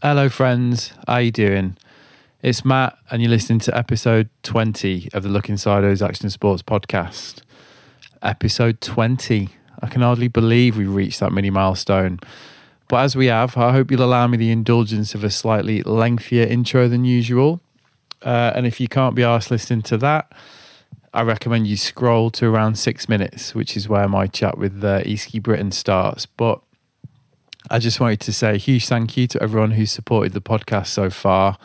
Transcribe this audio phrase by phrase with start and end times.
[0.00, 0.92] Hello, friends.
[1.08, 1.76] How you doing?
[2.40, 7.42] It's Matt, and you're listening to episode 20 of the Looking Sideways Action Sports podcast.
[8.22, 9.48] Episode 20.
[9.82, 12.20] I can hardly believe we've reached that mini milestone.
[12.86, 16.46] But as we have, I hope you'll allow me the indulgence of a slightly lengthier
[16.46, 17.60] intro than usual.
[18.22, 20.30] Uh, and if you can't be asked listening to that,
[21.12, 25.02] I recommend you scroll to around six minutes, which is where my chat with uh,
[25.02, 26.24] Easkey Britton starts.
[26.24, 26.60] But
[27.70, 30.88] I just wanted to say a huge thank you to everyone who's supported the podcast
[30.88, 31.58] so far.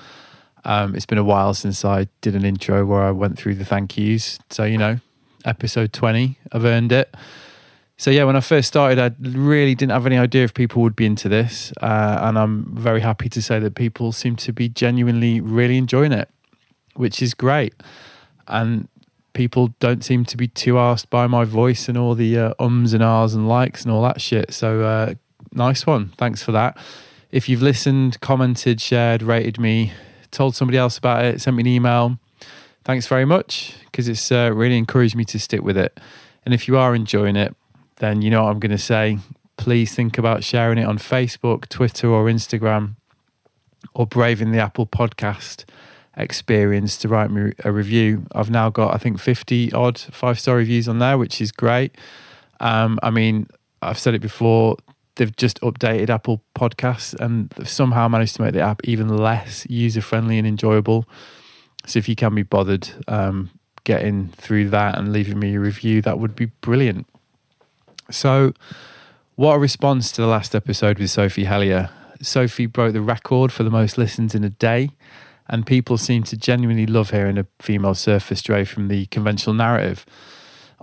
[0.65, 3.65] Um, it's been a while since I did an intro where I went through the
[3.65, 4.39] thank yous.
[4.50, 5.00] So, you know,
[5.46, 7.14] episode 20, I've earned it.
[7.98, 10.96] So, yeah, when I first started, I really didn't have any idea if people would
[10.96, 11.71] be into this.
[11.82, 16.12] Uh, and I'm very happy to say that people seem to be genuinely really enjoying
[16.12, 16.29] it,
[16.96, 17.75] which is great.
[18.48, 18.87] And
[19.34, 22.93] people don't seem to be too asked by my voice and all the uh, ums
[22.93, 24.54] and ahs and likes and all that shit.
[24.54, 25.14] So, uh,
[25.56, 26.14] nice one.
[26.18, 26.78] Thanks for that.
[27.32, 29.93] If you've listened, commented, shared, rated me,
[30.32, 32.20] told somebody else about it, sent me an email,
[32.84, 36.00] thanks very much because it's uh, really encouraged me to stick with it.
[36.45, 37.56] And if you are enjoying it,
[37.98, 39.20] then you know what I'm going to say.
[39.58, 42.95] Please think about sharing it on Facebook, Twitter, or Instagram,
[43.94, 45.66] or braving the Apple Podcast
[46.17, 48.26] experience to write me a review.
[48.34, 51.95] I've now got, I think, 50 odd five star reviews on there, which is great.
[52.60, 53.48] Um, I mean,
[53.82, 54.78] I've said it before,
[55.16, 59.66] they've just updated Apple Podcasts and they've somehow managed to make the app even less
[59.70, 61.05] user friendly and enjoyable.
[61.86, 63.50] So if you can be bothered um,
[63.83, 67.08] getting through that and leaving me a review, that would be brilliant.
[68.09, 68.53] So,
[69.36, 71.89] what a response to the last episode with Sophie Hellyer.
[72.22, 74.92] Sophie broke the record for the most listens in a day,
[75.48, 80.05] and people seem to genuinely love hearing a female surfer stray from the conventional narrative.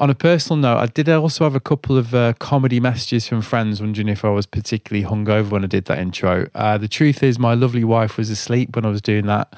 [0.00, 3.42] On a personal note, I did also have a couple of uh, comedy messages from
[3.42, 6.46] friends wondering if I was particularly hungover when I did that intro.
[6.54, 9.54] Uh, the truth is, my lovely wife was asleep when I was doing that.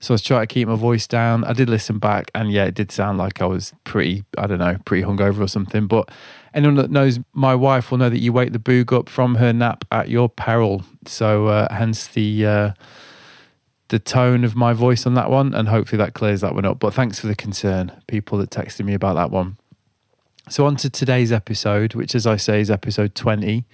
[0.00, 1.44] So I was trying to keep my voice down.
[1.44, 4.58] I did listen back, and yeah, it did sound like I was pretty, I don't
[4.58, 5.86] know, pretty hungover or something.
[5.86, 6.10] But
[6.52, 9.54] anyone that knows my wife will know that you wake the boog up from her
[9.54, 10.84] nap at your peril.
[11.06, 12.72] So uh, hence the uh,
[13.88, 16.80] the tone of my voice on that one, and hopefully that clears that one up.
[16.80, 19.56] But thanks for the concern, people that texted me about that one.
[20.48, 23.64] So, on to today's episode, which, as I say, is episode 20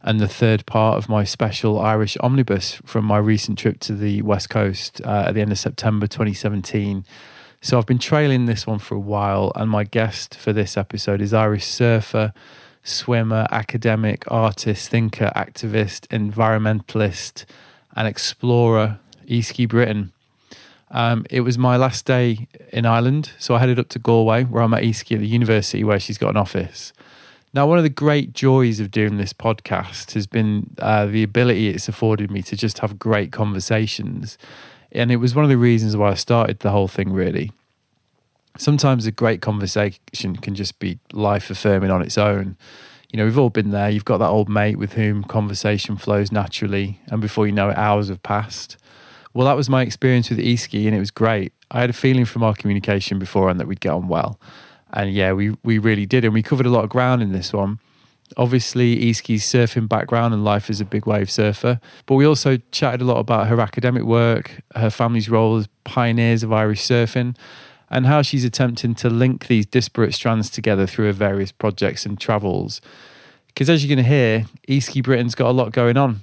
[0.00, 4.22] and the third part of my special Irish omnibus from my recent trip to the
[4.22, 7.04] West Coast uh, at the end of September 2017.
[7.60, 11.20] So, I've been trailing this one for a while, and my guest for this episode
[11.20, 12.32] is Irish surfer,
[12.82, 17.44] swimmer, academic, artist, thinker, activist, environmentalist,
[17.94, 18.98] and explorer,
[19.28, 20.13] Easkey Britton.
[20.94, 24.62] Um, it was my last day in Ireland, so I headed up to Galway, where
[24.62, 26.92] I'm at Easkey at the university, where she's got an office.
[27.52, 31.68] Now, one of the great joys of doing this podcast has been uh, the ability
[31.68, 34.38] it's afforded me to just have great conversations.
[34.92, 37.50] And it was one of the reasons why I started the whole thing, really.
[38.56, 42.56] Sometimes a great conversation can just be life affirming on its own.
[43.10, 43.90] You know, we've all been there.
[43.90, 47.76] You've got that old mate with whom conversation flows naturally, and before you know it,
[47.76, 48.76] hours have passed.
[49.34, 51.52] Well, that was my experience with Easkey, and it was great.
[51.70, 54.38] I had a feeling from our communication before and that we'd get on well.
[54.92, 56.24] And yeah, we, we really did.
[56.24, 57.80] And we covered a lot of ground in this one.
[58.36, 61.80] Obviously, Easkey's surfing background and life as a big wave surfer.
[62.06, 66.44] But we also chatted a lot about her academic work, her family's role as pioneers
[66.44, 67.36] of Irish surfing,
[67.90, 72.20] and how she's attempting to link these disparate strands together through her various projects and
[72.20, 72.80] travels.
[73.48, 76.20] Because as you're going to hear, Easkey Britton's got a lot going on.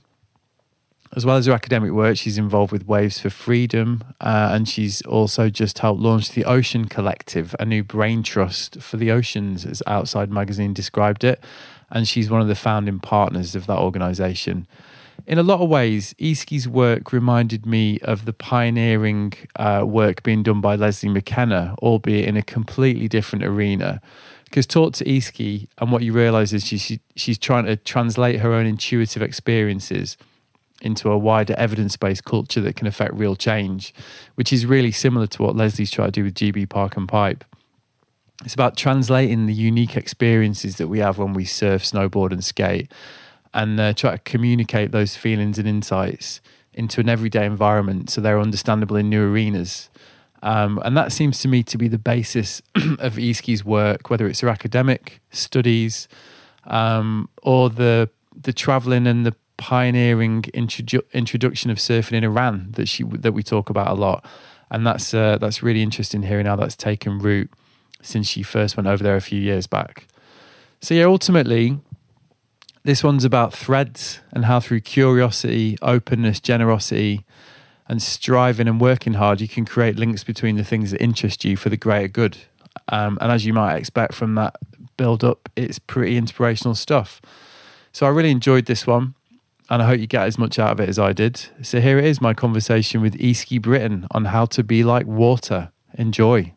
[1.13, 5.01] As well as her academic work, she's involved with Waves for Freedom, uh, and she's
[5.01, 9.83] also just helped launch the Ocean Collective, a new brain trust for the oceans, as
[9.85, 11.44] Outside Magazine described it.
[11.89, 14.67] And she's one of the founding partners of that organisation.
[15.27, 20.44] In a lot of ways, Easkey's work reminded me of the pioneering uh, work being
[20.44, 24.01] done by Lesley McKenna, albeit in a completely different arena.
[24.45, 28.39] Because talk to Iski, and what you realise is she, she, she's trying to translate
[28.39, 30.16] her own intuitive experiences
[30.81, 33.94] into a wider evidence based culture that can affect real change,
[34.36, 37.44] which is really similar to what Lesley's tried to do with GB Park and Pipe.
[38.44, 42.92] It's about translating the unique experiences that we have when we surf, snowboard, and skate,
[43.54, 46.42] and uh, try to communicate those feelings and insights
[46.74, 49.89] into an everyday environment so they're understandable in new arenas.
[50.44, 54.39] Um, and that seems to me to be the basis of Easkey's work, whether it's
[54.39, 56.07] her academic studies
[56.66, 58.10] um, or the
[58.44, 63.44] the traveling and the pioneering introdu- introduction of surfing in Iran that she that we
[63.44, 64.25] talk about a lot,
[64.72, 67.50] and that's uh, that's really interesting hearing how that's taken root
[68.02, 70.08] since she first went over there a few years back.
[70.81, 71.78] So yeah, ultimately,
[72.84, 77.24] This one's about threads and how through curiosity, openness, generosity,
[77.88, 81.56] and striving and working hard, you can create links between the things that interest you
[81.58, 82.38] for the greater good.
[82.90, 84.56] Um, and as you might expect from that
[84.98, 87.22] build up, it's pretty inspirational stuff.
[87.92, 89.13] So I really enjoyed this one,
[89.71, 91.47] and I hope you get as much out of it as I did.
[91.62, 95.71] So here it is my conversation with Easkey Britton on how to be like water.
[95.97, 96.53] Enjoy.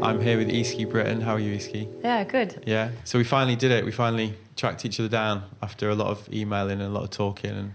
[0.00, 1.20] I'm here with Easkey Britton.
[1.20, 1.92] How are you, Easkey?
[2.04, 2.62] Yeah, good.
[2.64, 2.92] Yeah.
[3.02, 3.84] So we finally did it.
[3.84, 7.10] We finally tracked each other down after a lot of emailing and a lot of
[7.10, 7.72] talking, and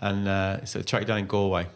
[0.00, 1.66] and uh, so tracked down in Galway.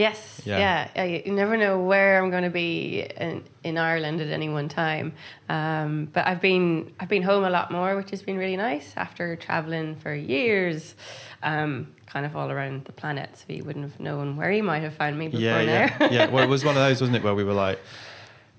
[0.00, 0.40] Yes.
[0.44, 0.88] Yeah.
[0.96, 1.04] Yeah.
[1.04, 4.68] You you never know where I'm going to be in, in Ireland at any one
[4.68, 5.12] time.
[5.48, 8.88] Um, but I've been I've been home a lot more, which has been really nice
[8.96, 10.94] after traveling for years,
[11.42, 11.70] um,
[12.12, 13.30] kind of all around the planet.
[13.36, 15.72] So you wouldn't have known where you might have found me before Yeah, now.
[16.06, 16.30] yeah, yeah.
[16.30, 17.78] Well, it was one of those, wasn't it, where we were like,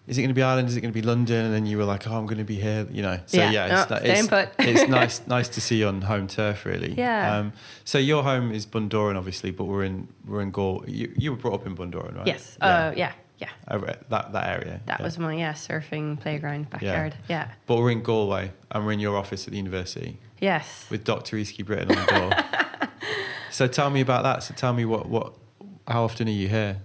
[0.08, 0.68] "Is it going to be Ireland?
[0.70, 2.44] Is it going to be London?" And then you were like, "Oh, I'm going to
[2.44, 3.20] be here," you know.
[3.26, 3.52] So Yeah.
[3.52, 4.50] yeah, it's, staying it's, put.
[4.60, 6.94] it's nice, nice to see you on home turf, really.
[6.94, 7.38] Yeah.
[7.38, 7.54] Um,
[7.86, 10.84] so your home is Bundoran, obviously, but we're in we're in Gaul.
[10.88, 12.28] You you were brought up in Bundoran, right?
[12.28, 12.58] Yes.
[12.62, 13.14] Uh, yeah.
[13.38, 13.50] Yeah.
[13.70, 14.82] Over that that area.
[14.86, 15.04] That yeah.
[15.06, 17.16] was my yeah surfing playground backyard.
[17.28, 17.50] Yeah.
[17.66, 20.86] But we're in Galway, and we're in your office at the university Yes.
[20.92, 21.38] with Dr.
[21.38, 22.90] Easkey Britton on the door.
[23.52, 24.44] so tell me about that.
[24.44, 25.34] So tell me what what
[25.88, 26.78] how often are you here?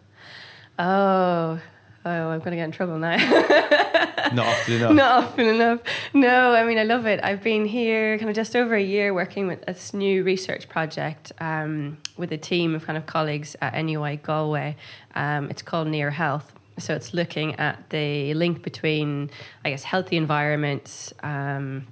[0.79, 1.61] Oh.
[2.06, 3.17] Oh, I'm going to get in trouble now.
[4.32, 4.93] Not often enough.
[4.93, 5.81] Not often enough.
[6.14, 7.19] No, I mean, I love it.
[7.20, 11.32] I've been here kind of just over a year working with this new research project
[11.41, 14.76] um, with a team of kind of colleagues at NUI Galway.
[15.17, 16.53] Um, it's called Near Health.
[16.79, 19.29] So it's looking at the link between,
[19.64, 21.88] I guess, healthy environments um,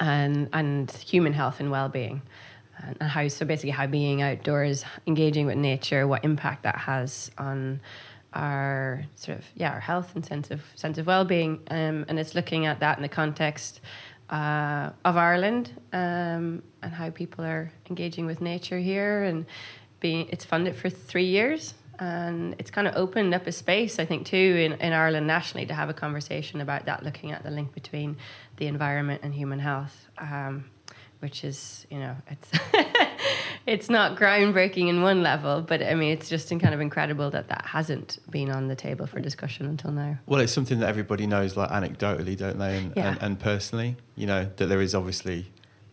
[0.00, 2.20] and, and human health and well being.
[2.78, 7.30] And and how, so basically, how being outdoors, engaging with nature, what impact that has
[7.38, 7.80] on
[8.36, 12.34] our sort of yeah our health and sense of sense of well-being um, and it's
[12.34, 13.80] looking at that in the context
[14.28, 19.46] uh, of Ireland um, and how people are engaging with nature here and
[20.00, 24.04] being it's funded for three years and it's kind of opened up a space I
[24.04, 27.50] think too in, in Ireland nationally to have a conversation about that looking at the
[27.50, 28.18] link between
[28.58, 30.06] the environment and human health.
[30.18, 30.66] Um,
[31.20, 32.50] which is you know it's
[33.66, 37.48] it's not groundbreaking in one level but i mean it's just kind of incredible that
[37.48, 41.26] that hasn't been on the table for discussion until now Well, it's something that everybody
[41.26, 42.76] knows, like anecdotally, don't they?
[42.78, 43.08] And, Yeah.
[43.08, 45.46] and, and personally, you know, that there is obviously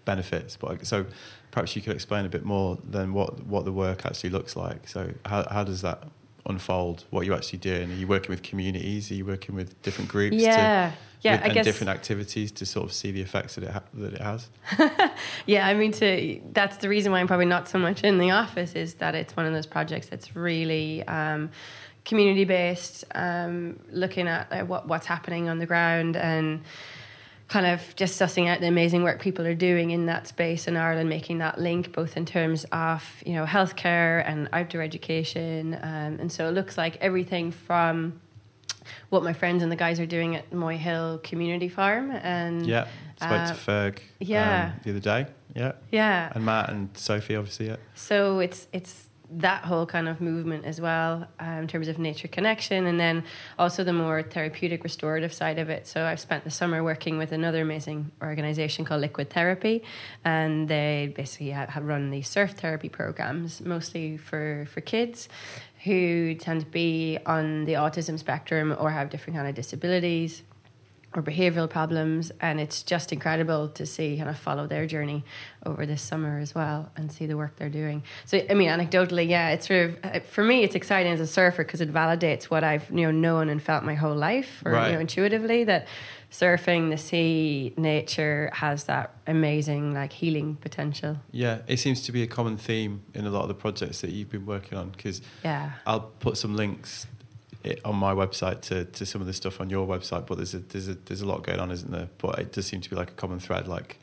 [0.06, 0.56] benefits.
[0.58, 1.06] But so
[1.52, 4.88] perhaps you could explain a bit more than what, what the work actually looks like.
[4.88, 6.04] So how, how does that
[6.46, 7.06] unfold?
[7.10, 7.92] What you actually doing?
[7.92, 9.10] Are you working with communities?
[9.12, 10.36] Are you working with different groups?
[10.36, 13.56] yeah To, yeah with- i and guess different activities to sort of see the effects
[13.56, 14.50] that it, ha- that it has?
[15.46, 18.32] yeah i mean to that's the reason why i'm probably not so much in the
[18.32, 21.50] office is that it's one of those projects that's really um,
[22.04, 26.62] community based um, looking at uh, what, what's happening on the ground and
[27.54, 30.76] kind of just sussing out the amazing work people are doing in that space in
[30.76, 36.18] Ireland, making that link both in terms of you know healthcare and outdoor education, um,
[36.20, 38.20] and so it looks like everything from
[39.10, 42.88] what my friends and the guys are doing at Moy Hill Community Farm, and Yeah.
[43.18, 44.72] Spoke uh, to Ferg yeah.
[44.74, 45.28] um, the other day.
[45.56, 45.74] Yeah.
[45.92, 47.68] yeah, And Matt and Sophie, obviously.
[47.68, 47.76] Yeah.
[47.94, 52.28] so it's it's that whole kind of movement as well um, in terms of nature
[52.28, 53.24] connection and then
[53.58, 55.88] also the more therapeutic restorative side of it.
[55.88, 59.84] So i've spent the summer working with another amazing organization called liquid therapy
[60.24, 65.30] and they basically have run these surf therapy programs mostly for for kids
[65.84, 70.44] who tend to be on the autism spectrum or have different kind of disabilities
[71.16, 75.24] or behavioral problems and it's just incredible to see kind of follow their journey
[75.66, 79.28] over this summer as well and see the work they're doing so i mean anecdotally
[79.28, 82.46] yeah it's sort of uh, for me it's exciting as a surfer because it validates
[82.46, 84.88] what i've you know known and felt my whole life or Right.
[84.88, 85.88] you know intuitively that
[86.32, 91.60] surfing the sea nature has that amazing like healing potential Yeah.
[91.68, 94.32] It seems to be a common theme in a lot of the projects that you've
[94.32, 97.06] been working on because yeah I'll put some links
[97.66, 100.54] i- on my website to, to some of the stuff on your website, but there's
[100.54, 102.10] a, there's a there's a lot going on, isn't there?
[102.18, 103.98] But it does seem to be like a common thread, like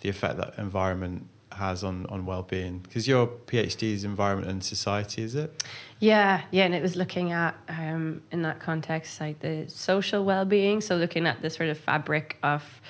[0.00, 2.78] the effect that environment has on, on well-being.
[2.78, 5.64] Because your PhD is environment and society, is it?
[5.98, 10.80] Yeah, yeah, and it was looking at um, in that context like the social well-being.
[10.80, 12.80] So looking at the sort of fabric of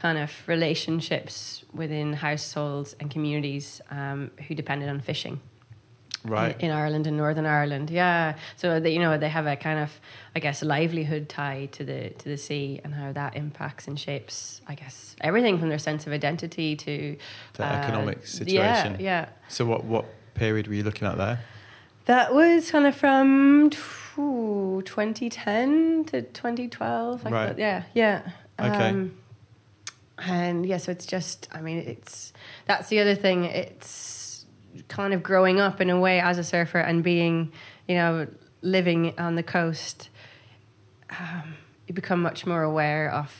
[0.00, 5.40] kind of relationships within households and communities um, who depended on fishing
[6.24, 6.54] Right.
[6.60, 7.90] in, in Ireland and Northern Ireland.
[7.90, 9.90] Yeah, so they, you know they have a kind of
[10.34, 14.60] I guess livelihood tie to the to the sea and how that impacts and shapes
[14.66, 17.16] I guess everything from their sense of identity to
[17.54, 18.96] The uh, economic Yeah, situation.
[19.00, 19.28] yeah.
[19.48, 21.38] So what what period were you looking at there?
[22.06, 23.70] That was kind of from
[24.18, 27.24] ooh, 2010 to 2012.
[27.24, 27.46] Like Right.
[27.56, 27.58] that.
[27.58, 28.30] Yeah, yeah.
[28.58, 28.88] Okay.
[28.90, 29.14] Um,
[30.18, 32.32] and yeah, so it's just, I mean, it's
[32.66, 33.44] that's the other thing.
[33.44, 33.88] It's
[34.88, 37.52] kind of growing up in a way as a surfer and being,
[37.86, 38.26] you know,
[38.62, 40.08] living on the coast.
[41.10, 41.54] Um,
[41.86, 43.34] you become much more aware of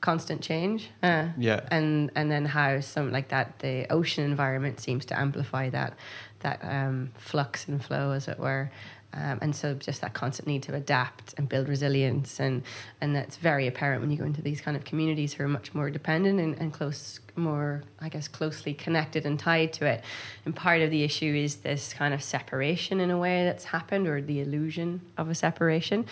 [0.00, 0.90] constant change.
[1.02, 1.60] Uh, Yeah.
[1.70, 5.94] and and then how some like that the ocean environment seems to amplify that
[6.40, 8.70] that um, flux and flow as it were
[9.16, 12.62] um, and so just that constant need to adapt and build resilience and
[13.00, 15.74] and that's very apparent when you go into these kind of communities who are much
[15.74, 20.02] more dependent and, and close more I guess closely connected and tied to it
[20.44, 24.06] and part of the issue is this kind of separation in a way that's happened
[24.08, 26.06] or the illusion of a separation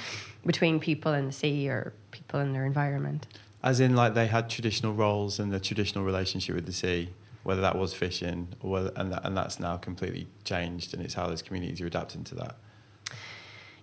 [0.46, 3.26] between people and the sea or people and their environment
[3.62, 7.10] As in, like they had traditional roles and the traditional relationship with the sea,
[7.44, 11.14] whether that was fishing or whether, and that, and that's now completely changed, and it's
[11.14, 12.56] how those communities are adapting to that.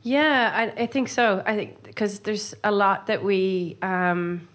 [0.01, 1.43] Yeah, I, I think so.
[1.45, 4.47] I think because there's a lot that we um,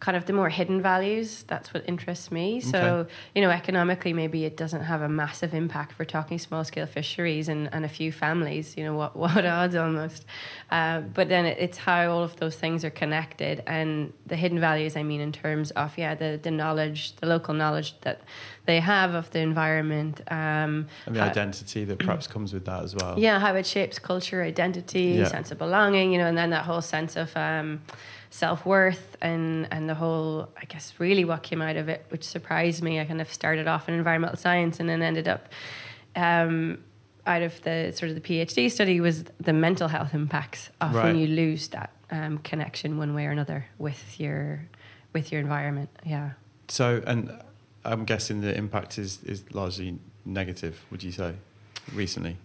[0.00, 1.44] kind of the more hidden values.
[1.46, 2.60] That's what interests me.
[2.60, 3.10] So Okay.
[3.34, 7.48] you know, economically, maybe it doesn't have a massive impact for talking small scale fisheries
[7.50, 8.76] and, and a few families.
[8.78, 10.24] You know, what what odds almost.
[10.70, 14.58] Uh, but then it, it's how all of those things are connected and the hidden
[14.58, 14.96] values.
[14.96, 18.22] I mean, in terms of yeah, the the knowledge, the local knowledge that
[18.64, 20.22] they have of the environment.
[20.30, 23.18] Um, And the how- identity that perhaps comes with that as well.
[23.18, 25.24] yeah, how it shapes culture, identity, Yeah.
[25.28, 27.80] sense of belonging, you know, and then that whole sense of um,
[28.30, 32.24] self worth and and the whole, I guess, really what came out of it, which
[32.24, 33.00] surprised me.
[33.00, 35.48] I kind of started off in environmental science and then ended up.
[36.16, 36.78] Um,
[37.26, 41.04] out of the sort of the PhD study was the mental health impacts of Right.
[41.04, 44.62] when you lose that um, connection one way or another with your
[45.12, 45.90] with your environment.
[46.04, 46.30] Yeah.
[46.68, 47.30] So, and
[47.84, 50.84] I'm guessing the impact is is largely negative.
[50.90, 51.34] Would you say
[51.92, 52.36] recently?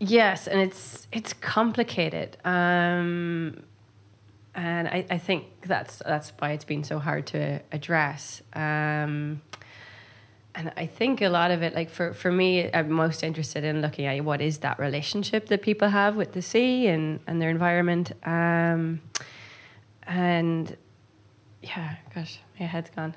[0.00, 3.62] Yes, and it's it's complicated, um,
[4.58, 8.42] and I, I think that's that's why it's been so hard to address.
[8.54, 9.40] Um,
[10.54, 13.80] and I think a lot of it, like for, for me, I'm most interested in
[13.80, 17.50] looking at what is that relationship that people have with the sea and, and their
[17.50, 18.10] environment.
[18.26, 19.00] Um,
[20.02, 20.76] and
[21.62, 23.14] yeah, gosh, my head's gone.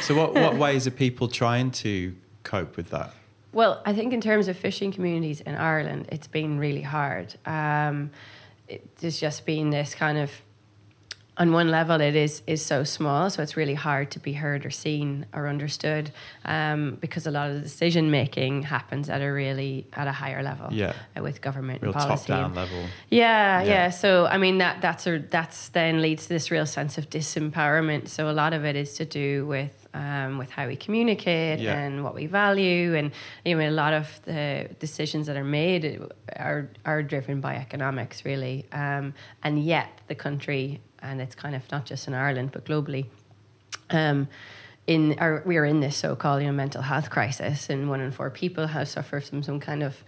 [0.00, 3.14] So, what what ways are people trying to cope with that?
[3.52, 7.36] Well, I think in terms of fishing communities in Ireland, it's been really hard.
[7.46, 8.10] Um,
[9.00, 10.30] there's just been this kind of,
[11.38, 14.66] on one level, it is is so small, so it's really hard to be heard
[14.66, 16.10] or seen or understood,
[16.44, 20.42] um, because a lot of the decision making happens at a really at a higher
[20.42, 20.92] level, Yeah.
[21.16, 22.26] uh, with government Real and policy.
[22.28, 22.84] top down and- level.
[23.08, 23.68] yeah, Yeah.
[23.68, 27.08] yeah, So I mean that that's a, that's then leads to this real sense of
[27.08, 28.08] disempowerment.
[28.08, 31.78] So a lot of it is to do with um, with how we communicate Yeah.
[31.78, 33.12] and what we value, and
[33.44, 36.00] you know a lot of the decisions that are made
[36.36, 41.62] are are driven by economics really, um, and yet the country and it's kind of
[41.72, 43.06] not just in Ireland but globally.
[43.90, 44.28] Um,
[44.86, 48.10] in our, we are in this so-called you know mental health crisis, and one in
[48.10, 50.02] four people have suffered from some kind of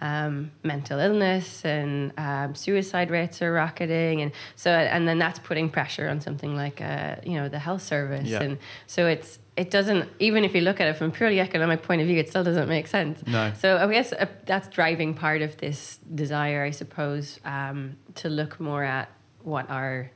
[0.00, 5.68] um, mental illness, and um, suicide rates are rocketing, and so and then that's putting
[5.70, 8.42] pressure on something like uh, you know the health service, Yeah.
[8.42, 11.82] and so it's it doesn't even if you look at it from a purely economic
[11.82, 13.22] point of view, it still doesn't make sense.
[13.26, 13.52] No.
[13.58, 18.58] So I guess uh, that's driving part of this desire, I suppose, um, to look
[18.58, 19.10] more at
[19.42, 20.10] what our,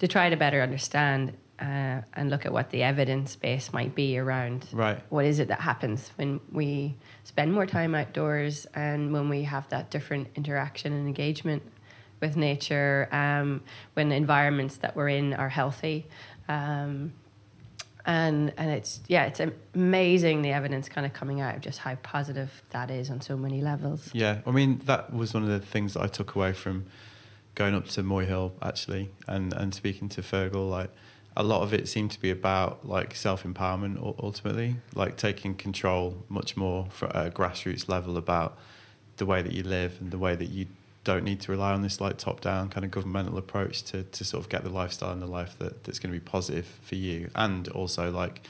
[0.00, 4.18] to try to better understand uh, and look at what the evidence base might be
[4.18, 4.98] around Right.
[5.10, 9.68] what is it that happens when we spend more time outdoors and when we have
[9.68, 11.62] that different interaction and engagement
[12.20, 13.62] with nature, um,
[13.94, 16.06] when the environments that we're in are healthy.
[16.48, 17.12] Um,
[18.06, 19.40] and and it's yeah, it's
[19.74, 23.36] amazing the evidence kind of coming out of just how positive that is on so
[23.36, 24.10] many levels.
[24.14, 26.86] Yeah, I mean that was one of the things that I took away from
[27.54, 30.68] going up to Moy Hill actually, and and speaking to Fergal.
[30.70, 30.90] Like
[31.40, 36.22] a lot of it seemed to be about like self empowerment ultimately, like taking control
[36.28, 38.58] much more at a grassroots level about
[39.16, 40.66] the way that you live and the way that you
[41.02, 44.22] don't need to rely on this like top down kind of governmental approach to to
[44.22, 46.94] sort of get the lifestyle and the life that that's going to be positive for
[46.94, 48.42] you and also like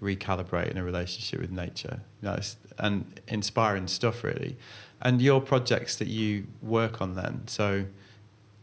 [0.00, 2.00] recalibrating a relationship with nature.
[2.22, 2.38] You know,
[2.78, 4.56] and inspiring stuff really.
[5.02, 7.84] And your projects that you work on then so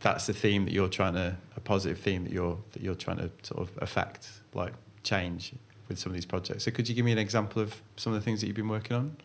[0.05, 3.17] that's the theme that you're trying to a positive theme that you're that you're trying
[3.17, 5.51] to sort of affect like change
[5.89, 6.63] with some of these projects.
[6.65, 8.69] So could you give me an example of some of the things that you've been
[8.69, 9.17] working on?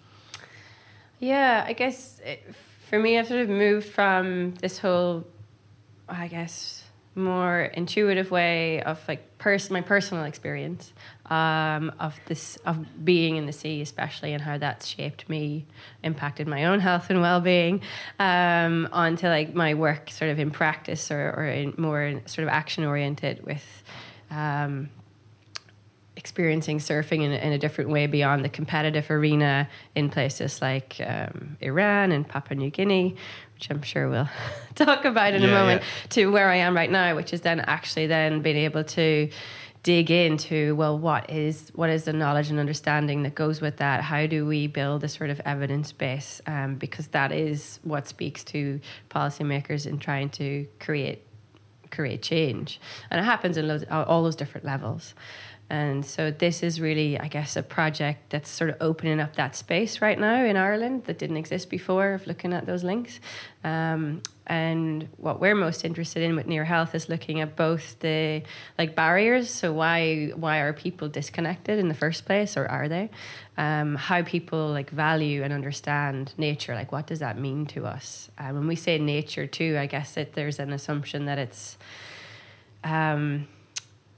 [1.18, 2.54] Yeah, I guess it,
[2.88, 5.26] for me, I've sort of moved from this whole,
[6.08, 6.82] I guess,
[7.14, 10.94] more intuitive way of like pers- my personal experience
[11.30, 15.64] um, of this of being in the sea, especially and how that's shaped me,
[16.02, 17.80] impacted my own health and well being,
[18.18, 22.52] um, onto like my work sort of in practice or, or in more sort of
[22.52, 23.64] action oriented with.
[24.30, 24.90] Um,
[26.16, 31.56] experiencing surfing in, in, a different way beyond the competitive arena in places like um,
[31.62, 33.16] Iran and Papua New Guinea,
[33.54, 34.28] which I'm sure we'll
[34.74, 36.08] talk about in yeah, a moment, yeah.
[36.10, 39.30] to where I am right now, which is then actually then being able to
[39.82, 44.02] dig into well what is what is the knowledge and understanding that goes with that?
[44.02, 48.44] How do we build a sort of evidence base um, because that is what speaks
[48.44, 51.24] to policymakers in trying to create
[51.90, 52.80] create change.
[53.10, 55.14] And it happens in all those different levels
[55.70, 59.54] and so this is really, I guess, a project that's sort of opening up that
[59.54, 63.20] space right now in Ireland that didn't exist before of looking at those links.
[63.62, 68.42] Um, and what we're most interested in with Near Health is looking at both the
[68.78, 69.48] like barriers.
[69.48, 73.08] So why why are people disconnected in the first place, or are they?
[73.56, 76.74] Um, how people like value and understand nature.
[76.74, 78.28] Like what does that mean to us?
[78.38, 81.78] Um, when we say nature too, I guess that there's an assumption that it's
[82.82, 83.46] um,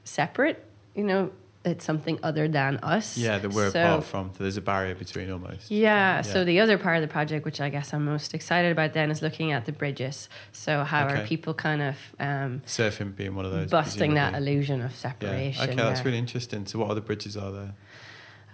[0.04, 0.64] separate.
[0.94, 1.30] You know,
[1.64, 3.16] it's something other than us.
[3.16, 4.30] Yeah, that we're so, apart from.
[4.36, 5.70] So there's a barrier between almost.
[5.70, 8.72] Yeah, yeah, So the other part of the project, which I guess I'm most excited
[8.72, 10.28] about, then is looking at the bridges.
[10.52, 11.22] So how okay.
[11.22, 15.64] are people kind of um, surfing being one of those busting that illusion of separation?
[15.64, 15.72] Yeah.
[15.72, 16.66] Okay, that's really interesting.
[16.66, 17.74] So what other bridges are there?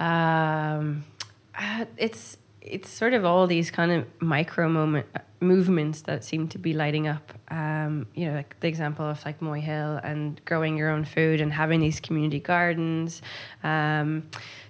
[0.00, 1.04] Um,
[1.58, 2.36] uh, it's
[2.70, 5.06] it's sort of all these kind of micro moment
[5.40, 7.32] movements that seem to be lighting up.
[7.48, 11.40] Um, you know, like the example of like Moy Hill and growing your own food
[11.40, 13.22] and having these community gardens.
[13.62, 14.24] Um,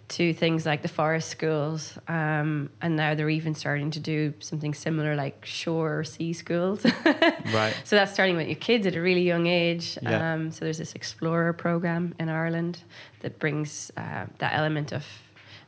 [0.08, 4.72] to things like the forest schools, um, and now they're even starting to do something
[4.72, 6.84] similar like shore or sea schools.
[7.04, 7.74] right.
[7.84, 9.98] So that's starting with your kids at a really young age.
[10.02, 10.32] Yeah.
[10.32, 12.82] Um, so there's this explorer program in Ireland
[13.20, 15.04] that brings uh, that element of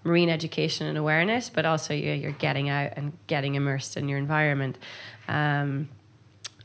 [0.04, 4.18] marine education and awareness, but also you're, you're getting out and getting immersed in your
[4.18, 4.78] environment.
[5.28, 5.88] Um,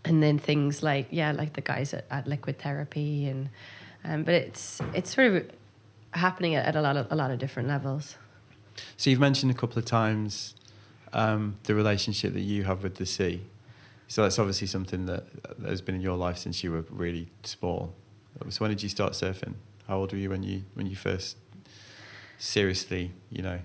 [0.04, 3.50] and then things like yeah, like the guys at, at Liquid Therapy, and
[4.04, 5.50] um, but it's it's sort of
[6.12, 8.16] happening at, at, a lot of a lot of different levels.
[8.98, 10.54] So you've mentioned a couple of times
[11.12, 13.42] um, the relationship that you have with the sea.
[14.08, 15.24] So that's obviously something that
[15.66, 17.94] has been in your life since you were really small.
[18.50, 19.56] So when did you start surfing?
[19.88, 21.38] How old were you when you when you first
[22.38, 23.60] seriously, you know,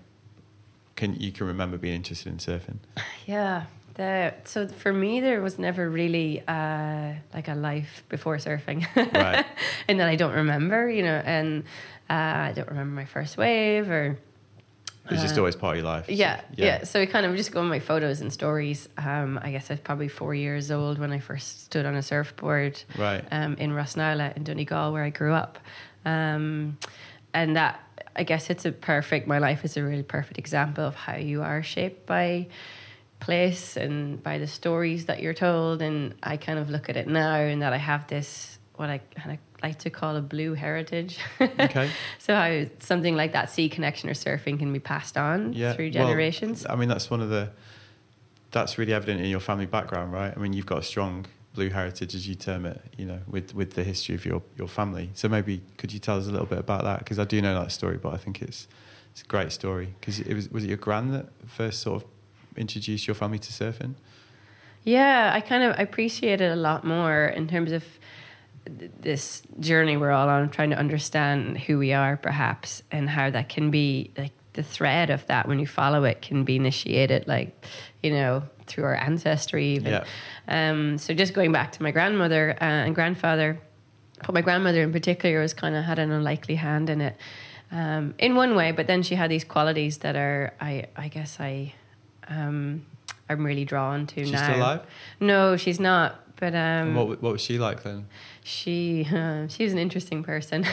[0.96, 2.78] can you can remember being interested in surfing?
[3.26, 3.66] Yeah.
[3.94, 9.44] The, so for me, there was never really uh, like a life before surfing, right.
[9.88, 11.64] and that I don't remember, you know, and
[12.08, 12.12] uh,
[12.48, 14.18] I don't remember my first wave or.
[15.04, 16.08] It's was just uh, always part of your life.
[16.08, 16.84] Yeah, so, yeah, yeah.
[16.84, 18.88] So I kind of just go on my photos and stories.
[18.96, 22.02] Um, I guess I was probably four years old when I first stood on a
[22.02, 22.82] surfboard.
[22.96, 23.24] Right.
[23.30, 25.58] Um, in Rossnowlagh in Donegal, where I grew up,
[26.04, 26.78] um,
[27.34, 27.80] and that
[28.16, 31.42] I guess it's a perfect, my life is a really perfect example of how you
[31.42, 32.48] are shaped by
[33.20, 35.82] place and by the stories that you're told.
[35.82, 38.98] And I kind of look at it now and that I have this, what I
[39.14, 41.18] kind of like to call a blue heritage.
[41.40, 41.90] Okay.
[42.18, 45.74] so how something like that sea connection or surfing can be passed on yeah.
[45.74, 46.64] through generations.
[46.64, 47.50] Well, I mean, that's one of the,
[48.50, 50.32] that's really evident in your family background, right?
[50.34, 51.26] I mean, you've got a strong
[51.60, 54.66] blue heritage, as you term it, you know, with, with the history of your, your
[54.66, 55.10] family.
[55.12, 57.00] So maybe could you tell us a little bit about that?
[57.00, 58.66] Because I do know that story, but I think it's
[59.12, 59.94] it's a great story.
[60.00, 62.08] Because it was was it your grand that first sort of
[62.56, 63.94] introduced your family to surfing?
[64.84, 67.84] Yeah, I kind of appreciate it a lot more in terms of
[69.00, 73.50] this journey we're all on, trying to understand who we are, perhaps, and how that
[73.50, 77.66] can be like the thread of that when you follow it can be initiated, like
[78.02, 79.74] you know, through our ancestry.
[79.74, 79.92] Even.
[79.92, 80.04] Yeah.
[80.48, 83.60] Um, so just going back to my grandmother uh, and grandfather,
[84.26, 87.16] but my grandmother in particular was kind of had an unlikely hand in it,
[87.70, 88.72] um, in one way.
[88.72, 91.74] But then she had these qualities that are, I, I guess, I,
[92.28, 92.86] um,
[93.28, 94.44] I'm really drawn to she's now.
[94.44, 94.80] Still alive?
[95.20, 96.20] No, she's not.
[96.40, 98.06] But um, what what was she like then?
[98.42, 100.66] She uh, she was an interesting person.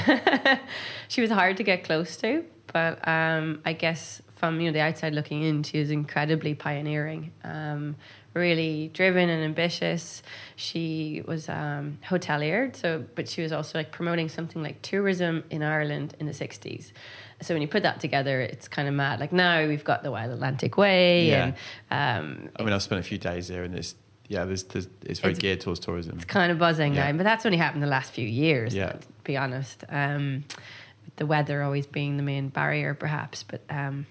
[1.09, 4.81] she was hard to get close to, but um, I guess from you know the
[4.81, 7.31] outside looking in, she was incredibly pioneering.
[7.43, 7.95] Um,
[8.37, 10.21] really driven and ambitious.
[10.55, 15.63] She was um, hotelier, so but she was also like promoting something like tourism in
[15.63, 16.93] Ireland in the sixties.
[17.41, 19.19] So when you put that together, it's kind of mad.
[19.19, 21.53] Like now we've got the Wild Atlantic Way, yeah.
[21.89, 23.95] and um, I mean I've spent a few days there, and it's
[24.27, 26.15] yeah, there's, there's it's very it's, geared towards tourism.
[26.15, 27.11] It's kind of buzzing yeah.
[27.11, 28.73] now, but that's only happened the last few years.
[28.73, 29.83] Yeah, to be honest.
[29.89, 30.45] Um,
[31.15, 33.61] the weather always being the main barrier, perhaps, but.
[33.69, 34.05] Um,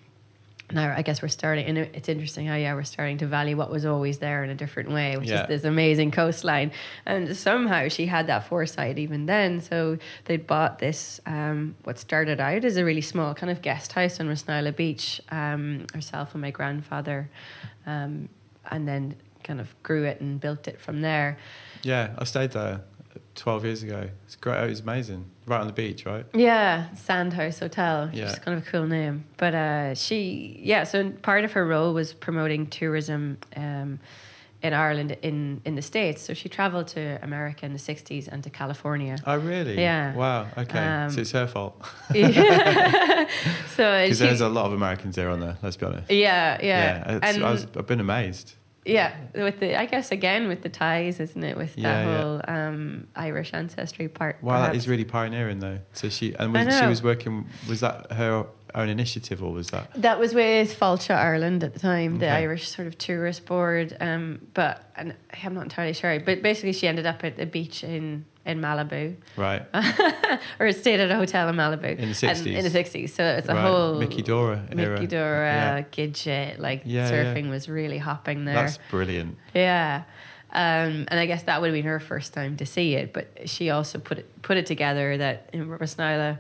[0.73, 3.71] now I guess we're starting, and it's interesting how yeah we're starting to value what
[3.71, 5.43] was always there in a different way, which Yeah.
[5.43, 6.73] is this amazing coastline.
[7.05, 9.61] And somehow she had that foresight even then.
[9.61, 13.93] So they bought this um, what started out as a really small kind of guest
[13.93, 15.21] house on Rossnowlagh Beach.
[15.31, 17.31] Um, herself and my grandfather,
[17.87, 18.29] um,
[18.71, 21.39] and then kind of grew it and built it from there.
[21.83, 22.81] Yeah, I stayed there
[23.37, 24.09] 12 years ago.
[24.25, 24.65] It's great.
[24.65, 25.31] It was amazing.
[25.47, 26.27] Right on the beach, right?
[26.35, 28.11] Yeah, Sandhouse Hotel.
[28.13, 28.31] Yeah.
[28.31, 29.25] It's kind of a cool name.
[29.37, 34.01] But uh, she, yeah, so part of her role was promoting tourism um,
[34.63, 36.23] in Ireland in, in the States.
[36.23, 39.19] So she traveled to America in the 60s and to California.
[39.27, 39.79] Oh, really?
[39.81, 40.15] Yeah.
[40.17, 40.49] Wow.
[40.59, 40.79] Okay.
[40.79, 41.81] Um, so it's her fault.
[42.13, 43.29] Yeah.
[43.77, 46.11] so Because there's a lot of Americans there on there, let's be honest.
[46.11, 47.17] yeah, yeah.
[47.17, 48.55] it's- and I was, I've been amazed.
[48.87, 51.57] Yeah, with the, I guess again with the ties, isn't it?
[51.57, 52.23] With Yeah, that yeah.
[52.23, 54.43] whole um, Irish ancestry part.
[54.43, 54.79] Wow, that perhaps.
[54.79, 55.81] is really pioneering, though.
[55.93, 57.47] So she and was, she was working.
[57.69, 58.47] Was that her
[58.77, 59.91] own initiative, or was that?
[59.95, 62.35] That was with Fáilte Ireland at the time, the Okay.
[62.37, 63.97] Irish sort of tourist board.
[64.01, 66.21] Um, but and I'm not entirely sure.
[66.21, 69.63] But basically, she ended up at the beach in in Malibu, Right.
[70.61, 72.47] or stayed at a hotel in Malibu In the 60s.
[72.47, 73.61] in the sixties, so it's a right.
[73.61, 74.93] whole Mickey Dora era.
[74.95, 75.83] Mickey Dora, Yeah.
[75.91, 77.25] Gidget, like Yeah, yeah.
[77.35, 78.55] surfing was really hopping there.
[78.55, 79.37] That's brilliant.
[79.53, 80.05] Yeah.
[80.53, 83.49] Um, and I guess that would have been her first time to see it, but
[83.49, 86.39] she also put it put it together that in Rossnowlagh,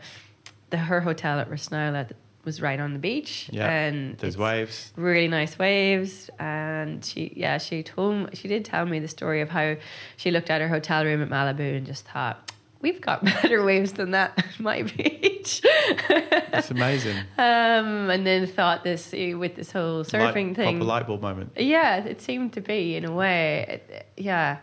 [0.70, 2.12] the her hotel at Rossnowlagh
[2.46, 3.68] was right on the beach, Yeah.
[3.68, 4.92] and There's waves.
[4.96, 6.30] really nice waves.
[6.38, 9.76] And she, yeah, she told she did tell me the story of how
[10.16, 13.92] she looked at her hotel room at Malibu and just thought, we've got better waves
[13.94, 15.60] than that at my beach.
[15.64, 17.16] It's amazing.
[17.38, 20.80] um, and then thought this with this whole surfing light, thing.
[20.80, 21.52] Light bulb moment.
[21.58, 23.80] Yeah, it seemed to be in a way.
[23.88, 24.58] It- Yeah.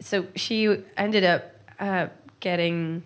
[0.00, 1.44] So she ended up
[1.78, 2.08] uh,
[2.40, 3.04] getting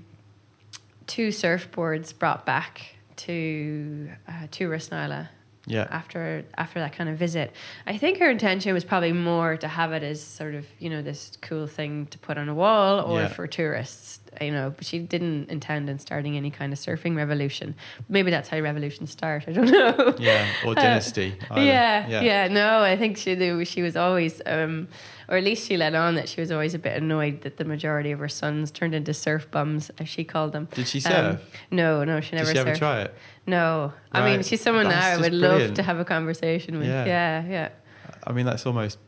[1.07, 5.29] two surfboards brought back to uh, to Rossnowlagh
[5.67, 5.87] Yeah.
[5.91, 7.53] after after that kind of visit.
[7.87, 11.03] I think her intention was probably more to have it as sort of you know
[11.03, 13.29] this cool thing to put on a wall or Yeah.
[13.29, 14.21] for tourists.
[14.41, 17.75] You know, but she didn't intend on starting any kind of surfing revolution.
[18.09, 19.45] Maybe that's how revolutions start.
[19.47, 20.15] I don't know.
[20.19, 20.47] Yeah.
[20.65, 21.37] Or dynasty.
[21.51, 21.63] either.
[21.65, 24.89] Yeah, yeah, No, I think she knew she was always, um,
[25.29, 27.65] or at least she let on that she was always a bit annoyed that the
[27.65, 30.69] majority of her sons turned into surf bums, as she called them.
[30.73, 31.03] Did she Um,
[31.39, 31.41] surf?
[31.71, 33.15] no, no, she Did never she ever try it?
[33.47, 36.89] No, I mean she's someone That's now I would love to have a conversation with.
[36.89, 37.05] Yeah.
[37.05, 37.69] Yeah, yeah,
[38.25, 38.99] I mean, that's almost.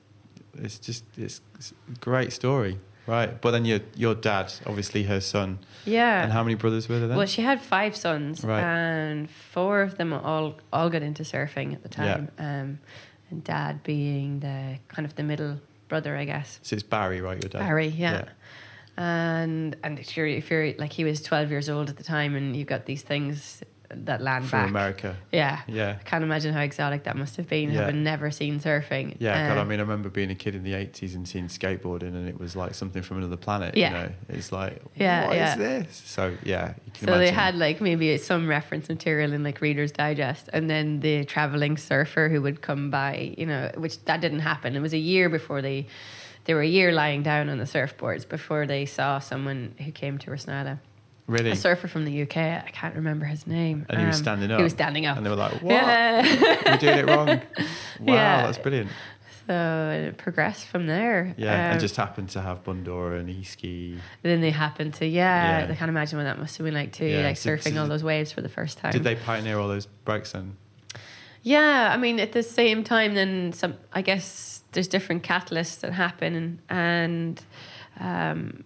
[0.61, 2.79] It's just it's, it's a great story,
[3.09, 3.41] right?
[3.41, 6.23] But then your your dad, obviously her son, yeah.
[6.23, 7.17] and how many brothers were there then?
[7.17, 8.63] Well, she had five sons, Right.
[8.63, 12.15] and four of them all all got into surfing at the Yeah.
[12.15, 12.29] time.
[12.39, 12.79] Um,
[13.31, 16.61] and dad being the kind of the middle brother, I guess.
[16.63, 17.43] so it's Barry, right?
[17.43, 17.59] Your dad.
[17.59, 18.25] Barry, yeah.
[18.97, 22.35] And and if you're if you're like he was twelve years old at the time,
[22.37, 24.69] and you've got these things that land From back.
[24.71, 25.17] America.
[25.33, 25.97] Yeah, Yeah.
[26.01, 27.81] I can't imagine how exotic that must have been, Yeah.
[27.87, 29.17] having never seen surfing.
[29.19, 31.47] Yeah, God, I Um, mean, I remember being a kid in the 80s and seeing
[31.49, 33.77] skateboarding, and it was like something from another planet.
[33.77, 33.89] Yeah.
[33.89, 35.55] You know, it's like, Yeah, what is yeah.
[35.57, 36.03] this?
[36.05, 39.93] So, yeah, you can so they had like maybe some reference material in like Reader's
[39.93, 44.41] Digest, and then the traveling surfer who would come by, you know, which that didn't
[44.41, 44.77] happen.
[44.77, 45.87] It was a year before they,
[46.45, 50.19] they were a year lying down on the surfboards before they saw someone who came
[50.19, 50.79] to Rossnowlagh.
[51.29, 51.51] Really.
[51.51, 52.37] A surfer from the UK.
[52.39, 53.87] I can't remember his name.
[53.91, 54.59] And he was standing up.
[54.59, 55.17] He was standing up.
[55.19, 55.73] And they were like, what?
[55.73, 56.63] Yeah.
[56.65, 57.29] We're doing it wrong.
[58.01, 58.47] Wow, Yeah.
[58.47, 58.91] that's brilliant.
[59.47, 61.35] So it progressed from there.
[61.37, 63.99] Yeah, Um, and just happened to have Bundora and Easkey.
[64.23, 65.73] then they happened to yeah, Yeah.
[65.73, 67.89] I can't imagine what that must have been like too, Yeah, like surfing so- all
[67.89, 68.93] those waves for the first time.
[68.93, 70.57] Did they pioneer all those breaks then?
[71.43, 73.75] Yeah, I mean at the same time, then some.
[73.93, 77.43] I guess there's different catalysts that happen and, and
[78.01, 78.65] um,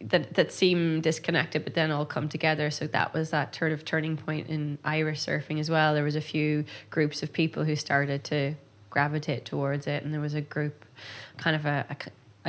[0.00, 2.70] that that seem disconnected, but then all come together.
[2.70, 5.94] So that was that sort of turning point in Irish surfing as well.
[5.94, 8.54] There was a few groups of people who started to
[8.90, 10.84] gravitate towards it, and there was a group,
[11.36, 11.96] kind of a, a,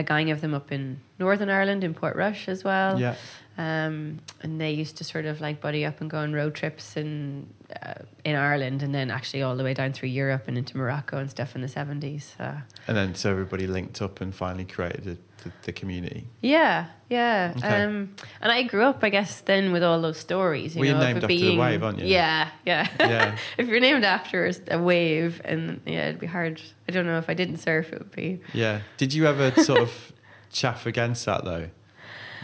[0.01, 2.99] a gang of them up in Northern Ireland in Portrush as well.
[2.99, 3.15] Yeah.
[3.59, 6.95] Um, and they used to sort of like buddy up and go on road trips
[6.95, 7.47] in
[7.81, 11.17] uh, in Ireland, and then actually all the way down through Europe and into Morocco
[11.17, 12.35] and stuff in the seventies.
[12.39, 16.27] Uh, And then so everybody linked up and finally created the, the community.
[16.41, 17.53] yeah, yeah.
[17.57, 17.83] Okay.
[17.83, 20.75] Um, and I grew up, I guess, then with all those stories.
[20.75, 22.07] You Well, you're know, named after the wave, aren't you?
[22.07, 22.87] Yeah, yeah.
[22.99, 23.37] Yeah.
[23.57, 26.61] if you're named after a wave, and yeah, it'd be hard.
[26.87, 28.39] I don't know if I didn't surf, it would be.
[28.53, 28.81] Yeah.
[28.97, 30.11] Did you ever sort of
[30.51, 31.69] chaff against that though?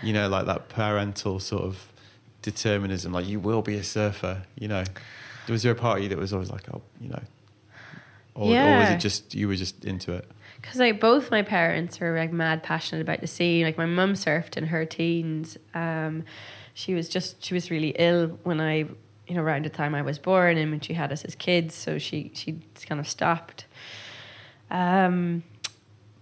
[0.02, 1.92] You know, like that parental sort of
[2.42, 4.84] determinism, like you will be a surfer, you know.
[5.50, 7.24] Was there a party that was always like, oh, you know,
[8.36, 10.30] or, or was it just you were just into it?
[10.64, 13.64] Because like both my parents were like mad passionate about the sea.
[13.64, 15.58] Like my mum surfed in her teens.
[15.76, 16.24] Um,
[16.74, 18.88] she was just she was really ill when I
[19.28, 21.76] you know, around the time I was born and when she had us as kids.
[21.76, 23.66] So she, she kind of stopped.
[24.70, 25.44] Um,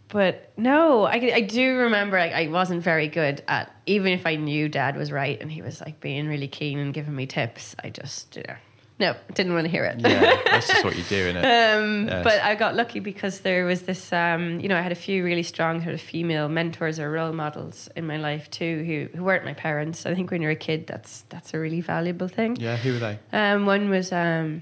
[0.08, 4.36] but no, I, I do remember like, I wasn't very good at, even if I
[4.36, 7.76] knew dad was right and he was like being really keen and giving me tips,
[7.84, 8.56] I just, you know,
[9.02, 10.00] no, didn't want to hear it.
[10.00, 11.46] Yeah, that's just what you do, isn't it?
[11.78, 12.24] Um, Yes.
[12.24, 15.24] But I got lucky because there was this, um, you know, I had a few
[15.24, 19.24] really strong sort of female mentors or role models in my life too, who, who
[19.24, 20.06] weren't my parents.
[20.06, 22.56] I think when you're a kid, that's that's a really valuable thing.
[22.58, 23.20] Yeah, who were they?
[23.34, 24.62] Um, one was um,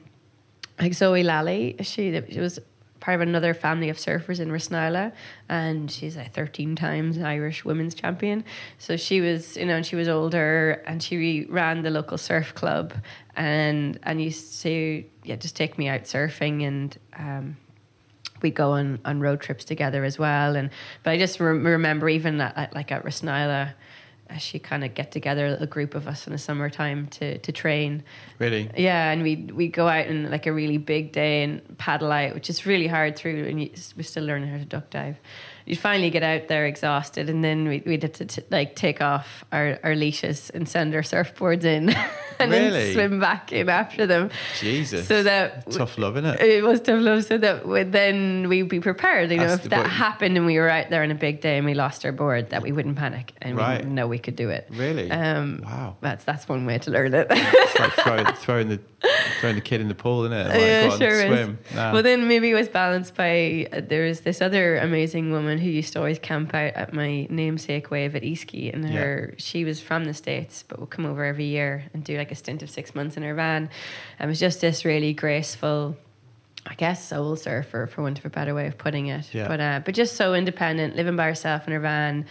[0.80, 1.76] like Zoe Lally.
[1.82, 2.60] She, she was
[3.00, 5.12] part of another family of surfers in Rossnowlagh,
[5.48, 8.44] and she's a 13 times Irish women's champion.
[8.78, 12.54] So she was, you know, and she was older, and she ran the local surf
[12.56, 12.94] club,
[13.40, 16.98] and and used to yeah just take me out surfing and.
[17.18, 17.58] Um,
[18.42, 20.70] we'd go on, on road trips together as well, and
[21.04, 23.74] but I just rem- remember even at, at, like at Rossnowlagh,
[24.30, 27.38] uh, she kind of get together a little group of us in the summertime to
[27.40, 28.02] to train,
[28.38, 28.70] Really?
[28.78, 32.34] yeah, and we we go out in like a really big day and paddle out,
[32.34, 33.60] which is really hard through, and
[33.98, 35.18] we're still learning how to duck dive.
[35.70, 39.02] You finally get out there exhausted, and then we we had to t- like take
[39.02, 41.90] off our, our leashes and send our surfboards in,
[42.40, 42.70] and Really?
[42.72, 44.32] then swim back in after them.
[44.60, 45.08] Jesus.
[45.08, 46.42] So that Tough love, isn't it?
[46.42, 49.30] it was tough love, so that would then we'd be prepared.
[49.30, 49.92] You know, That's if that point.
[49.94, 52.50] happened and we were out there on a big day and we lost our board,
[52.50, 53.78] that we wouldn't panic and we Right.
[53.78, 54.68] didn't know we could do it.
[54.72, 55.12] Really?
[55.12, 55.98] Um, wow.
[56.02, 57.28] That's that's one way to learn it.
[57.30, 58.80] It's like throwing, throwing the
[59.40, 60.48] throwing the kid in the pool, isn't it?
[60.50, 61.58] Like, yeah, sure swim.
[61.70, 61.76] is.
[61.76, 61.94] Nah.
[61.94, 65.70] Well, then maybe it was balanced by uh, there was this other amazing woman who
[65.70, 69.00] used to always camp out at my namesake wave at Easkey, and Yeah.
[69.00, 72.32] her she was from the states, but would come over every year and do like
[72.32, 73.70] a stint of six months in her van,
[74.20, 75.96] and was just this really graceful.
[76.68, 79.34] I guess soul surfer, for want of a better way of putting it.
[79.34, 79.48] Yeah.
[79.48, 82.26] But uh, but just so independent, living by herself in her van,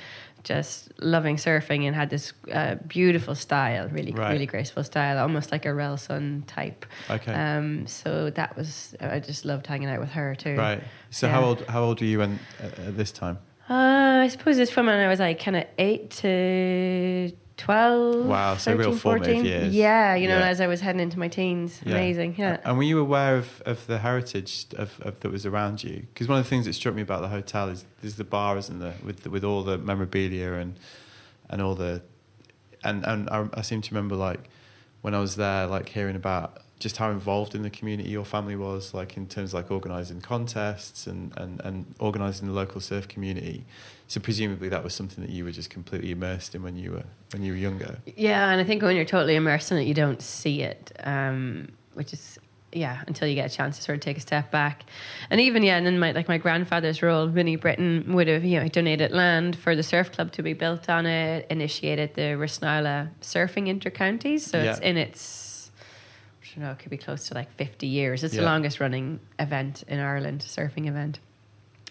[0.45, 4.33] just loving surfing, and had this uh, beautiful style, really Right.
[4.33, 6.87] really graceful style, almost like a Rell Sunn type.
[7.11, 7.33] okay.
[7.33, 10.57] Um, so that was I just loved hanging out with her too.
[10.57, 10.83] right.
[11.11, 11.33] So yeah.
[11.35, 13.39] how old how old were you when at, at this time?
[13.71, 18.25] Uh, I suppose this from when I was like kind of eight to twelve.
[18.25, 19.45] Wow, so real formative 14.
[19.45, 19.75] years.
[19.75, 20.49] Yeah, you know, Yeah.
[20.49, 21.93] as I was heading into my teens, Yeah.
[21.93, 22.37] amazing.
[22.39, 22.57] Yeah.
[22.65, 26.07] And were you aware of, of the heritage of, of that was around you?
[26.13, 28.57] Because one of the things that struck me about the hotel is there's the bar,
[28.57, 30.79] isn't there, with with all the memorabilia and
[31.51, 32.01] and all the
[32.83, 34.49] and and I, I seem to remember like
[35.03, 38.57] when I was there, like hearing about just how involved in the community your family
[38.57, 43.09] was, like in terms of like organising contests and, and, and organising the local surf
[43.09, 43.65] community.
[44.07, 47.05] So presumably that was something that you were just completely immersed in when you were
[47.33, 47.99] when you were younger.
[48.17, 51.69] Yeah, and I think when you're totally immersed in it, you don't see it, um,
[51.95, 52.39] which is
[52.73, 54.85] yeah, until you get a chance to sort of take a step back.
[55.31, 58.61] And even yeah, and then my like my grandfather's role, Vinnie Britton would have you
[58.61, 63.11] know donated land for the surf club to be built on it, initiated the Rossnowlagh
[63.21, 65.48] surfing intercounties, so it's in its.
[66.59, 68.25] I don't know, it could be close to like 50 years.
[68.25, 71.21] It's the longest running event in Ireland, surfing event.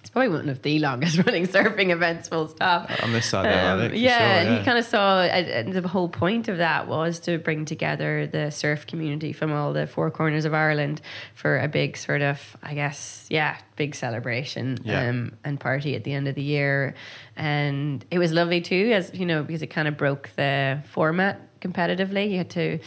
[0.02, 2.90] It's probably one of the longest running surfing events, full stop.
[3.02, 4.60] On this side, Um, the Atlantic, for yeah, sure, and yeah.
[4.60, 8.50] he kind of saw uh, the whole point of that was to bring together the
[8.52, 11.00] surf community from all the four corners of Ireland
[11.34, 15.08] for a big sort of, I guess, yeah, big celebration Yeah.
[15.10, 16.94] um, and party at the end of the year.
[17.38, 21.40] And it was lovely too, as you know, because it kind of broke the format
[21.62, 22.32] competitively.
[22.32, 22.80] You had to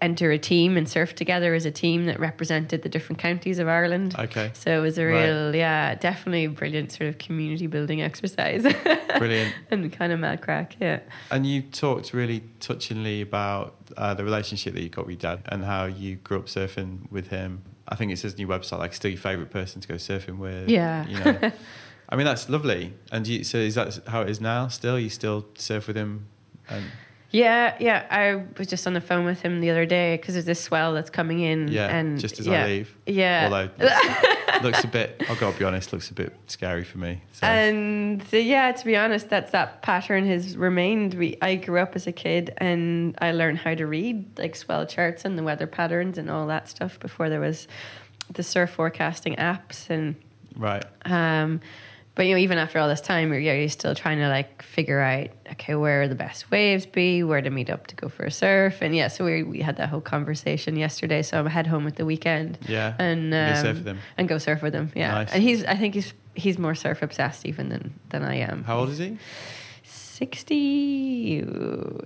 [0.00, 3.68] enter a team and surf together as a team that represented the different counties of
[3.68, 4.14] Ireland.
[4.18, 4.50] Okay.
[4.54, 5.24] So it was a Right.
[5.26, 8.62] real, yeah, definitely a brilliant sort of community building exercise.
[9.18, 9.54] Brilliant.
[9.70, 11.00] and kind of mad craic, yeah.
[11.30, 15.42] And you talked really touchingly about uh, the relationship that you got with your dad
[15.48, 17.62] and how you grew up surfing with him.
[17.88, 20.38] I think it says on your website, like, still your favourite person to go surfing
[20.38, 20.68] with.
[20.68, 21.06] Yeah.
[21.06, 21.52] You know,
[22.08, 22.94] I mean, that's lovely.
[23.12, 24.98] And you, so is that how it is now still?
[24.98, 26.26] You still surf with him?
[26.68, 26.84] And
[27.36, 28.06] Yeah, yeah.
[28.10, 30.94] I was just on the phone with him the other day because there's this swell
[30.94, 31.68] that's coming in.
[31.68, 32.96] yeah, and just as yeah, I leave.
[33.04, 33.44] Yeah.
[33.44, 36.96] Although looks, looks a bit, I've got to be honest, looks a bit scary for
[36.96, 37.20] me.
[37.32, 37.46] So.
[37.46, 41.12] And uh, yeah, to be honest, that's that pattern has remained.
[41.12, 44.86] We I grew up as a kid and I learned how to read like swell
[44.86, 47.68] charts and the weather patterns and all that stuff before there was
[48.32, 50.16] the surf forecasting apps and
[50.56, 50.84] right.
[51.04, 51.60] um
[52.16, 55.00] but you know even after all this time you're, you're still trying to like figure
[55.00, 58.24] out okay where are the best waves be where to meet up to go for
[58.24, 61.66] a surf and yeah so we, we had that whole conversation yesterday so i'm head
[61.68, 62.94] home at the weekend Yeah.
[62.98, 63.98] and um, go surf with him.
[64.18, 65.32] and go surf with him yeah Nice.
[65.32, 68.78] and he's i think he's he's more surf obsessed even than than i am How
[68.80, 69.18] old is he?
[69.84, 71.38] 60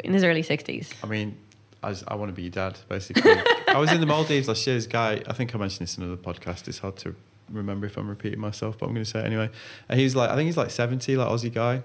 [0.05, 1.37] in his early 60s I mean,
[1.83, 3.31] I, just- I want to be your dad, basically.
[3.69, 4.77] I was in the Maldives last year.
[4.77, 6.69] This guy, I think I mentioned this in another podcast.
[6.69, 7.15] It's hard to
[7.51, 9.51] remember if I'm repeating myself, but I'm going to say it anyway.
[9.89, 11.83] And he's like, I think he's like 70, like Aussie guy.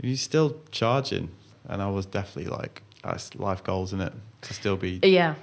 [0.00, 1.30] He's still charging,
[1.68, 4.12] and I was definitely like, that's life goals, in it?
[4.42, 5.34] To still be yeah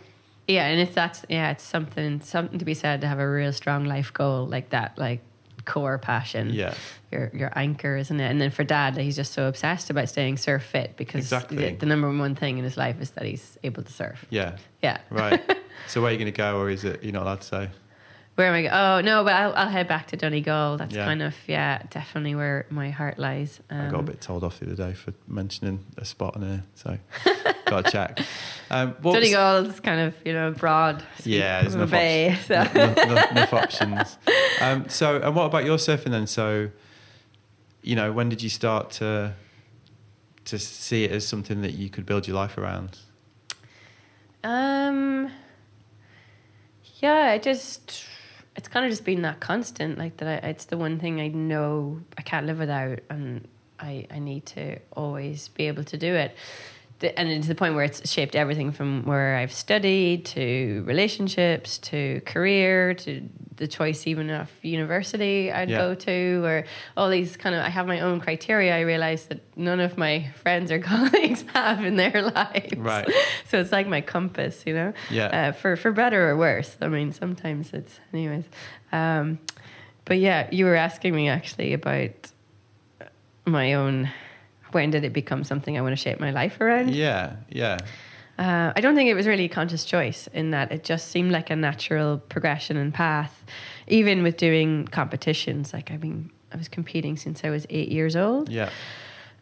[0.48, 3.52] Yeah, and it's that's yeah, it's something something to be said to have a real
[3.52, 5.22] strong life goal like that, like
[5.66, 6.52] core passion.
[6.54, 6.74] Yeah.
[7.12, 8.30] Your your anchor, isn't it?
[8.30, 11.58] And then for dad, he's just so obsessed about staying surf fit because Exactly.
[11.58, 14.26] the, the number one thing in his life is that he's able to surf.
[14.30, 14.58] Yeah.
[14.82, 15.00] Yeah.
[15.10, 15.42] Right.
[15.88, 17.70] so where are you going to go, or is it you're not allowed to say?
[18.36, 18.62] Where am I?
[18.64, 20.78] Go- oh no, but I'll, I'll head back to Donegal.
[20.78, 21.06] That's Yeah.
[21.06, 23.60] kind of yeah, definitely where my heart lies.
[23.70, 26.42] I got a Um, bit told off the other day for mentioning a spot on
[26.42, 26.98] here, so
[27.68, 28.20] got to check.
[28.72, 31.04] Um, what was- Donegal is kind of you know broad.
[31.24, 32.32] Yeah, there's enough, bay.
[32.34, 32.64] op- so.
[32.74, 34.18] no- no- enough options.
[34.62, 36.26] Um, so, and what about your surfing then?
[36.26, 36.70] So,
[37.84, 39.36] you know, when did you start to
[40.46, 42.98] to see it as something that you could build your life around?
[44.44, 45.30] Um.
[47.00, 48.06] Yeah, I just
[48.56, 50.44] it's kind of just been that constant, like that.
[50.44, 53.48] I, it's the one thing I know I can't live without, and
[53.80, 56.36] I I need to always be able to do it.
[57.00, 61.78] The- And it's the point where it's shaped everything from where I've studied to relationships
[61.90, 65.78] to career to the choice even of university I'd Yeah.
[65.78, 66.64] go to or
[66.98, 70.30] all these kind of I have my own criteria I realize that none of my
[70.42, 73.08] friends or colleagues have in their lives Right.
[73.50, 74.94] so it's like my compass, you know.
[75.12, 75.28] Yeah.
[75.28, 76.78] Uh, for for better or worse.
[76.82, 78.46] I mean, sometimes it's anyways.
[78.92, 79.40] Um,
[80.06, 82.12] but yeah, you were asking me actually about
[83.46, 84.10] my own.
[84.74, 86.94] When did it become something I want to shape my life around?
[86.96, 87.78] Yeah, yeah,
[88.40, 91.32] Uh, I don't think it was really a conscious choice in that it just seemed
[91.32, 93.44] like a natural progression and path.
[93.88, 98.16] Even with doing competitions, like I mean, I was competing since I was eight years
[98.16, 98.50] old.
[98.50, 98.70] yeah,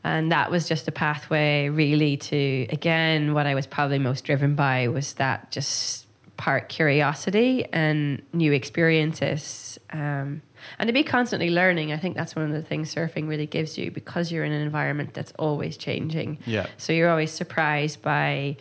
[0.04, 4.56] And that was just a pathway, really, to again, what I was probably most driven
[4.56, 9.80] by was that just part curiosity and new experiences.
[9.94, 10.42] Um,
[10.80, 13.78] and to be constantly learning, I think that's one of the things surfing really gives
[13.78, 16.40] you because you're in an environment that's always changing.
[16.46, 18.58] yeah, So you're always surprised by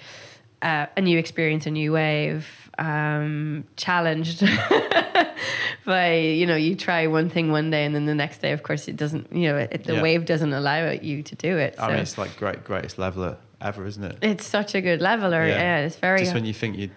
[0.63, 2.47] uh, a new experience, a new wave,
[2.79, 4.41] um, challenged
[5.87, 8.63] by you know you try one thing one day and then the next day, of
[8.63, 9.33] course, it doesn't.
[9.33, 10.03] You know, it, the Yeah.
[10.03, 11.77] wave doesn't allow you to do it.
[11.77, 14.19] So I mean, it's like great, greatest leveler ever, isn't it?
[14.23, 15.47] it's such a good leveler.
[15.47, 16.21] Yeah, it's very.
[16.21, 16.91] Just when you think you,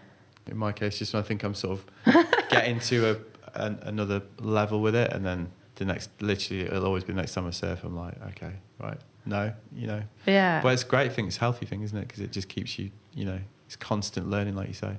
[0.47, 3.15] in my case, just when I think I'm sort of getting to a
[3.55, 7.33] an, another level with it, and then the next, literally, it'll always be the next
[7.33, 7.83] time I surf.
[7.83, 10.03] I'm like, okay, right, no, you know.
[10.25, 11.27] yeah, But it's a great thing.
[11.27, 12.07] It's a healthy thing, isn't it?
[12.07, 14.97] Because it just keeps you, you know, it's constant learning, like you say.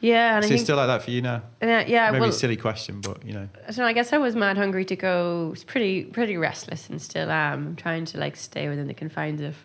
[0.00, 1.42] yeah, and so it's still like that for you now.
[1.60, 2.10] uh, yeah.
[2.10, 4.84] Maybe well, a silly question, but you know, so I guess I was mad hungry
[4.86, 5.48] to go.
[5.50, 7.66] Was pretty pretty restless and still am.
[7.66, 9.56] I'm trying to like stay within the confines of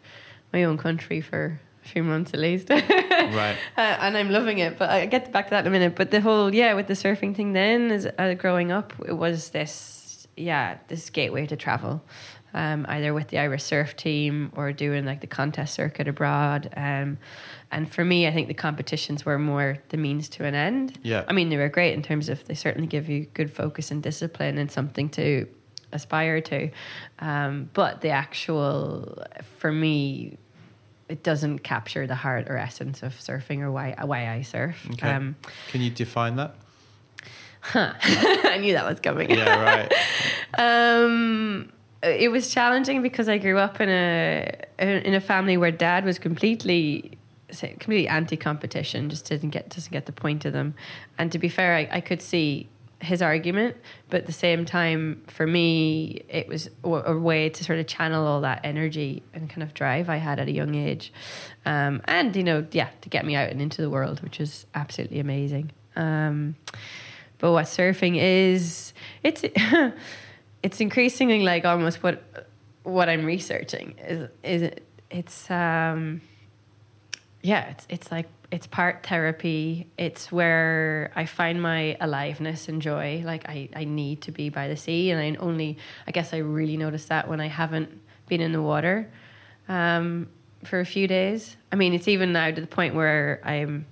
[0.52, 2.70] my own country for few months at least.
[2.70, 3.58] right?
[3.78, 4.78] Uh, and I'm loving it.
[4.78, 5.96] But I get back to that in a minute.
[5.96, 9.50] But the whole yeah, with the surfing thing, then as uh, growing up, it was
[9.50, 12.04] this yeah this gateway to travel,
[12.54, 16.72] um, either with the Irish surf team or doing like the contest circuit abroad.
[16.76, 17.18] Um,
[17.72, 20.98] and for me, I think the competitions were more the means to an end.
[21.04, 21.24] Yeah.
[21.28, 24.02] I mean, they were great in terms of they certainly give you good focus and
[24.02, 25.48] discipline and something to
[25.92, 26.70] aspire to.
[27.20, 29.24] Um, but the actual,
[29.58, 30.38] for me,
[31.10, 34.88] it doesn't capture the heart or essence of surfing or why why I surf.
[34.92, 35.10] Okay.
[35.10, 35.36] Um,
[35.70, 36.56] Can you define that?
[37.74, 39.30] I knew that was coming.
[39.30, 39.94] Yeah, right.
[40.58, 46.06] Um, it was challenging because I grew up in a in a family where dad
[46.06, 47.20] was completely
[47.50, 50.74] completely anti-competition, just didn't get doesn't get the point of them.
[51.20, 52.68] And to be fair, I, I could see
[53.02, 53.78] his argument,
[54.10, 58.28] but at the same time, for me, it was a, way to sort of channel
[58.28, 61.14] all that energy and kind of drive I had at a young age,
[61.66, 64.66] um, and you know, yeah, to get me out and into the world, which is
[64.76, 65.72] absolutely amazing.
[65.96, 66.56] Um,
[67.38, 69.44] but what surfing is, it's
[70.64, 72.48] it's increasingly like almost what
[72.84, 76.22] what I'm researching is is it, it's um
[77.42, 83.22] yeah it's it's like it's part therapy it's where I find my aliveness and joy
[83.24, 86.38] like I I need to be by the sea and I only I guess I
[86.38, 89.12] really notice that when I haven't been in the water
[89.68, 90.30] um
[90.64, 93.86] for a few days I mean it's even now to the point where I'm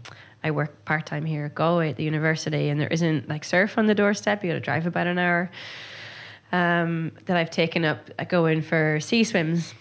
[0.44, 3.78] I work part time here at Galway at the university, and there isn't like surf
[3.78, 4.44] on the doorstep.
[4.44, 5.52] You got to drive about an hour.
[6.50, 9.74] Um, that I've taken up I go in for sea swims,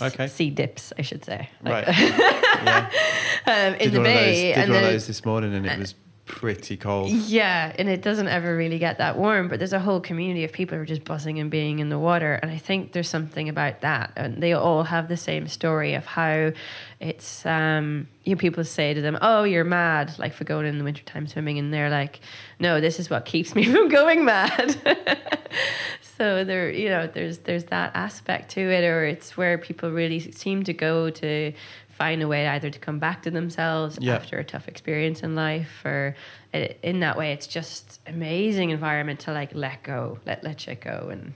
[0.00, 0.26] Okay.
[0.26, 1.48] sea dips, I should say.
[1.62, 1.86] Right.
[1.86, 2.90] Yeah.
[3.46, 5.66] um, in Did the of those, bay, did and one of those this morning, and
[5.66, 5.94] it was
[6.26, 7.10] pretty cold.
[7.10, 10.52] yeah, and it doesn't ever really get that warm, but there's a whole community of
[10.52, 12.34] people who are just buzzing and being in the water.
[12.34, 14.12] And I think there's something about that.
[14.16, 16.52] And they all have the same story of how
[17.00, 20.78] it's, um, you know, people say to them, oh, you're mad, like for going in
[20.78, 21.58] the wintertime swimming.
[21.58, 22.20] And they're like,
[22.58, 24.76] no, this is what keeps me from going mad.
[26.16, 30.20] so there, you know, there's, there's that aspect to it, or it's where people really
[30.32, 31.52] seem to go to
[31.90, 34.14] find a way either to come back to themselves Yeah.
[34.16, 36.14] after a tough experience in life, or
[36.52, 40.80] i- in that way, it's just amazing environment to like let go, let let shit
[40.82, 41.34] go, and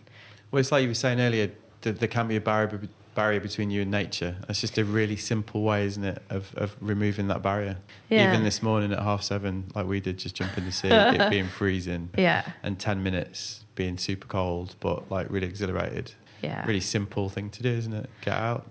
[0.50, 1.50] Well, it's like you were saying earlier,
[1.82, 2.80] that there can be a barrier,
[3.14, 4.36] barrier between you and nature.
[4.46, 7.78] That's just a really simple way, isn't it, of, of removing that barrier.
[8.10, 8.28] Yeah.
[8.28, 11.30] Even this morning at half seven, like we did, just jump in the sea, it
[11.30, 16.12] being freezing, yeah, and 10 minutes being super cold, but like really exhilarated.
[16.42, 16.66] yeah.
[16.66, 18.10] Really simple thing to do, isn't it?
[18.20, 18.70] Get out.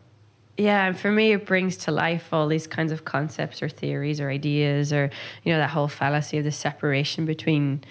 [0.55, 4.21] Yeah, and for me, it brings to life all these kinds of concepts or theories
[4.21, 5.09] or ideas, or
[5.43, 7.83] you know that whole fallacy of the separation between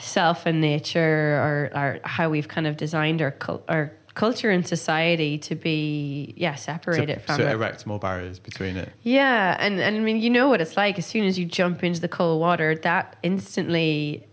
[0.00, 3.34] self and nature, or, or how we've kind of designed our
[3.68, 7.52] our culture and society to be yeah separated to, from to it.
[7.52, 8.92] erect more barriers between it.
[9.02, 10.96] Yeah, and, and I mean, you know what it's like.
[10.96, 14.26] As soon as you jump into the cold water, that instantly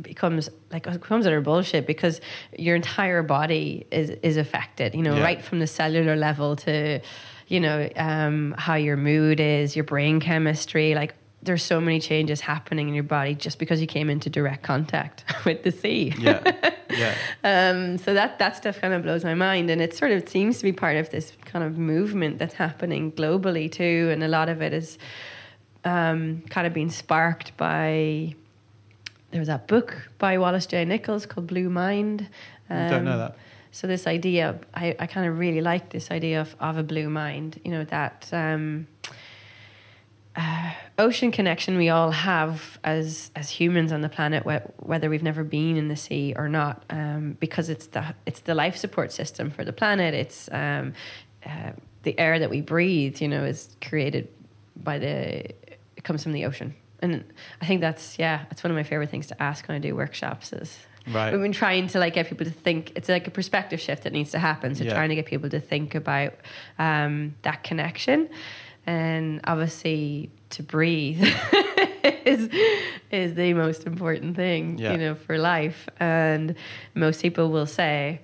[0.00, 2.20] becomes like becomes utter bullshit because
[2.58, 4.94] your entire body is is affected.
[4.94, 5.22] You know, Yeah.
[5.24, 7.00] right from the cellular level to,
[7.48, 10.94] you know, um, how your mood is, your brain chemistry.
[10.94, 11.14] Like,
[11.44, 15.24] there's so many changes happening in your body just because you came into direct contact
[15.44, 16.12] with the sea.
[16.18, 16.70] Yeah.
[16.90, 17.14] yeah.
[17.42, 20.58] Um, so that that stuff kind of blows my mind, and it sort of seems
[20.58, 24.48] to be part of this kind of movement that's happening globally too, and a lot
[24.48, 24.98] of it is
[25.84, 28.34] um, kind of being sparked by.
[29.32, 30.84] There was that book by Wallace J.
[30.84, 32.28] Nichols called Blue Mind.
[32.70, 33.36] I don't know Um, that.
[33.74, 37.08] So this idea, I, I kind of really like this idea of, of a blue
[37.08, 37.58] mind.
[37.64, 38.86] You know that um,
[40.36, 45.22] uh, ocean connection we all have as as humans on the planet, wh- whether we've
[45.22, 49.10] never been in the sea or not, um, because it's the it's the life support
[49.10, 50.12] system for the planet.
[50.12, 50.92] It's um,
[51.46, 51.72] uh,
[52.02, 53.22] the air that we breathe.
[53.22, 54.28] You know, is created
[54.76, 55.44] by the
[55.96, 56.74] it comes from the ocean.
[57.02, 57.24] And
[57.60, 59.94] I think that's yeah, that's one of my favorite things to ask when I do
[59.96, 60.52] workshops.
[60.52, 60.78] Is
[61.08, 61.32] Right.
[61.32, 62.92] We've been trying to like get people to think.
[62.94, 64.74] It's like a perspective shift that needs to happen.
[64.76, 64.94] So Yeah.
[64.94, 66.34] trying to get people to think about
[66.78, 68.28] um, that connection,
[68.86, 71.20] and obviously to breathe
[72.24, 72.48] is
[73.10, 74.92] is the most important thing, Yeah.
[74.92, 75.88] you know, for life.
[75.98, 76.54] And
[76.94, 78.20] most people will say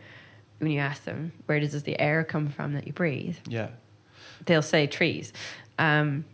[0.61, 3.71] when you ask them where does the air come from that you breathe, Yeah.
[4.47, 5.33] they'll say trees.
[5.81, 6.25] Um,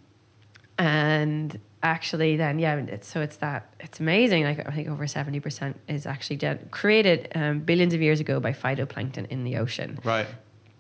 [0.79, 5.75] and actually then yeah it's, so it's that it's amazing like i think over 70%
[5.87, 10.27] is actually gen- created um, billions of years ago by phytoplankton in the ocean Right.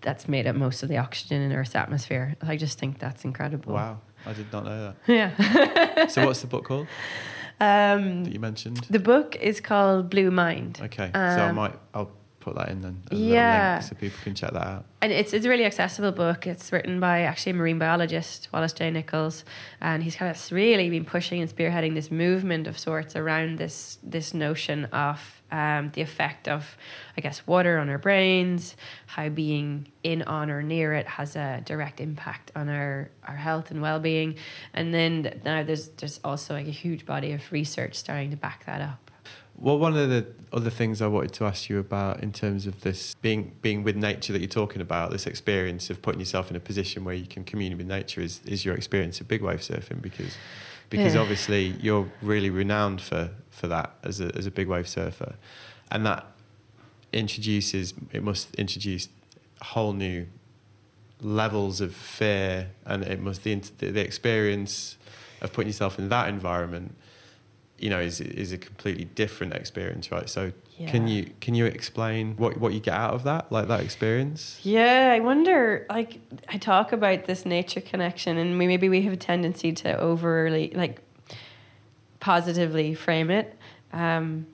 [0.00, 3.74] that's made up most of the oxygen in earth's atmosphere i just think that's incredible
[3.74, 4.00] Wow.
[4.26, 4.94] I did not know that.
[5.06, 6.06] yeah.
[6.14, 6.86] So what's the book called
[7.60, 8.86] um, that you mentioned?
[8.88, 11.10] the book is called blue mind Okay.
[11.12, 12.10] so I Um, might I'll
[12.44, 13.02] put that in then.
[13.10, 13.80] Yeah.
[13.80, 14.84] so people can check that out.
[15.00, 16.46] and it's it's a really accessible book.
[16.46, 18.90] It's written by actually a marine biologist, Wallace J.
[18.90, 19.44] Nichols,
[19.80, 23.98] and he's kind of really been pushing and spearheading this movement of sorts around this
[24.02, 26.76] this notion of um, the effect of,
[27.16, 28.76] I guess, water on our brains,
[29.06, 33.70] how being in, on, or near it has a direct impact on our, our health
[33.70, 34.36] and well being,
[34.74, 38.66] and then now there's there's also like a huge body of research starting to back
[38.66, 39.03] that up.
[39.64, 42.82] Well, one of the other things I wanted to ask you about in terms of
[42.82, 46.56] this being being with nature that you're talking about, this experience of putting yourself in
[46.56, 49.60] a position where you can commune with nature, is is your experience of big wave
[49.60, 50.36] surfing because
[50.90, 51.22] because Yeah.
[51.22, 55.36] obviously you're really renowned for for that as a as a big wave surfer,
[55.90, 56.26] and that
[57.14, 59.08] introduces it must introduce
[59.62, 60.26] whole new
[61.22, 64.98] levels of fear, and it must the the experience
[65.40, 66.94] of putting yourself in that environment
[67.78, 70.52] you know is is a completely different experience right so
[70.86, 74.58] can you can you explain what what you get out of that like that experience
[74.64, 75.86] Yeah, I wonder.
[75.88, 76.18] Like,
[76.48, 80.72] I talk about this nature connection, and we, maybe we have a tendency to overly,
[80.74, 81.00] like,
[82.18, 83.56] positively frame it,
[83.92, 84.46] um,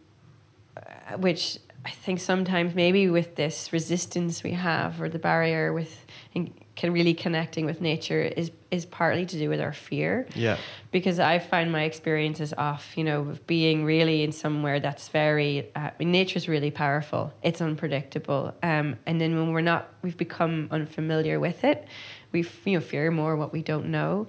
[1.19, 6.05] which I think sometimes maybe with this resistance we have or the barrier with
[6.35, 10.57] in, can really connecting with nature is is partly to do with our fear yeah
[10.91, 15.71] because I find my experiences off, you know, of being really in somewhere that's very,
[15.77, 17.33] uh, I mean, nature's really powerful.
[17.43, 18.55] It's unpredictable.
[18.63, 21.87] Um, and then when we're not, we've become unfamiliar with it.
[22.33, 24.27] We, f- you know, fear more what we don't know.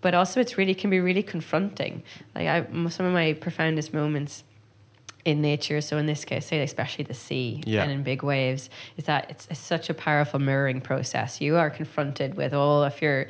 [0.00, 2.02] But also it's really, can be really confronting.
[2.34, 4.44] Like I, some of my profoundest moments
[5.30, 7.82] in nature, so in this case, say especially the sea Yeah.
[7.82, 11.40] and in big waves, is that it's, it's such a powerful mirroring process.
[11.40, 13.26] You are confronted with all of your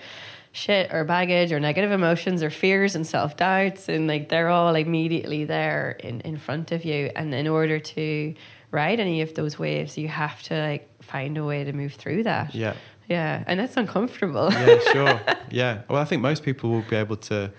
[0.52, 4.74] shit or baggage or negative emotions or fears and self doubts, and like they're all
[4.74, 7.10] immediately there in, in front of you.
[7.16, 8.34] And in order to
[8.70, 12.22] ride any of those waves, you have to like find a way to move through
[12.24, 12.54] that.
[12.54, 12.74] yeah
[13.08, 14.48] Yeah, and that's uncomfortable.
[14.52, 15.20] yeah sure
[15.50, 17.50] yeah well i think most people will be able to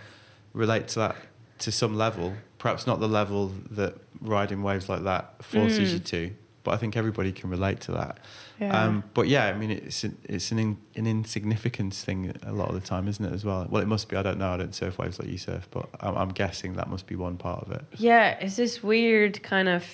[0.54, 1.16] relate to that
[1.60, 5.94] to some level perhaps not the level that riding waves like that forces Mm.
[5.94, 8.18] you to but I think everybody can relate to that.
[8.60, 8.84] Yeah.
[8.84, 12.68] Um, but yeah, I mean, it's an, it's an in, an insignificance thing a lot
[12.68, 13.32] of the time, isn't it?
[13.34, 13.66] As well.
[13.70, 14.18] Well, it must be.
[14.18, 14.50] I don't know.
[14.50, 17.38] I don't surf waves like you surf, but I'm, I'm guessing that must be one
[17.38, 17.86] part of it.
[17.98, 19.86] Yeah, it's this weird kind of,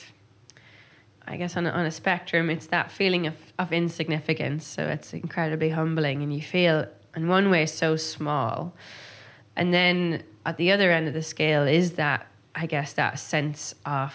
[1.27, 4.65] I guess on a, on a spectrum, it's that feeling of, of insignificance.
[4.65, 8.73] So it's incredibly humbling, and you feel, in one way, so small.
[9.55, 12.25] And then at the other end of the scale is that,
[12.55, 14.13] I guess, that sense of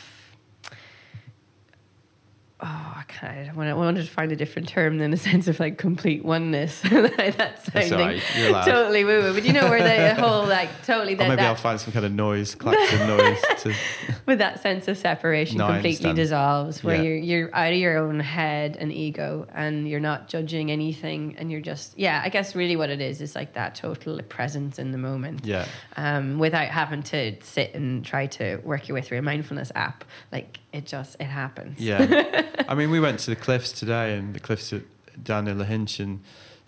[2.62, 5.58] oh, I kind of I wanted to find a different term than a sense of
[5.61, 6.80] like complete oneness.
[6.90, 8.22] That's sounding right,
[8.64, 9.34] totally woo woo.
[9.34, 12.04] But you know where the whole like totally Or maybe that I'll find some kind
[12.04, 13.40] of noise, klaxon noise.
[13.61, 13.74] To,
[14.26, 17.02] with that sense of separation No, completely dissolves where Yeah.
[17.02, 21.50] you're you're out of your own head and ego and you're not judging anything and
[21.50, 24.92] you're just yeah i guess really what it is is like that total presence in
[24.92, 29.18] the moment yeah, um, without having to sit and try to work your way through
[29.18, 32.47] a mindfulness app like it just it happens yeah.
[32.68, 34.83] I mean, we went to the cliffs today, and the cliffs at,
[35.25, 36.21] down near Lahinch, and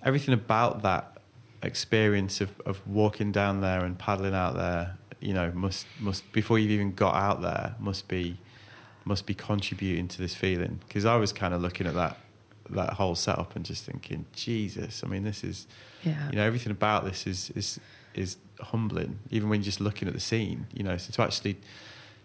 [0.02, 1.18] everything about that
[1.62, 6.58] experience of, of walking down there and paddling out there, you know, must must before
[6.58, 8.36] you've even got out there, must be
[9.04, 10.80] must be contributing to this feeling.
[10.86, 12.18] Because I was kind of looking at that
[12.70, 15.66] that whole setup and just thinking, Jesus, I mean, this is
[16.04, 17.80] yeah you know everything about this is is
[18.14, 21.56] is humbling even when you're just looking at the scene you know so to actually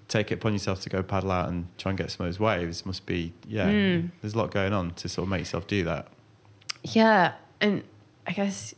[0.07, 2.39] take it upon yourself to go paddle out and try and get some of those
[2.39, 4.09] waves must be yeah Mm.
[4.21, 6.07] there's a lot going on to sort of make yourself do that
[6.83, 7.83] Yeah, and
[8.25, 8.73] I guess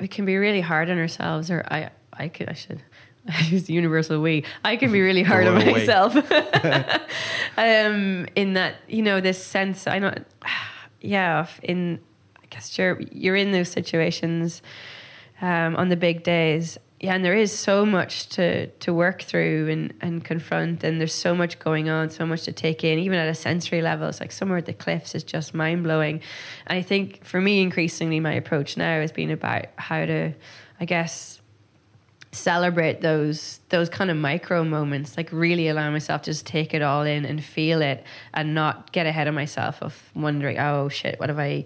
[0.00, 2.80] we can be really hard on ourselves, or I, I could, I should.
[3.28, 4.44] I use the universal we.
[4.64, 6.14] I can be really hard on myself.
[7.56, 9.86] um, in that, you know, this sense.
[9.86, 10.14] I know,
[11.00, 11.46] yeah.
[11.62, 11.98] In,
[12.40, 14.62] I guess you're you're in those situations
[15.40, 16.78] um, on the big days.
[17.00, 21.14] Yeah, and there is so much to to work through and, and confront, and there's
[21.14, 24.08] so much going on, so much to take in, even at a sensory level.
[24.08, 26.20] It's like somewhere at the cliffs is just mind blowing.
[26.66, 30.32] And I think for me, increasingly, my approach now has been about how to,
[30.80, 31.40] I guess,
[32.32, 36.82] celebrate those those kind of micro moments like really allow myself to just take it
[36.82, 41.18] all in and feel it and not get ahead of myself of wondering oh shit
[41.18, 41.64] what have i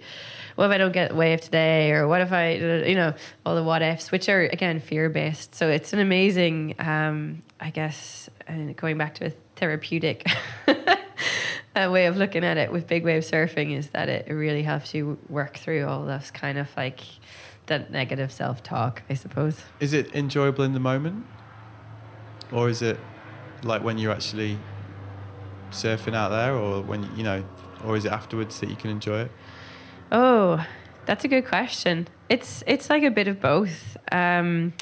[0.55, 1.93] what if i don't get a wave today?
[1.93, 5.55] Or what if i you know all the what ifs which are again fear based
[5.55, 10.27] so it's an amazing um i guess and going back to a therapeutic
[10.69, 14.95] uh, way of looking at it with big wave surfing is that it really helps
[14.95, 17.01] you work through all this kind of like
[17.67, 19.63] that negative self-talk i suppose.
[19.81, 21.27] Is it enjoyable in the moment?
[22.51, 22.99] Or is it
[23.63, 24.59] like when you're actually
[25.71, 27.45] surfing out there or when you know
[27.85, 29.31] or is it afterwards that you can enjoy it
[30.13, 30.65] Oh,
[31.07, 32.07] that's a good question.
[32.29, 33.97] It's it's like a bit of both.
[34.13, 34.75] Um,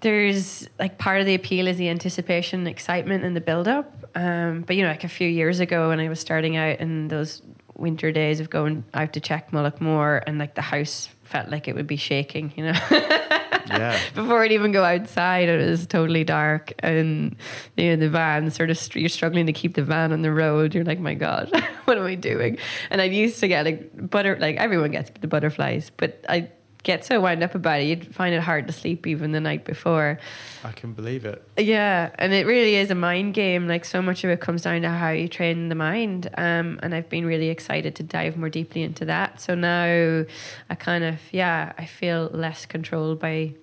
[0.00, 4.08] there's like part of the appeal is the anticipation, excitement, and the build up.
[4.14, 7.08] Um, but you know, like a few years ago when I was starting out in
[7.08, 7.42] those
[7.74, 11.74] winter days of going out to check Mullaghmore and like the house felt like it
[11.74, 12.78] would be shaking, you know.
[13.68, 17.36] yeah Before I'd even go outside, it was totally dark, and
[17.76, 20.74] you know the van sort of you're struggling to keep the van on the road.
[20.74, 21.50] You're like, my god,
[21.84, 22.58] what am I doing?
[22.90, 26.50] And I used to get like butter, like everyone gets the butterflies, but I
[26.86, 29.64] get so wound up about it, you'd find it hard to sleep even the night
[29.64, 30.18] before.
[30.62, 33.66] i can believe it Yeah, and it really is a mind game.
[33.66, 36.30] Like so much of it comes down to how you train the mind.
[36.38, 39.40] Um, and I've been really excited to dive more deeply into that.
[39.40, 40.24] So now
[40.70, 43.54] I kind of yeah, I feel less controlled by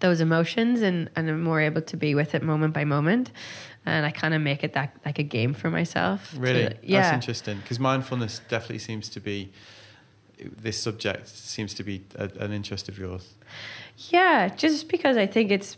[0.00, 3.30] those emotions and, and I'm more able to be with it moment by moment.
[3.84, 6.32] And I kind of make it that like a game for myself.
[6.32, 6.74] to- Really?
[6.88, 7.58] That's interesting.
[7.58, 9.52] Because mindfulness definitely seems to be,
[10.38, 13.34] this subject seems to be a, an interest of yours.
[14.10, 15.76] Yeah, just because I think it's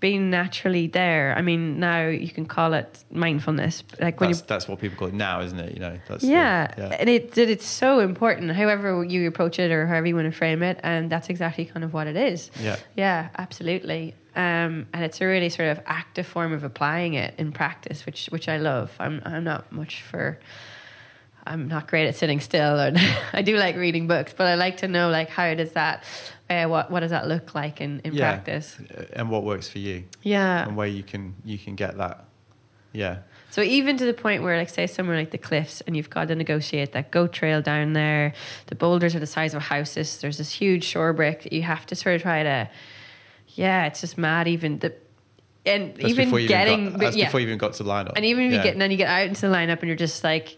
[0.00, 1.34] been naturally there.
[1.36, 3.84] I mean, now you can call it mindfulness.
[4.00, 5.74] Like when you That's, that's what people call it now, isn't it?
[5.74, 6.96] You know, that's the- yeah, yeah.
[6.98, 8.50] and it that it's so important.
[8.52, 11.84] However you approach it or however you want to frame it, and that's exactly kind
[11.84, 12.50] of what it is.
[12.60, 12.76] Yeah.
[12.96, 14.14] Yeah, absolutely.
[14.34, 18.26] Um, and it's a really sort of active form of applying it in practice, which
[18.28, 18.92] which I love.
[18.98, 20.40] I'm I'm not much for.
[21.46, 22.98] I'm not great at sitting still, and
[23.32, 26.04] I do like reading books, but I like to know like how does that,
[26.48, 28.32] uh, what what does that look like in in Yeah.
[28.32, 28.76] practice?
[29.12, 30.66] And what works for you, Yeah.
[30.66, 32.24] and where you can you can get that.
[32.92, 33.18] Yeah,
[33.50, 36.26] So even to the point where, like, say somewhere like the cliffs, and you've got
[36.26, 38.32] to negotiate that goat trail down there.
[38.66, 40.20] The boulders are the size of houses.
[40.20, 42.68] There's this huge shore brick that you have to sort of try to.
[43.54, 44.48] Yeah, it's just mad.
[44.48, 44.92] Even the,
[45.64, 48.14] and that's even getting, even got, that's yeah, before you even got to line up.
[48.16, 48.58] and even if yeah.
[48.58, 50.56] you get, and then you get out into the lineup, and you're just like,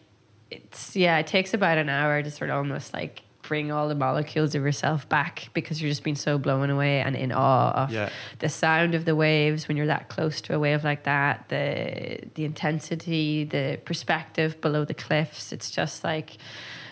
[0.52, 3.94] it's yeah, it takes about an hour to sort of almost like bring all the
[3.94, 7.90] molecules of yourself back because you're just being so blown away and in awe of
[7.90, 8.08] Yeah.
[8.38, 12.20] the sound of the waves when you're that close to a wave like that, the
[12.34, 15.52] the intensity, the perspective below the cliffs.
[15.52, 16.36] It's just like,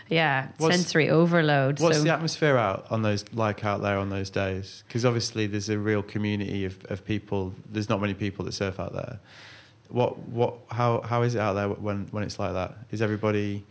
[0.08, 1.78] yeah, What's- sensory overload.
[1.80, 4.82] What's so, the atmosphere out on those like out there on those days?
[4.88, 7.54] Because obviously there's a real community of, of people.
[7.70, 9.20] There's not many people that surf out there.
[9.90, 12.76] What what how how is it out there when when it's like that?
[12.90, 13.64] Is everybody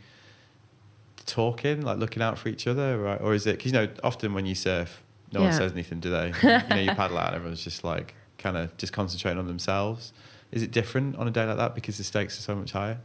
[1.26, 3.22] talking like looking out for each other, right?
[3.22, 6.10] Or is it because you know often when you surf, no one says anything, do
[6.10, 6.28] they?
[6.44, 10.14] you know, you paddle out and everyone's just like kind of just concentrating on themselves.
[10.52, 12.98] Is it different on a day like that because the stakes are so much higher?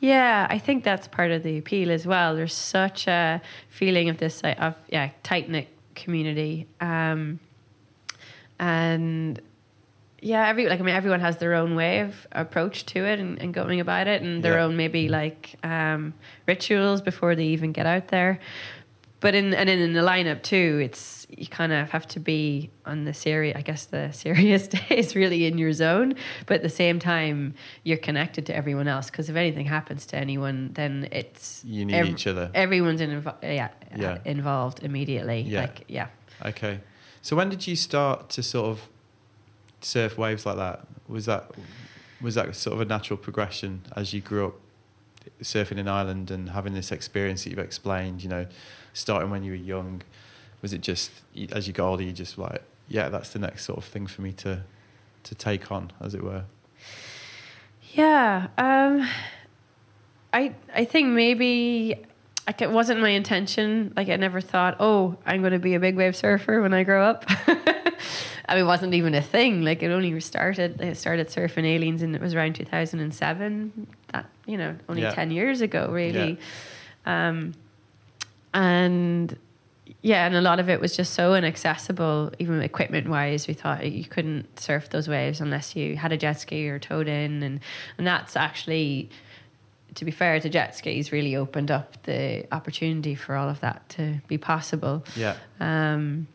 [0.00, 2.36] Yeah, I think that's part of the appeal as well.
[2.36, 3.40] There's such a
[3.70, 7.40] feeling of this of yeah tight knit community, um,
[8.58, 9.40] and
[10.20, 13.40] yeah, every like I mean everyone has their own way of approach to it and,
[13.40, 14.64] and going about it, and their Yeah.
[14.64, 16.14] own maybe like um,
[16.46, 18.40] rituals before they even get out there.
[19.20, 22.70] But in and then in the lineup too, it's you kind of have to be
[22.86, 23.54] on the serious.
[23.56, 26.14] I guess the serious days really in your zone,
[26.46, 27.54] but at the same time
[27.84, 32.06] you're connected to everyone else because if anything happens to anyone, then it's You need
[32.06, 32.50] each other.
[32.54, 34.18] Everyone's in, yeah, Yeah.
[34.24, 35.42] involved immediately.
[35.42, 35.60] Yeah.
[35.60, 36.06] Like yeah,
[36.46, 36.80] Okay.
[37.20, 38.88] So when did you start to sort of
[39.80, 40.86] surf waves like that?
[41.08, 41.50] Was that
[42.20, 44.54] was that sort of a natural progression as you grew up
[45.42, 48.46] surfing in Ireland and having this experience that you've explained, you know,
[48.92, 50.02] starting when you were young?
[50.62, 51.10] Was it just
[51.52, 54.22] as you got older you just like, yeah, that's the next sort of thing for
[54.22, 54.62] me to
[55.22, 56.44] to take on, as it were?
[57.92, 59.08] Yeah, um,
[60.32, 61.96] I I think maybe
[62.46, 63.92] like it wasn't my intention.
[63.96, 66.84] Like I never thought, oh, I'm going to be a big wave surfer when I
[66.84, 67.24] grow up.
[68.50, 69.62] I mean, it wasn't even a thing.
[69.62, 70.82] Like it only started.
[70.82, 73.86] I started surfing Aileen's, and it was around 2007.
[74.12, 75.14] That you know, only Yeah.
[75.14, 76.36] 10 years ago, really.
[77.06, 77.54] Um,
[78.52, 79.36] and
[80.02, 83.46] yeah, and a lot of it was just so inaccessible, even equipment wise.
[83.46, 87.06] We thought you couldn't surf those waves unless you had a jet ski or towed
[87.08, 87.60] in, and
[87.98, 89.10] and that's actually,
[89.94, 93.88] to be fair to jet skis, really opened up the opportunity for all of that
[93.90, 95.36] to be possible Yeah.
[95.60, 96.26] um,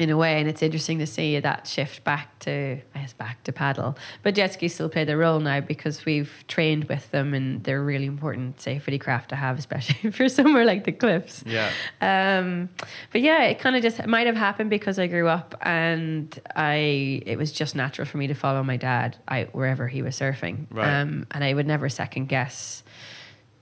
[0.00, 0.40] in a way.
[0.40, 3.96] And it's interesting to see that shift back to, I guess, back to paddle.
[4.22, 7.82] But jet skis still play their role now because we've trained with them and they're
[7.82, 11.44] really important safety craft to have, especially for somewhere like the cliffs.
[11.46, 11.70] Yeah.
[12.00, 12.70] Um,
[13.12, 16.38] but yeah, it kind of just it might have happened because I grew up and
[16.56, 20.18] I it was just natural for me to follow my dad out wherever he was
[20.18, 20.66] surfing.
[20.70, 21.00] Right.
[21.00, 22.82] Um, and I would never second guess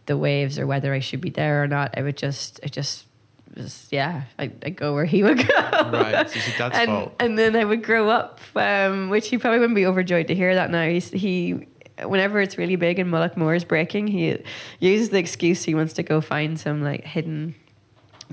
[0.06, 1.94] the waves or whether I should be there or not.
[1.96, 3.07] I would just it just
[3.56, 5.54] was yeah, I I'd go where he would go.
[5.54, 6.28] Right.
[6.30, 7.14] So it's your dad's and, fault.
[7.20, 10.54] and then I would grow up, um, which he probably wouldn't be overjoyed to hear
[10.54, 10.86] that now.
[10.88, 11.66] He's, he,
[12.04, 14.36] whenever it's really big and Mullaghmore is breaking, he
[14.80, 17.54] uses the excuse he wants to go find some like hidden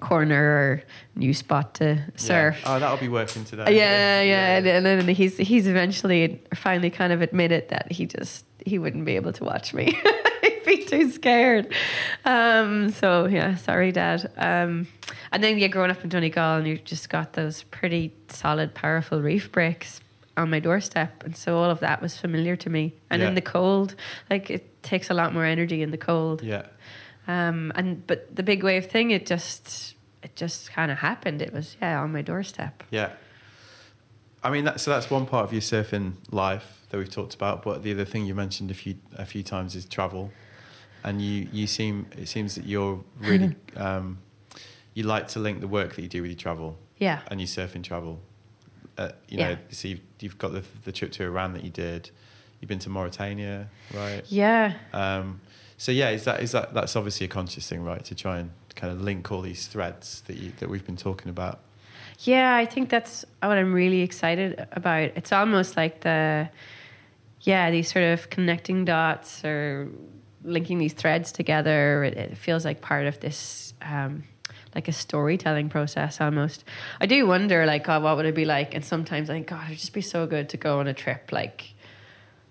[0.02, 0.84] corner or
[1.16, 2.60] new spot to surf.
[2.64, 2.76] Yeah.
[2.76, 3.64] Oh, that'll be working today.
[3.64, 8.06] Uh, Yeah, yeah, And, and then he's he's eventually finally kind of admitted that he
[8.06, 9.98] just he wouldn't be able to watch me.
[10.44, 11.74] He'd be too scared.
[12.26, 14.30] Um, so yeah, sorry, Dad.
[14.38, 14.88] Um,
[15.36, 19.22] and then you're growing up in Donegal, and you just got those pretty solid, powerful
[19.22, 20.00] reef breaks
[20.38, 22.94] on my doorstep, and so all of that was familiar to me.
[23.10, 23.28] And Yeah.
[23.28, 23.96] in the cold,
[24.30, 26.42] like it takes a lot more energy in the cold.
[26.42, 26.66] Yeah.
[27.28, 31.42] Um, and but the big wave thing, it just it just kind of happened.
[31.42, 32.84] It was yeah on my doorstep.
[32.90, 33.10] Yeah.
[34.44, 37.64] I mean, that, so that's one part of your surfing life that we've talked about.
[37.64, 40.32] But the other thing you mentioned a few a few times is travel,
[41.04, 44.20] and you you seem it seems that you're really um,
[44.96, 47.20] you like to link the work that you do with your travel Yeah.
[47.28, 48.20] and your surfing travel.
[48.98, 49.50] Uh, you Yeah.
[49.54, 52.10] know, so you've, you've got the the trip to Iran that you did.
[52.60, 54.24] You've been to Mauritania, right?
[54.30, 54.74] Yeah.
[54.94, 55.42] Um,
[55.78, 58.04] so yeah, is that is that that's obviously a conscious thing, right?
[58.06, 61.30] To try and kind of link all these threads that you that we've been talking
[61.30, 61.60] about.
[62.20, 65.12] Yeah, I think that's what I'm really excited about.
[65.18, 66.48] It's almost like the,
[67.42, 69.90] yeah, these sort of connecting dots or
[70.46, 72.06] linking these threads together.
[72.06, 74.24] It, it feels like part of this, um,
[74.76, 76.66] like a storytelling process almost.
[77.00, 78.76] I do wonder, like, oh, what would it be like?
[78.76, 81.32] And sometimes I think, God, it'd just be so good to go on a trip,
[81.32, 81.72] like.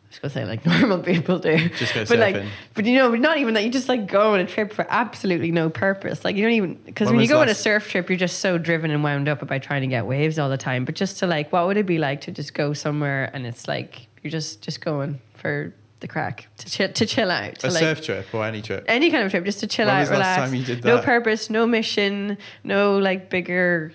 [0.04, 2.40] I was gonna say like normal people do, Just go but like,
[2.74, 3.64] but you know, not even that.
[3.64, 6.24] You just like go on a trip for absolutely no purpose.
[6.24, 8.38] Like you don't even because When when, you go on a surf trip, you're just
[8.38, 10.84] so driven and wound up about trying to get waves all the time.
[10.84, 13.66] But just to like, what would it be like to just go somewhere and it's
[13.66, 15.74] like you're just just going for
[16.04, 18.84] the craic to chill to chill out, to A like surf trip or any trip.
[18.88, 20.50] any kind of trip, just to chill When out, was the last relax.
[20.50, 23.92] time you did No purpose, no mission, no like bigger.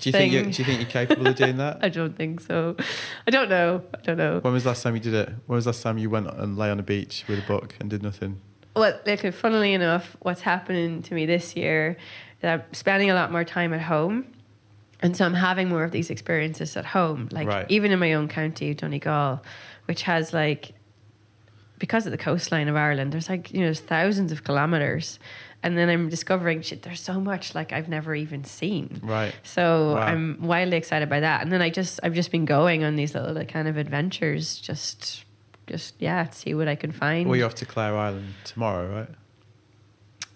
[0.00, 0.50] Do you think you, thing.
[0.52, 1.78] do you think you're capable of doing that?
[1.82, 2.76] I don't think so.
[3.26, 3.82] I don't know.
[3.94, 4.40] I don't know.
[4.40, 5.28] When was the last time you did it?
[5.46, 7.76] When was the last time you went and lay on a beach with a book
[7.78, 8.40] and did nothing?
[8.74, 11.98] Well, like, funnily enough, what's happening to me this year
[12.40, 14.26] that I'm spending a lot more time at home.
[15.02, 17.66] And so I'm having more of these experiences at home, like Right.
[17.68, 19.42] even in my own county, Donegal,
[19.84, 20.72] which has like
[21.82, 25.18] because of the coastline of Ireland, there's like, you know, there's thousands of kilometers.
[25.64, 29.00] And then I'm discovering shit, there's so much like I've never even seen.
[29.02, 29.34] Right.
[29.42, 30.02] So Wow.
[30.02, 31.42] I'm wildly excited by that.
[31.42, 34.60] And then I just I've just been going on these little like, kind of adventures,
[34.60, 35.24] just
[35.66, 37.28] just yeah, to see what I can find.
[37.28, 39.08] Well, you're off to Clare Island tomorrow, right?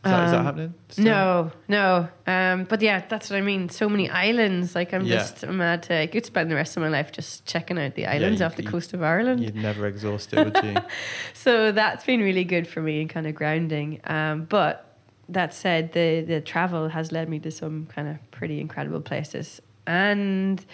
[0.07, 0.75] Is that Um, happening?
[0.89, 1.05] still?
[1.05, 2.09] No, no.
[2.27, 3.69] Um, but yeah, that's what I mean.
[3.69, 4.75] So many islands.
[4.75, 5.17] Like I'm Yeah.
[5.19, 6.01] just mad to.
[6.03, 8.57] I could spend the rest of my life just checking out the islands you- off
[8.57, 9.41] the you- coast of Ireland.
[9.43, 10.75] You'd never exhaust it, would you?
[11.35, 14.01] So that's been really good for me and kind of grounding.
[14.05, 14.83] Um, but
[15.29, 19.61] that said, the the travel has led me to some kind of pretty incredible places,
[19.87, 20.65] and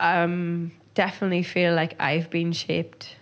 [0.00, 3.16] um, definitely feel like I've been shaped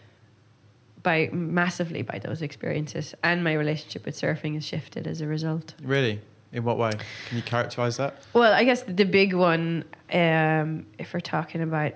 [1.08, 5.74] by massively by those experiences, and my relationship with surfing has shifted as a result.
[5.82, 6.20] really?
[6.52, 6.92] In what way?
[7.28, 8.22] Can you characterize that?
[8.34, 11.92] Well, I guess the big one, um, if we're talking about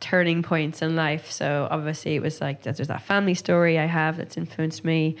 [0.00, 2.62] turning points in life, so obviously it was like.
[2.62, 5.16] There's that family story I have that's influenced me.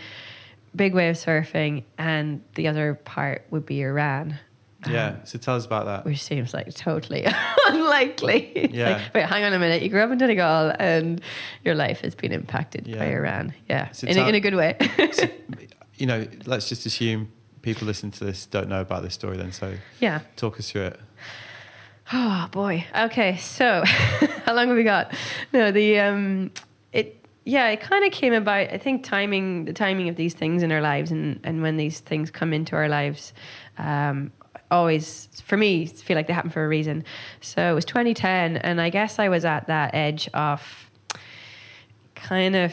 [0.76, 4.38] Big wave surfing, and the other part would be Iran.
[4.86, 5.06] Yeah.
[5.08, 6.04] Um, So tell us about that.
[6.04, 7.26] which seems like totally
[7.66, 8.70] unlikely.
[8.72, 8.90] Yeah.
[8.90, 9.82] Like, wait, hang on a minute.
[9.82, 11.20] You grew up in Donegal, and
[11.64, 13.16] your life has been impacted by Yeah.
[13.18, 13.54] Iran.
[13.68, 14.76] Yeah, So in, tell- a, in a good way.
[15.12, 15.26] So,
[15.96, 19.50] you know, let's just assume people listening to this don't know about this story then.
[19.52, 20.20] So yeah.
[20.36, 21.00] talk us through it.
[22.12, 22.86] Oh boy.
[22.96, 23.82] Okay, so
[24.44, 25.12] how long have we got?
[25.52, 26.50] No, the um,
[26.92, 28.70] it yeah, it kind of came about.
[28.72, 32.00] I think timing, the timing of these things in our lives, and and when these
[32.00, 33.34] things come into our lives,
[33.76, 34.32] um,
[34.70, 37.04] always for me feel like they happen for a reason.
[37.40, 40.90] So it was 2010, and I guess I was at that edge of
[42.14, 42.72] kind of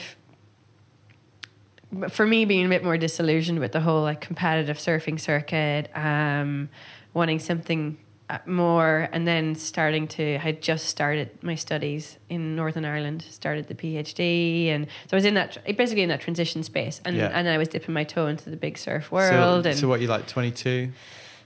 [2.09, 6.67] for me being a bit more disillusioned with the whole like competitive surfing circuit um
[7.13, 7.97] wanting something
[8.29, 13.21] uh, more and then starting to i had just started my studies in northern ireland
[13.29, 17.15] started the phd and so i was in that basically in that transition space and
[17.15, 17.29] Yeah.
[17.33, 20.01] and i was dipping my toe into the big surf world So, and so what,
[20.01, 20.91] you like 22,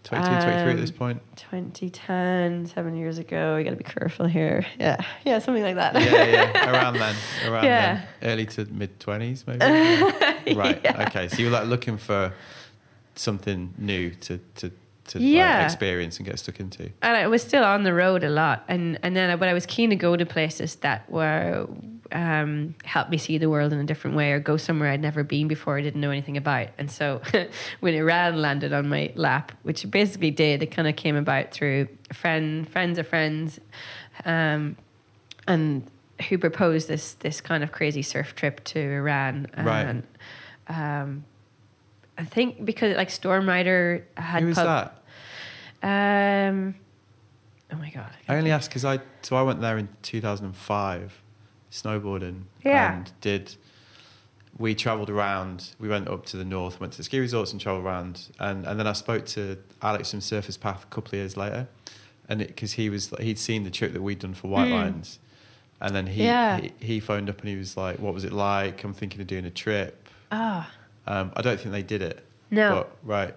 [0.03, 1.21] 22, 23 at this Um, point?
[1.35, 6.25] 2010 seven years ago i gotta be careful here yeah yeah something like that yeah,
[6.25, 7.95] yeah, around then, around Yeah.
[8.21, 9.59] then, early to mid twenties, maybe.
[9.59, 10.33] Yeah.
[10.55, 10.81] Right.
[10.83, 11.05] Yeah.
[11.07, 11.27] Okay.
[11.27, 12.33] So you were like looking for
[13.15, 14.71] something new to to
[15.09, 15.57] to Yeah.
[15.57, 16.83] like, experience and get stuck into.
[17.01, 19.53] and I was still on the road a lot, and and then I, but I
[19.53, 21.67] was keen to go to places that were
[22.11, 25.23] um, help me see the world in a different way, or go somewhere I'd never
[25.23, 26.69] been before, I didn't know anything about.
[26.79, 27.21] And so
[27.81, 31.51] when Iran landed on my lap, which it basically did, it kind of came about
[31.51, 33.59] through a friend, friends of friends,
[34.25, 34.75] um,
[35.47, 35.85] and
[36.29, 39.83] who proposed this this kind of crazy surf trip to Iran, Right.
[39.85, 40.03] and
[40.67, 41.23] um,
[42.17, 44.98] I think because like Stormrider had Who was pub- that?
[45.81, 46.75] Um,
[47.71, 48.11] oh my god!
[48.27, 51.21] I only asked because I so I went there in 2005,
[51.71, 52.43] snowboarding.
[52.63, 52.95] Yeah.
[52.97, 53.55] And did
[54.57, 55.69] we travelled around?
[55.79, 58.65] We went up to the north, went to the ski resorts and travelled around, and
[58.65, 61.67] and then I spoke to Alex from Surfer's Path a couple of years later,
[62.27, 64.71] and because he was he'd seen the trip that we'd done for White Mm.
[64.73, 65.19] Lines,
[65.79, 66.59] and then he, Yeah.
[66.59, 68.83] he he phoned up and he was like, "What was it like?
[68.83, 70.69] I'm thinking of doing a trip." Ah,
[71.07, 72.23] Um, I don't think they did it.
[72.51, 72.69] No.
[72.75, 73.35] But, right.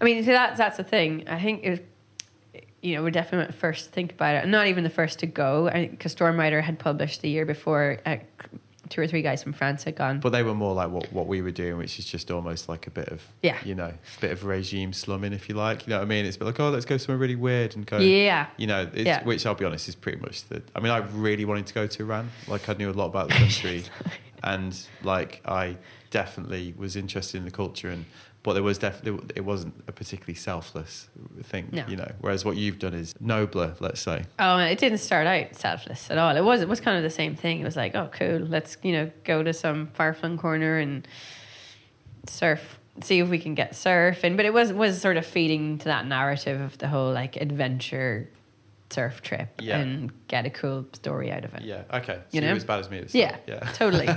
[0.00, 1.24] I mean, so that's that's the thing.
[1.28, 4.46] I think it was, you know, we're definitely the first to think about it.
[4.48, 7.98] Not even the first to go, because Stormrider had published the year before.
[8.06, 8.16] Uh,
[8.88, 10.18] two or three guys from France had gone.
[10.18, 12.86] But they were more like what, what we were doing, which is just almost like
[12.86, 13.58] a bit of, Yeah.
[13.62, 15.86] you know, a bit of regime slumming, if you like.
[15.86, 16.24] You know what I mean?
[16.24, 17.98] It's a bit like, oh, let's go somewhere really weird and go.
[17.98, 18.46] Yeah.
[18.56, 19.22] You know, it's, Yeah.
[19.24, 20.62] which I'll be honest is pretty much the.
[20.74, 22.30] I mean, I really wanted to go to Iran.
[22.46, 23.84] Like, I knew a lot about the country,
[24.42, 25.76] and like I
[26.10, 28.06] definitely was interested in the culture and.
[28.44, 31.08] But there was definitely it wasn't a particularly selfless
[31.42, 31.84] thing, No.
[31.88, 32.10] you know.
[32.20, 34.24] Whereas what you've done is nobler, let's say.
[34.38, 36.34] Oh, it didn't start out selfless at all.
[36.36, 37.60] It was it was kind of the same thing.
[37.60, 41.06] It was like, oh, cool, let's you know go to some far flung corner and
[42.26, 44.36] surf, see if we can get surfing.
[44.36, 48.28] But it was was sort of feeding to that narrative of the whole like adventure
[48.90, 49.78] surf trip Yeah.
[49.80, 51.62] and get a cool story out of it.
[51.62, 51.82] Yeah.
[51.92, 52.14] Okay.
[52.14, 52.54] So You know?
[52.54, 53.36] as bad as me Yeah.
[53.46, 53.58] Yeah.
[53.74, 54.08] totally.
[54.08, 54.14] uh,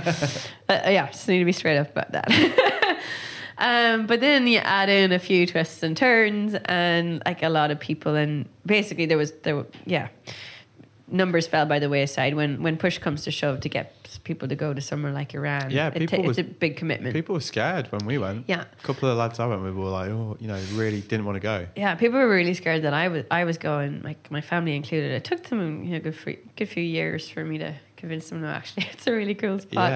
[0.68, 2.98] yeah, just need to be straight up about that.
[3.62, 7.70] um, but then you add in a few twists and turns, and like a lot
[7.70, 10.08] of people, and basically there was there, were- yeah,
[11.08, 13.94] numbers fell by the wayside when when push comes to shove to get
[14.24, 15.70] people to go to somewhere like Iran.
[15.70, 17.14] Yeah, It people ta- was- it's a big commitment.
[17.14, 18.44] People were scared when we went.
[18.46, 21.00] yeah, A couple of the lads I went with were like, oh, you know, really
[21.00, 21.66] didn't want to go.
[21.76, 21.94] yeah.
[21.94, 25.10] People were really scared that I was I was going, like my family included.
[25.12, 28.42] It took them you know good few, good few years for me to convince them.
[28.42, 29.92] No, actually, it's a really cool spot.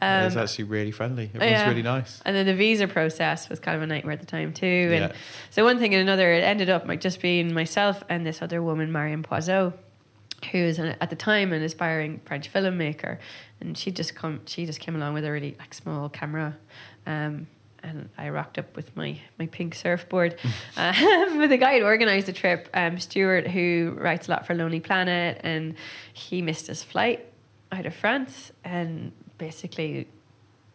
[0.00, 1.24] Yeah, it was Um, actually really friendly.
[1.34, 1.68] Everyone's yeah.
[1.68, 2.22] really nice.
[2.24, 4.66] And then the visa process was kind of a nightmare at the time too.
[4.92, 5.12] And Yeah.
[5.50, 8.62] so one thing and another, it ended up like just being myself and this other
[8.62, 9.74] woman, Marion Poizeau,
[10.50, 13.18] who is an, at the time an aspiring French filmmaker,
[13.60, 16.56] and she just come she just came along with a really like small camera.
[17.06, 17.46] Um,
[17.82, 20.36] and I rocked up with my, my pink surfboard.
[20.76, 24.54] um, with the guy who organised the trip, um, Stuart, who writes a lot for
[24.54, 25.74] Lonely Planet, and
[26.12, 27.26] he missed his flight
[27.72, 30.08] out of France and basically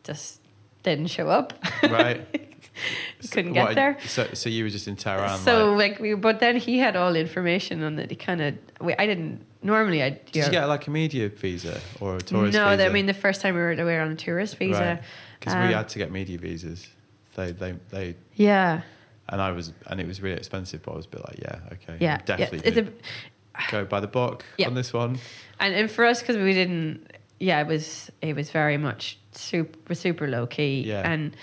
[0.03, 0.41] just
[0.83, 1.53] didn't show up.
[1.83, 2.21] Right.
[3.31, 3.97] Couldn't get What, there.
[4.05, 5.39] So, so you were just in Tehran.
[5.39, 8.09] so like, like we, but then he had all the information on that.
[8.09, 8.55] He kind of,
[8.99, 10.03] I didn't normally.
[10.03, 12.75] I did you get like a media visa or a tourist visa?
[12.77, 12.85] no.
[12.85, 14.99] I mean, the first time we were, we were on a tourist visa.
[15.39, 16.87] Because Um, we had to get media visas.
[17.35, 18.81] They, they, they, Yeah,
[19.29, 20.83] and I was, and it was really expensive.
[20.83, 22.59] But I was a bit like, yeah, okay, yeah, definitely.
[22.59, 22.79] Yeah.
[22.79, 24.67] It's a, go by the book Yeah.
[24.67, 25.17] on this one.
[25.59, 27.11] And and for us because we didn't.
[27.39, 30.83] Yeah, it was it was very much super super low key.
[30.85, 31.01] Yeah.
[31.09, 31.35] And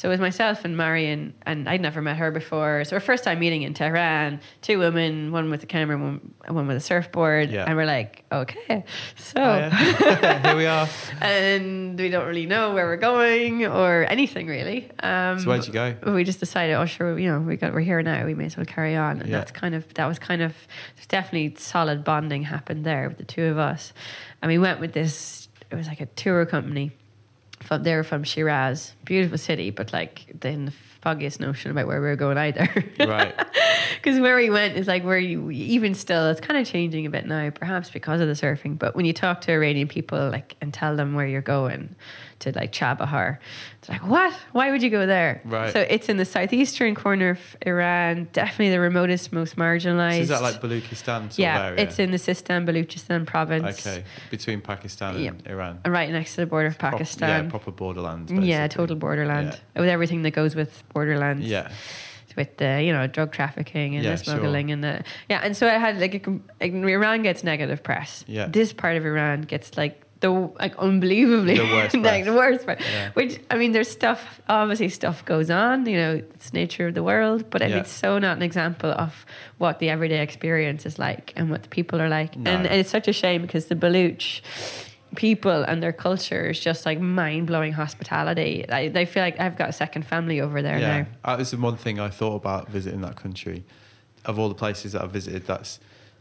[0.00, 2.84] so it was myself and Marion, and I'd never met her before.
[2.84, 6.66] So our first time meeting in Tehran, two women, one with a camera, one, one
[6.66, 7.64] with a surfboard, Yeah.
[7.66, 8.84] and we're like, okay,
[9.16, 9.42] so.
[9.42, 10.42] Oh, yeah.
[10.46, 10.88] Here we are.
[11.20, 14.90] and we don't really know where we're going or anything really.
[15.02, 15.94] Um, So where'd you go?
[16.06, 18.24] We just decided, oh sure, you know, we got we're here now.
[18.24, 19.36] We may as well carry on, and Yeah.
[19.36, 20.54] that's kind of that was kind of
[21.08, 23.92] definitely solid bonding happened there with the two of us,
[24.40, 25.48] and we went with this.
[25.70, 26.90] It was like a tour company.
[27.60, 32.06] From they're from Shiraz, beautiful city, but like then the foggiest notion about where we
[32.08, 32.68] were going either.
[32.98, 33.34] Right.
[33.96, 37.10] Because where we went is like where you even still it's kind of changing a
[37.10, 38.78] bit now, perhaps because of the surfing.
[38.78, 41.94] But when you talk to Iranian people like and tell them where you're going
[42.40, 43.38] to like Chabahar,
[43.78, 44.32] it's like what?
[44.52, 45.40] Why would you go there?
[45.44, 45.72] Right.
[45.72, 50.16] So it's in the southeastern corner of Iran, definitely the remotest, most marginalized.
[50.16, 51.84] So is that like Baluchistan sort yeah, of area?
[51.84, 53.86] it's in the Sistan Baluchistan province.
[53.86, 55.52] Okay, between Pakistan and Yeah.
[55.52, 55.80] Iran.
[55.86, 57.44] Right next to the border of Pakistan.
[57.44, 58.30] yeah, proper borderlands.
[58.32, 59.80] Mm, yeah, total borderland Yeah.
[59.82, 61.46] with everything that goes with borderlands.
[61.46, 61.70] Yeah.
[62.36, 65.66] with the you know drug trafficking and Yeah, the smuggling and the yeah, and so
[65.66, 66.30] I had like, a,
[66.60, 68.24] like Iran gets negative press.
[68.28, 68.46] Yeah.
[68.46, 72.80] this part of Iran gets like the like unbelievably The worst like the worst part.
[72.80, 73.10] Yeah.
[73.12, 75.86] Which I mean, there's stuff obviously stuff goes on.
[75.86, 77.78] You know, it's nature of the world, but Yeah.
[77.78, 79.24] it's so not an example of
[79.58, 82.36] what the everyday experience is like and what the people are like.
[82.36, 82.50] No.
[82.50, 84.42] And, and it's such a shame because the Baluch
[85.16, 88.68] people and their culture is just like mind blowing hospitality.
[88.68, 90.98] I, they feel like I've got a second family over there yeah.
[90.98, 91.06] now.
[91.24, 93.64] That was the one thing I thought about visiting that country.
[94.26, 95.80] Of all the places that I've visited, that's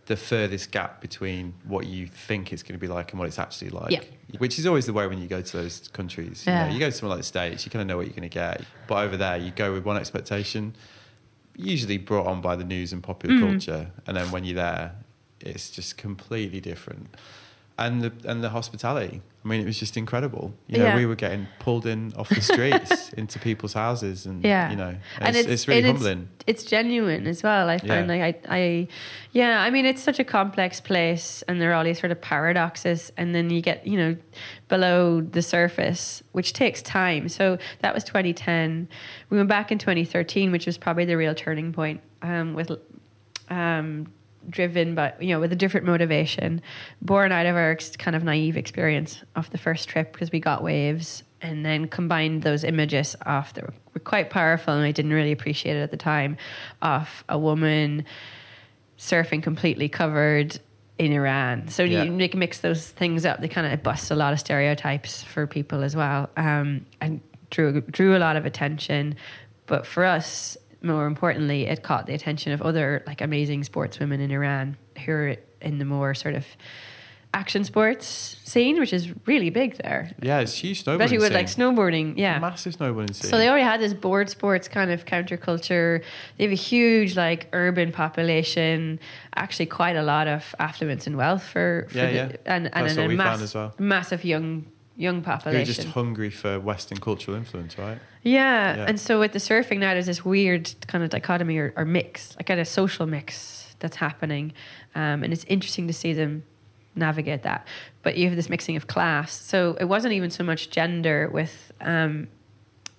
[0.09, 3.37] the furthest gap between what you think it's going to be like and what it's
[3.37, 3.91] actually like.
[3.91, 4.01] Yeah.
[4.39, 6.45] Which is always the way when you go to those countries.
[6.47, 6.65] You, Yeah.
[6.65, 8.27] know, you go to somewhere like the States, you kind of know what you're going
[8.27, 8.63] to get.
[8.87, 10.73] But over there, you go with one expectation,
[11.55, 13.39] usually brought on by the news and popular Mhm.
[13.51, 13.91] culture.
[14.07, 14.95] And then when you're there,
[15.41, 17.15] it's just completely different.
[17.79, 19.21] And the, and the hospitality.
[19.43, 20.53] I mean, it was just incredible.
[20.67, 20.95] You know, Yeah.
[20.97, 24.69] we were getting pulled in off the streets into people's houses, and Yeah.
[24.69, 26.27] you know, And it's, it's, really humbling.
[26.45, 27.69] It's, genuine as well.
[27.69, 28.15] I find Yeah.
[28.15, 28.87] like I, I,
[29.31, 29.61] yeah.
[29.61, 33.13] I mean, it's such a complex place, and there are all these sort of paradoxes,
[33.15, 34.17] and then you get you know
[34.67, 37.29] below the surface, which takes time.
[37.29, 38.89] So that was 2010.
[39.29, 42.01] We went back in 2013, which was probably the real turning point.
[42.21, 42.71] Um, with
[43.49, 44.07] um,
[44.49, 46.61] driven by you know with a different motivation
[47.01, 50.63] born out of our kind of naive experience of the first trip because we got
[50.63, 55.31] waves and then combined those images of that were quite powerful and I didn't really
[55.31, 56.37] appreciate it at the time
[56.81, 58.05] of a woman
[58.97, 60.59] surfing completely covered
[60.97, 61.69] in Iran.
[61.69, 62.03] So Yeah.
[62.03, 63.39] you mix those things up.
[63.39, 67.79] They kind of bust a lot of stereotypes for people as well, um, and drew
[67.81, 69.15] drew a lot of attention.
[69.65, 74.31] But for us, more importantly, it caught the attention of other like amazing sportswomen in
[74.31, 76.45] Iran who are in the more sort of
[77.33, 80.11] action sports scene, which is really big there.
[80.21, 80.95] Yeah, it's huge snowboarding.
[80.95, 81.33] Especially with scene.
[81.33, 82.39] like snowboarding, yeah.
[82.39, 83.29] massive snowboarding scene.
[83.29, 86.03] So they already had this board sports kind of counterculture.
[86.37, 88.99] They have a huge like urban population,
[89.35, 92.23] actually quite a lot of affluence and wealth for, for Yeah, the, yeah.
[92.45, 93.75] and and, That's a mass, well.
[93.77, 94.65] massive young
[94.99, 97.99] young Who are just hungry for Western cultural influence, right?
[98.21, 98.75] Yeah.
[98.75, 98.85] Yeah.
[98.85, 102.35] and so with the surfing now, there's this weird kind of dichotomy or, or mix,
[102.35, 104.51] like kind of social mix that's happening,
[104.95, 106.43] um, and it's interesting to see them
[106.95, 107.65] navigate that.
[108.03, 111.71] But you have this mixing of class, so it wasn't even so much gender with,
[111.79, 112.27] um,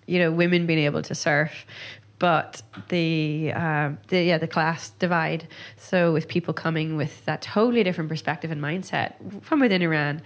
[0.06, 1.66] you know, women being able to surf.
[2.18, 5.48] But the, um the yeah the class divide.
[5.76, 10.20] So with people coming with that totally different perspective and mindset from within Iran,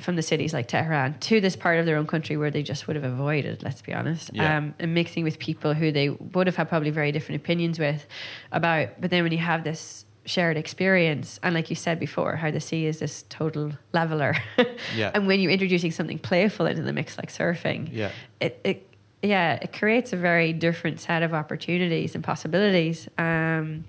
[0.00, 2.86] from the cities like Tehran to this part of their own country where they just
[2.86, 4.58] would have avoided, let's be honest, Yeah.
[4.58, 8.06] um, and mixing with people who they would have had probably very different opinions with
[8.52, 9.00] about.
[9.00, 12.60] But then when you have this shared experience, and like you said before, how the
[12.60, 14.34] sea is this total leveler,
[14.96, 15.10] Yeah.
[15.14, 18.10] and when you're introducing something playful into the mix like surfing, Yeah.
[18.40, 18.87] it, it
[19.22, 23.08] yeah, it creates a very different set of opportunities and possibilities.
[23.18, 23.84] Um,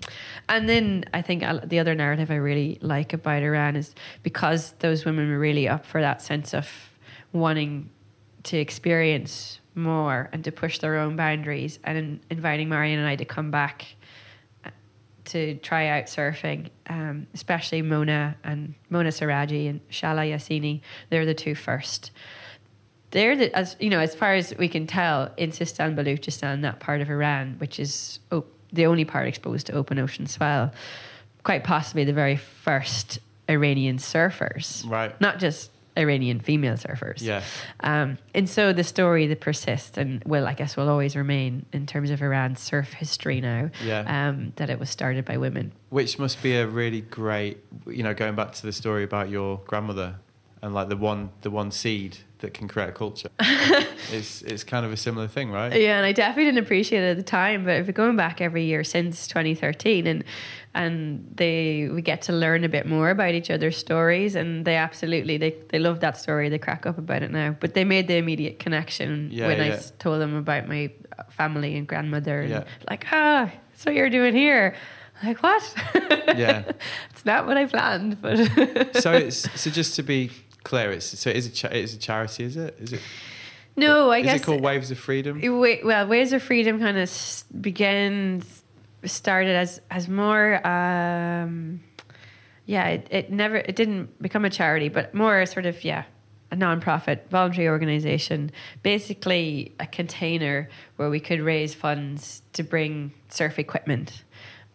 [0.48, 5.04] and then I think the other narrative I really like about Iran is because those
[5.04, 6.68] women were really up for that sense of
[7.32, 7.90] wanting
[8.44, 13.14] to experience more and to push their own boundaries and in, inviting Marion and I
[13.14, 13.86] to come back
[14.64, 14.70] uh,
[15.26, 20.80] to try out surfing, um, especially Mona and Mona Seraji and Shahla Yasini.
[21.08, 22.10] They're the two first
[23.10, 26.80] they're the, as you know, as far as we can tell, in Sistan Baluchistan, that
[26.80, 30.72] part of Iran, which is oh, the only part exposed to open ocean swell,
[31.42, 35.18] quite possibly the very first Iranian surfers, Right.
[35.20, 37.42] Not just Iranian female surfers, Yeah.
[37.80, 41.84] Um, and so the story that persists and will, I guess, will always remain in
[41.86, 44.28] terms of Iran's surf history now, Yeah.
[44.28, 45.72] um, that it was started by women.
[45.88, 47.58] Which must be a really great,
[47.88, 50.14] you know, going back to the story about your grandmother
[50.62, 53.28] and like the one, the one seed that can create a culture.
[54.12, 55.72] it's it's kind of a similar thing, right?
[55.78, 58.40] Yeah, and I definitely didn't appreciate it at the time, but if we're going back
[58.40, 60.24] every year since 2013, and
[60.74, 64.76] and they we get to learn a bit more about each other's stories, and they
[64.76, 66.48] absolutely they they love that story.
[66.48, 69.66] They crack up about it now, but they made the immediate connection Yeah, when I
[69.68, 69.72] yeah.
[69.74, 70.90] s- told them about my
[71.30, 72.64] family and grandmother, and Yeah.
[72.88, 74.74] like ah, so you're doing here.
[75.22, 75.62] Like what?
[76.38, 76.62] Yeah.
[77.10, 78.38] it's not what I planned, but
[78.96, 80.30] so it's so just to be
[80.64, 82.76] clear, it's so it is a cha- it is a charity, is it?
[82.80, 83.00] Is it?
[83.76, 85.40] no, I is guess it called Waves of Freedom?
[85.42, 88.42] Wa- well, Waves of Freedom kind of s- began,
[89.04, 91.80] started as as more, um,
[92.66, 96.04] yeah, it, it never, it didn't become a charity, but more sort of, yeah,
[96.52, 98.50] a non-profit voluntary organization,
[98.82, 104.24] basically a container where we could raise funds to bring surf equipment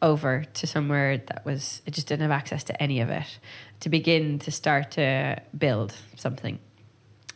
[0.06, 3.40] over to somewhere that was it just didn't have access to any of it.
[3.82, 6.60] To begin to start to build something.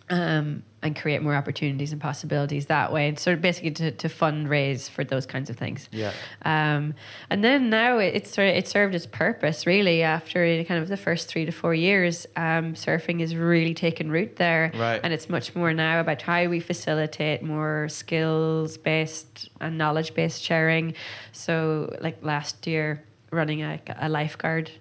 [0.09, 3.09] Um, and create more opportunities and possibilities that way.
[3.09, 5.89] And sort of basically to, to fundraise for those kinds of things.
[5.91, 6.13] Yeah.
[6.43, 6.93] Um,
[7.29, 10.87] and then now it, it's sort of, it served its purpose really after kind of
[10.87, 12.25] the first three to four years.
[12.37, 14.71] Um, surfing has really taken root there.
[14.73, 15.01] Right.
[15.03, 20.41] And it's much more now about how we facilitate more skills based and knowledge based
[20.41, 20.93] sharing.
[21.33, 24.71] So, like last year, running a, a lifeguard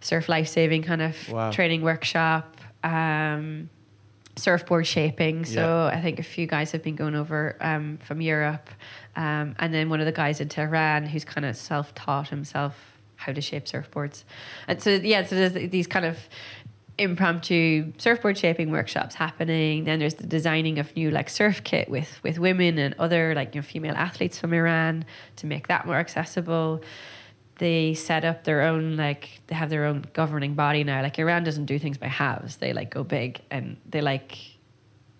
[0.00, 1.50] surf life saving kind of Wow.
[1.50, 2.56] training workshop.
[2.82, 3.68] Um,
[4.36, 5.44] surfboard shaping.
[5.44, 5.98] So Yeah.
[5.98, 8.70] I think a few guys have been going over um, from Europe,
[9.16, 12.74] um, and then one of the guys in Tehran who's kind of self-taught himself
[13.16, 14.24] how to shape surfboards,
[14.66, 16.16] and so yeah, so there's these kind of
[16.98, 22.20] impromptu surfboard shaping workshops happening then there's the designing of new like surf kit with
[22.22, 25.06] with women and other like you know female athletes from Iran
[25.36, 26.82] to make that more accessible
[27.60, 31.44] they set up their own like they have their own governing body now like iran
[31.44, 34.36] doesn't do things by halves they like go big and they like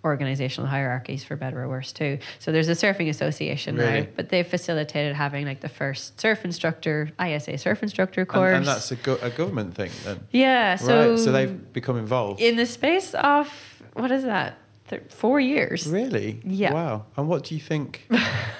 [0.02, 4.00] organizational hierarchies for better or worse too so there's a surfing association Really?
[4.00, 8.56] now but they've facilitated having like the first surf instructor isa surf instructor And, course
[8.56, 10.20] and that's a, go- a government thing then.
[10.30, 11.18] yeah so right.
[11.18, 12.40] So they've become involved.
[12.40, 13.46] in the space of
[13.92, 14.56] what is that
[14.88, 16.40] Th- four years Really?
[16.44, 16.72] Yeah.
[16.72, 17.04] Wow.
[17.16, 18.08] And what do you think?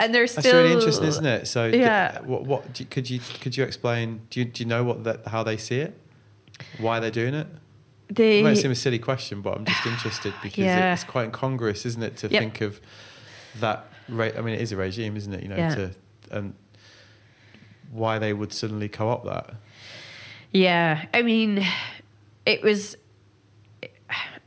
[0.00, 1.46] and they're still That's really interesting, isn't it?
[1.46, 2.20] So, Yeah.
[2.22, 4.20] what, what you- could you could you explain?
[4.30, 5.98] Do you, do you know what that how they see it?
[6.78, 7.46] Why they're doing it?
[8.10, 10.92] they It might seem a silly question, but I'm just interested because Yeah.
[10.92, 12.40] it's quite incongruous, isn't it, to Yep.
[12.40, 12.80] think of
[13.60, 13.86] that?
[14.08, 15.42] Re- I mean, it is a regime, isn't it?
[15.42, 15.74] You know, Yeah.
[15.74, 15.90] to
[16.30, 16.54] and
[17.90, 19.54] why they would suddenly co-opt that?
[20.52, 21.64] Yeah, I mean,
[22.46, 22.96] it was.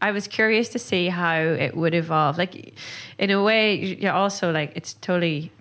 [0.01, 2.37] I was curious to see how it would evolve.
[2.37, 2.75] Like,
[3.17, 5.51] in a way, you're also like it's totally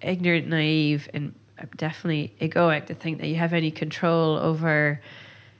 [0.00, 1.34] ignorant, naive, and
[1.76, 5.00] definitely egoic to think that you have any control over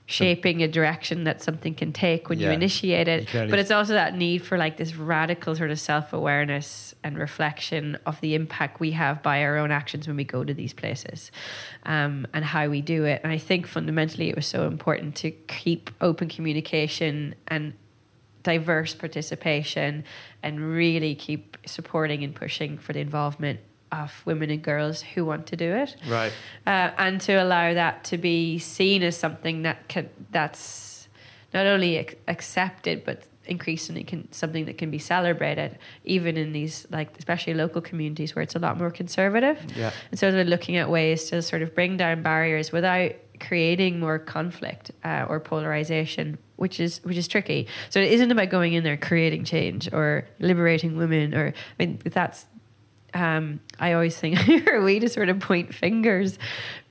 [0.07, 3.29] shaping a direction that something can take when you initiate it.
[3.35, 7.19] only- But it's also that need for like this radical sort of self awareness and
[7.19, 10.73] reflection of the impact we have by our own actions when we go to these
[10.73, 11.31] places
[11.85, 13.21] um, and how we do it.
[13.23, 17.75] And I think fundamentally it was so important to keep open communication and
[18.53, 20.05] diverse participation
[20.43, 23.61] and really keep supporting and pushing for the involvement
[23.93, 26.33] of women and girls who want to do it Right.
[26.67, 31.09] uh, and to allow that to be seen as something that can that's
[31.53, 33.19] not only ac- accepted but
[33.49, 38.43] increasingly can something that can be celebrated even in these like especially local communities where
[38.43, 39.91] it's a lot more conservative Yeah.
[40.11, 44.19] and so we're looking at ways to sort of bring down barriers without creating more
[44.19, 47.69] conflict uh, or polarization, which is which is tricky.
[47.89, 52.01] So it isn't about going in there creating change or liberating women or I mean
[52.05, 52.47] that's
[53.15, 56.39] um, I always think you're a way to sort of point fingers,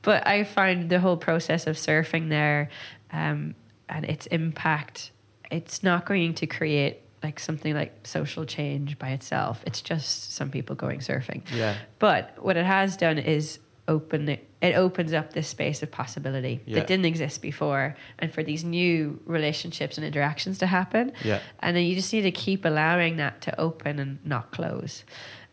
[0.01, 2.69] but I find the whole process of surfing there
[3.11, 3.53] um,
[3.89, 5.11] and its impact,
[5.51, 9.63] it's not going to create like something like social change by itself.
[9.65, 11.41] It's just some people going surfing.
[11.53, 11.75] Yeah.
[11.99, 16.59] But what it has done is open it, it opens up this space of possibility
[16.65, 16.75] Yeah.
[16.75, 21.13] that didn't exist before and for these new relationships and interactions to happen.
[21.23, 21.39] Yeah.
[21.59, 25.05] And then you just need to keep allowing that to open and not close.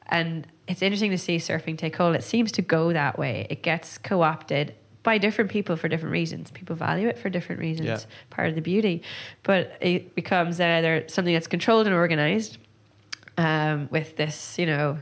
[0.06, 2.16] And it's interesting to see surfing take hold.
[2.16, 3.46] It seems to go that way.
[3.50, 4.74] It gets co opted
[5.04, 6.50] by different people for different reasons.
[6.50, 7.98] People value it for different reasons, Yeah.
[8.30, 9.02] part of the beauty.
[9.44, 12.58] But it becomes either something that's controlled and organized
[13.38, 14.98] um, with this, you know,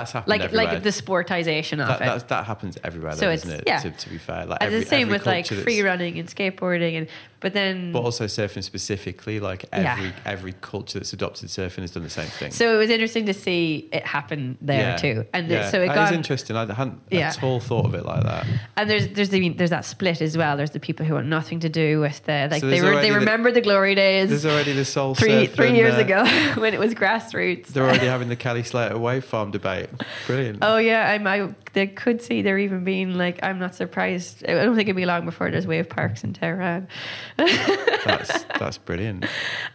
[0.00, 0.66] That's happened like everywhere.
[0.74, 2.04] like the sportization of that, it.
[2.04, 3.64] that, that happens everywhere, So though, doesn't it?
[3.66, 3.78] yeah.
[3.80, 6.98] To, to be fair, like every, the same every with like free running and skateboarding
[6.98, 7.08] and
[7.40, 9.92] but then But also surfing specifically, like Yeah.
[9.94, 12.52] every every culture that's adopted surfing has done the same thing.
[12.52, 14.96] so it was interesting to see it happen there Yeah.
[14.96, 15.26] too.
[15.32, 15.68] And yeah.
[15.70, 16.56] so it That got is interesting.
[16.56, 18.46] I hadn't at all thought of it like that.
[18.76, 20.56] And there's there's the, there's that split as well.
[20.56, 23.10] There's the people who want nothing to do with the like So they were they
[23.10, 26.24] remember the glory days There's already the soul three three years uh, ago
[26.60, 27.68] when it was grassroots.
[27.68, 29.81] They're already having the Kelly Slater wave farm debate.
[30.26, 30.58] Brilliant.
[30.62, 34.44] Oh yeah, I'm, I they could see there even being like I'm not surprised.
[34.46, 36.88] I don't think it'd be long before there's wave parks in Tehran.
[37.36, 39.26] That's that's brilliant.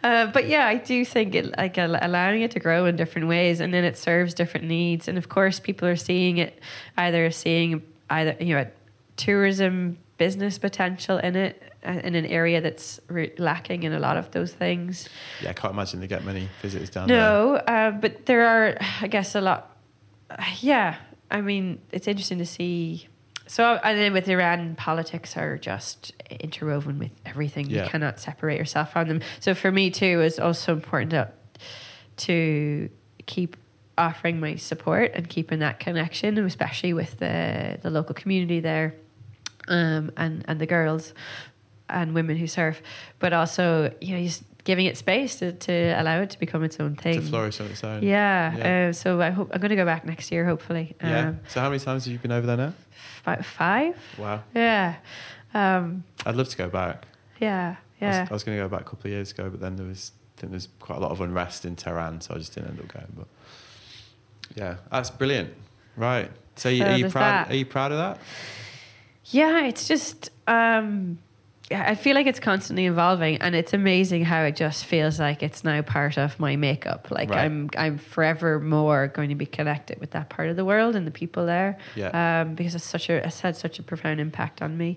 [0.02, 3.60] Uh, but yeah, I do think it like allowing it to grow in different ways,
[3.60, 5.08] and then it serves different needs.
[5.08, 6.60] And of course, people are seeing it
[6.96, 8.66] either seeing either you know
[9.16, 14.16] tourism business potential in it uh, in an area that's re- lacking in a lot
[14.16, 15.08] of those things.
[15.42, 17.16] Yeah, I can't imagine they get many visitors down there.
[17.16, 19.76] No, uh, but there are, I guess, a lot.
[20.60, 20.96] Yeah,
[21.30, 23.08] I mean, it's interesting to see.
[23.46, 27.70] So, and then with Iran, politics are just interwoven with everything.
[27.70, 27.84] Yeah.
[27.84, 29.20] You cannot separate yourself from them.
[29.40, 31.30] So, for me too, it's also important to,
[32.18, 32.90] to
[33.26, 33.56] keep
[33.96, 38.94] offering my support and keeping that connection, especially with the the local community there,
[39.66, 41.12] um, and and the girls
[41.90, 42.82] and women who surf,
[43.18, 46.78] but also you know just giving it space to, to allow it to become its
[46.78, 47.14] own thing.
[47.14, 48.02] To flourish on its own.
[48.02, 48.54] Yeah.
[48.54, 48.88] Yeah.
[48.88, 50.94] Uh, so I hope I'm going to go back next year, hopefully.
[51.02, 51.28] Yeah.
[51.28, 52.74] Um, So how many times have you been over there now?
[53.22, 53.96] About five.
[54.18, 54.42] Wow.
[54.54, 54.96] Yeah.
[55.54, 57.06] Um, I'd love to go back.
[57.40, 57.70] yeah.
[57.70, 58.26] Was, Yeah.
[58.30, 60.12] I was going to go back a couple of years ago, but then there was
[60.36, 62.80] I think there's quite a lot of unrest in Tehran, so I just didn't end
[62.80, 63.12] up going.
[63.16, 63.26] But
[64.54, 65.54] yeah, that's brilliant.
[65.96, 66.30] Right.
[66.56, 67.46] So, So are you proud?
[67.46, 67.50] that.
[67.50, 68.18] Are you proud of that?
[69.24, 69.64] Yeah.
[69.66, 70.30] It's just.
[70.46, 71.27] Um, yeah,
[71.70, 75.64] I feel like it's constantly evolving, and it's amazing how it just feels like it's
[75.64, 77.10] now part of my makeup.
[77.10, 77.44] Like Right.
[77.44, 81.06] I'm, I'm forever more going to be connected with that part of the world and
[81.06, 81.78] the people there.
[81.94, 82.40] Yeah.
[82.40, 84.96] um, because it's such a it's had such a profound impact on me.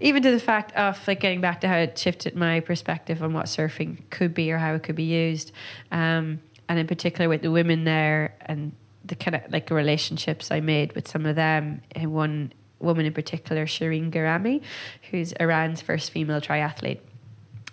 [0.00, 3.32] Even to the fact of like getting back to how it shifted my perspective on
[3.32, 5.50] what surfing could be or how it could be used,
[5.90, 8.72] um, and in particular with the women there and
[9.04, 11.82] the kind of like relationships I made with some of them.
[11.92, 12.52] And one
[12.84, 14.62] woman in particular, Shirin Gerami,
[15.10, 17.00] who's Iran's first female triathlete.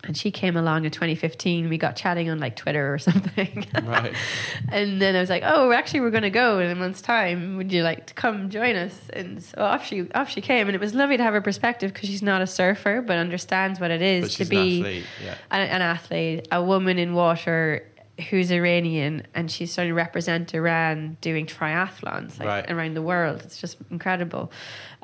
[0.03, 1.69] And she came along in 2015.
[1.69, 3.67] We got chatting on like Twitter or something.
[3.83, 4.15] Right.
[4.69, 7.57] And then I was like, "Oh, actually, we're going to go in a month's time.
[7.57, 10.75] Would you like to come join us?" And so off she off she came, and
[10.75, 13.91] it was lovely to have her perspective because she's not a surfer, but understands what
[13.91, 15.05] it is to be an athlete.
[15.23, 15.35] Yeah.
[15.51, 17.85] an, an athlete, a woman in water
[18.21, 22.71] who's Iranian, and she's starting to represent Iran doing triathlons like, Right.
[22.71, 23.41] around the world.
[23.43, 24.51] It's just incredible.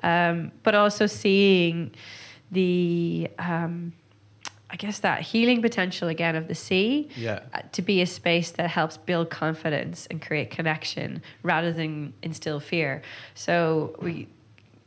[0.03, 1.91] Um, but also seeing
[2.51, 3.93] the, um,
[4.69, 7.39] I guess, that healing potential again of the sea Yeah.
[7.53, 12.59] uh, to be a space that helps build confidence and create connection rather than instill
[12.59, 13.01] fear.
[13.33, 14.27] So we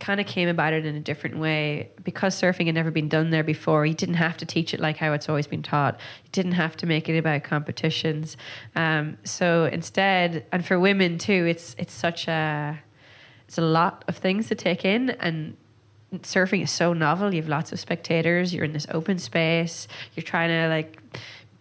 [0.01, 3.31] kind of came about it in a different way because surfing had never been done
[3.31, 3.85] there before.
[3.85, 6.01] You didn't have to teach it like how it's always been taught.
[6.25, 8.37] You didn't have to make it about competitions.
[8.75, 12.81] Um, so instead, and for women too, it's it's such a
[13.47, 15.57] it's a lot of things to take in and
[16.19, 17.33] surfing is so novel.
[17.33, 18.55] You have lots of spectators.
[18.55, 19.87] You're in this open space.
[20.15, 20.99] You're trying to like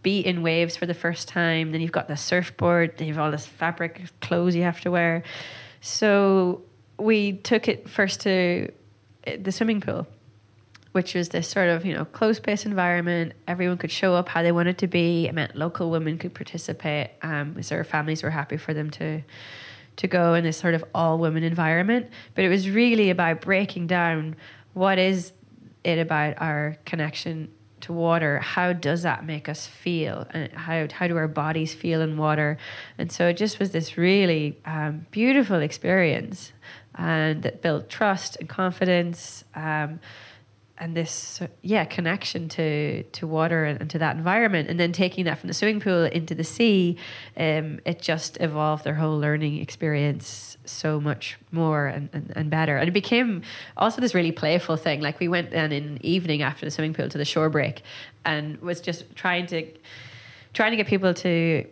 [0.02, 1.72] be in waves for the first time.
[1.74, 2.98] Then you've got the surfboard.
[2.98, 5.24] Then you've all this fabric clothes you have to wear.
[5.82, 6.62] So
[7.00, 8.72] we took it first to
[9.26, 10.08] uh, the swimming pool,
[10.92, 13.34] which was this sort of you know closed space environment.
[13.48, 15.28] Everyone could show up how they wanted to be.
[15.28, 17.12] It meant local women could participate.
[17.22, 19.22] Um, so families were happy for them to
[19.98, 22.10] to go in this sort of all women environment.
[22.34, 24.36] But it was really about breaking down
[24.74, 25.34] what is
[25.84, 27.50] it about our connection
[27.82, 28.40] to water.
[28.40, 32.58] How does that make us feel, and how how do our bodies feel in water?
[32.98, 36.52] And so it just was this really um, beautiful experience,
[36.96, 39.44] and that built trust and confidence.
[39.56, 40.00] Um,
[40.80, 45.26] and this yeah connection to to water and, and, to that environment and then taking
[45.26, 46.98] that from the swimming pool into the sea
[47.38, 52.78] um, it just evolved their whole learning experience so much more and, and, and, better
[52.78, 53.42] and it became
[53.76, 57.10] also this really playful thing like we went then in evening after the swimming pool
[57.10, 57.82] to the shore break
[58.26, 59.70] and was just trying to
[60.54, 61.66] trying to get people to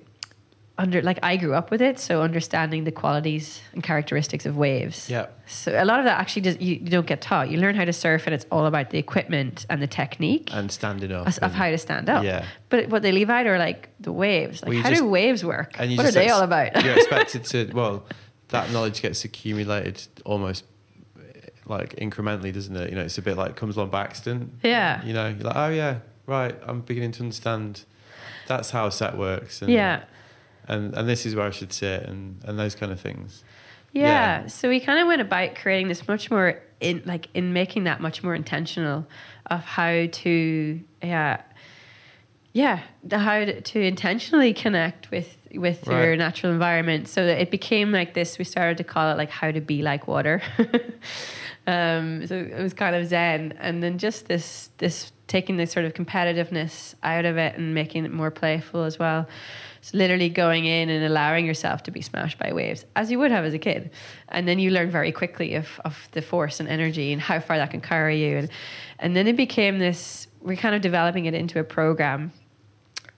[0.77, 5.09] under like I grew up with it, so understanding the qualities and characteristics of waves.
[5.09, 5.27] Yeah.
[5.47, 7.49] So a lot of that actually does you, you don't get taught.
[7.49, 10.71] You learn how to surf, and it's all about the equipment and the technique and
[10.71, 12.23] standing up of, of how to stand up.
[12.23, 12.45] Yeah.
[12.69, 14.61] But what they leave out are like the waves.
[14.61, 15.75] Like well, how just, do waves work?
[15.79, 16.83] And what are they ex- all about?
[16.83, 18.05] you're expected to well,
[18.49, 20.63] that knowledge gets accumulated almost
[21.65, 22.91] like incrementally, doesn't it?
[22.91, 24.53] You know, it's a bit like comes along by accident.
[24.63, 25.03] Yeah.
[25.03, 26.55] You know, you're like, oh yeah, right.
[26.63, 27.83] I'm beginning to understand.
[28.47, 29.61] That's how a set works.
[29.61, 30.03] And, yeah
[30.67, 33.43] and and this is where I should sit and and those kind of things.
[33.93, 34.03] Yeah.
[34.41, 34.47] yeah.
[34.47, 38.01] So we kind of went about creating this much more in like in making that
[38.01, 39.07] much more intentional
[39.47, 41.41] of how to yeah
[42.53, 42.81] yeah
[43.11, 46.03] how to, intentionally connect with with right.
[46.03, 49.29] your natural environment so that it became like this we started to call it like
[49.29, 50.41] how to be like water
[51.67, 55.85] um, so it was kind of zen and then just this this taking this sort
[55.85, 59.27] of competitiveness out of it and making it more playful as well
[59.87, 63.31] it's literally going in and allowing yourself to be smashed by waves, as you would
[63.31, 63.89] have as a kid.
[64.27, 67.57] And then you learn very quickly of, of the force and energy and how far
[67.57, 68.35] that can carry you.
[68.35, 68.49] And,
[68.99, 72.33] and then it became this, we're kind of developing it into a program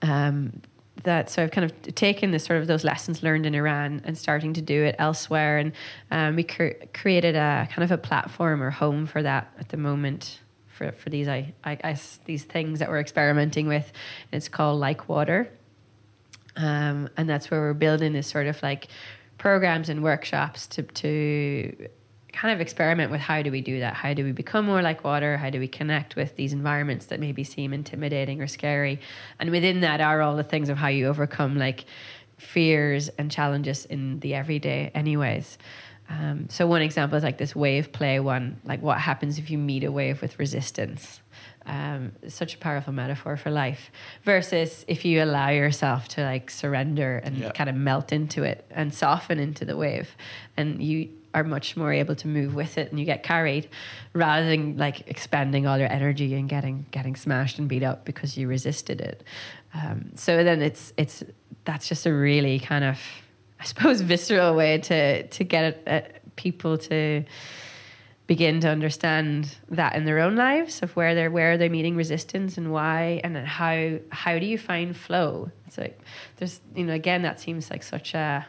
[0.02, 0.62] um,
[1.02, 4.16] that so I've kind of taken this sort of those lessons learned in Iran and
[4.16, 5.72] starting to do it elsewhere, and
[6.12, 9.76] um, we cre- created a kind of a platform or home for that at the
[9.76, 13.92] moment for for these I, I, I these things that we're experimenting with.
[14.30, 15.50] It's called Like Water,
[16.56, 18.88] um, and that's where we're building this sort of like
[19.38, 21.88] programs and workshops to to
[22.32, 23.94] kind of experiment with how do we do that?
[23.94, 25.36] How do we become more like water?
[25.36, 29.00] How do we connect with these environments that maybe seem intimidating or scary?
[29.38, 31.86] And within that are all the things of how you overcome like
[32.38, 35.58] fears and challenges in the everyday, anyways.
[36.08, 39.58] Um, so one example is like this wave play one, like what happens if you
[39.58, 41.20] meet a wave with resistance?
[41.66, 43.90] Um, such a powerful metaphor for life
[44.24, 47.50] versus if you allow yourself to like surrender and yeah.
[47.52, 50.16] kind of melt into it and soften into the wave
[50.56, 53.68] and you are much more able to move with it and you get carried
[54.14, 58.36] rather than like expending all your energy and getting getting smashed and beat up because
[58.36, 59.22] you resisted it
[59.74, 61.22] um, so then it's it's
[61.64, 62.98] that's just a really kind of
[63.60, 67.24] i suppose visceral way to to get it, uh, people to
[68.30, 72.56] begin to understand that in their own lives of where they're where they're meeting resistance
[72.56, 75.50] and why and how how do you find flow?
[75.66, 75.98] It's like
[76.36, 78.46] there's you know again that seems like such a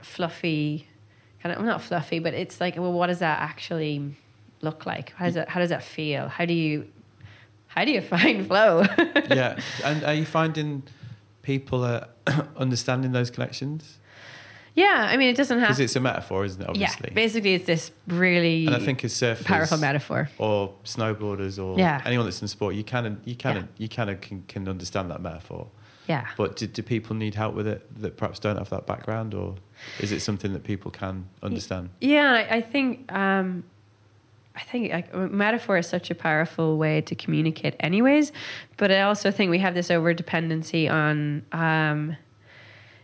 [0.00, 0.88] fluffy
[1.40, 4.16] kind of not fluffy but it's like well what does that actually
[4.60, 5.12] look like?
[5.12, 6.26] How does that how does that feel?
[6.26, 6.88] How do you
[7.68, 8.82] how do you find flow?
[9.30, 10.82] Yeah and are you finding
[11.42, 12.08] people are
[12.56, 14.00] understanding those connections
[14.74, 16.68] yeah, I mean, it doesn't have because it's a metaphor, isn't it?
[16.68, 17.14] Obviously, yeah.
[17.14, 22.00] Basically, it's this really and I think as surfers, powerful metaphor, or snowboarders, or yeah.
[22.06, 23.62] anyone that's in sport, you can you can yeah.
[23.76, 25.68] you kind of can, can understand that metaphor.
[26.08, 26.26] Yeah.
[26.36, 29.56] But do, do people need help with it that perhaps don't have that background, or
[30.00, 31.90] is it something that people can understand?
[32.00, 33.64] Yeah, I, I think um,
[34.56, 38.32] I think like, metaphor is such a powerful way to communicate, anyways.
[38.78, 41.44] But I also think we have this over dependency on.
[41.52, 42.16] Um,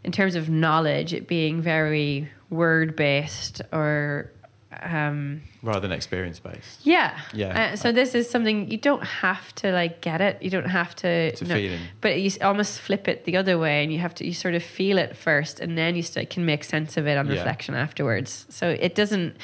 [0.05, 4.33] in terms of knowledge, it being very word based or
[4.83, 6.87] um, rather than experience based.
[6.87, 7.73] Yeah, yeah.
[7.73, 10.43] Uh, so this is something you don't have to like get it.
[10.43, 11.09] You don't have to.
[11.09, 11.81] It's a no, feeling.
[12.01, 14.27] But you almost flip it the other way, and you have to.
[14.27, 17.17] You sort of feel it first, and then you st- can make sense of it
[17.17, 17.35] on yeah.
[17.35, 18.47] reflection afterwards.
[18.51, 19.37] So it doesn't.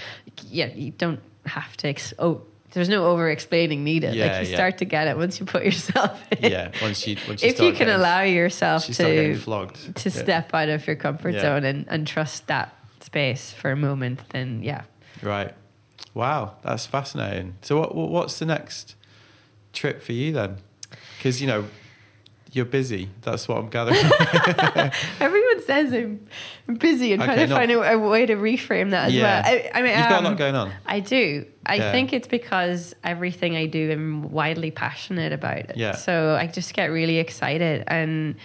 [0.43, 1.89] Yeah, you don't have to.
[1.89, 2.43] Ex- oh,
[2.75, 4.15] there's no over explaining needed.
[4.15, 4.57] Yeah, like you yeah.
[4.57, 6.51] start to get it once you put yourself in.
[6.51, 9.97] Yeah, once you once you if you can getting, allow yourself to flogged.
[9.97, 10.23] to yeah.
[10.23, 14.63] step out of your comfort zone and, and trust that space for a moment, then
[14.63, 14.83] yeah.
[15.23, 15.55] Right.
[16.13, 17.57] Wow, that's fascinating.
[17.63, 18.95] So what what's the next
[19.73, 20.59] trip for you then?
[21.17, 21.67] Because you know
[22.55, 23.11] you're busy.
[23.23, 23.97] That's what I'm gathering.
[25.21, 29.07] Everyone says I'm busy and okay, trying to find a, a, way to reframe that
[29.09, 29.23] as yeah.
[29.23, 29.43] well.
[29.45, 30.73] I, I mean, you've um, got a lot um, going on.
[30.86, 31.47] I do.
[31.66, 31.93] I yeah.
[31.93, 35.77] think it's because everything I do, I'm widely passionate about it.
[35.77, 35.95] Yeah.
[35.97, 38.36] So I just get really excited, and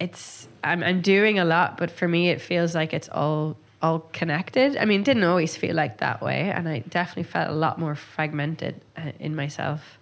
[0.00, 4.00] it's I'm I'm doing a lot, but for me, it feels like it's all all
[4.12, 4.76] connected.
[4.76, 7.94] I mean, didn't always feel like that way, and I definitely felt a lot more
[7.94, 9.98] fragmented uh, in myself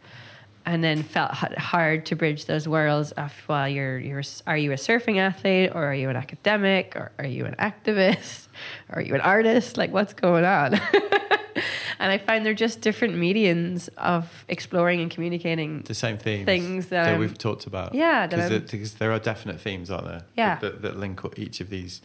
[0.70, 4.76] and then felt hard to bridge those worlds of well you're you're are you a
[4.76, 8.46] surfing athlete or are you an academic or are you an activist
[8.88, 10.74] or are you an artist like what's going on
[11.98, 15.82] and I find they're just different mediums of exploring and communicating.
[15.82, 17.94] The same themes Things that that we've talked about.
[17.94, 20.22] Yeah, because there, are definite themes, aren't there?
[20.36, 20.58] Yeah.
[20.60, 22.00] that, that link each of these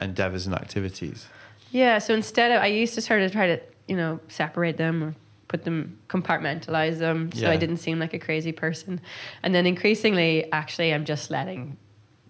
[0.00, 1.26] endeavors and activities.
[1.70, 5.02] Yeah, so instead of I used to sort of try to you know separate them
[5.02, 5.14] or
[5.48, 7.50] put them compartmentalize them so Yeah.
[7.50, 9.00] I didn't seem like a crazy person,
[9.42, 11.76] and then increasingly actually I'm just letting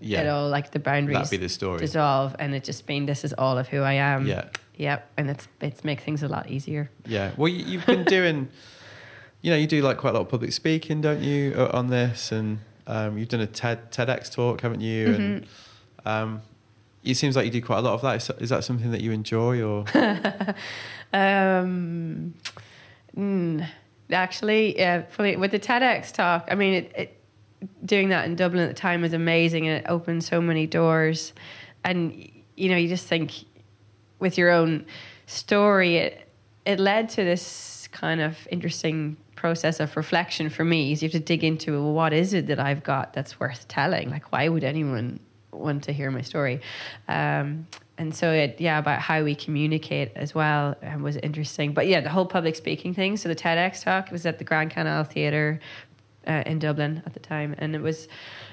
[0.01, 1.79] Yeah, it all like the boundaries be the story.
[1.79, 4.27] dissolve, and it just being this is all of who I am.
[4.27, 4.45] yeah,
[4.77, 6.91] Yep, and it's it's make things a lot easier.
[7.07, 7.31] yeah.
[7.39, 8.49] Well, you, you've been doing,
[9.41, 12.31] you know, you do like quite a lot of public speaking, don't you, on this,
[12.33, 15.07] and um, you've done a TED TEDx talk, haven't you?
[15.15, 16.09] And Mm-hmm.
[16.09, 16.43] um,
[17.03, 18.17] it seems like you do quite a lot of that.
[18.17, 19.85] Is, is that something that you enjoy, or
[21.13, 22.35] Um,
[23.17, 23.67] mm,
[24.11, 27.23] actually, yeah, with the TEDx talk, I mean, it, it,
[27.85, 31.33] doing that in Dublin at the time was amazing and it opened so many doors.
[31.85, 33.33] And, you know, you just think
[34.19, 34.87] with your own
[35.27, 36.29] story, it,
[36.65, 40.89] it led to this kind of interesting process of reflection for me.
[40.89, 44.11] You have to dig into well, what is it that I've got that's worth telling?
[44.11, 45.21] Like, why would anyone
[45.59, 46.61] want to hear my story?
[47.09, 47.67] Um,
[47.99, 52.01] and so it yeah about how we communicate as well um, was interesting but yeah
[52.01, 55.61] the whole public speaking thing so the tedx talk was at the grand canal theatre
[56.27, 58.09] uh, in dublin at the time and it was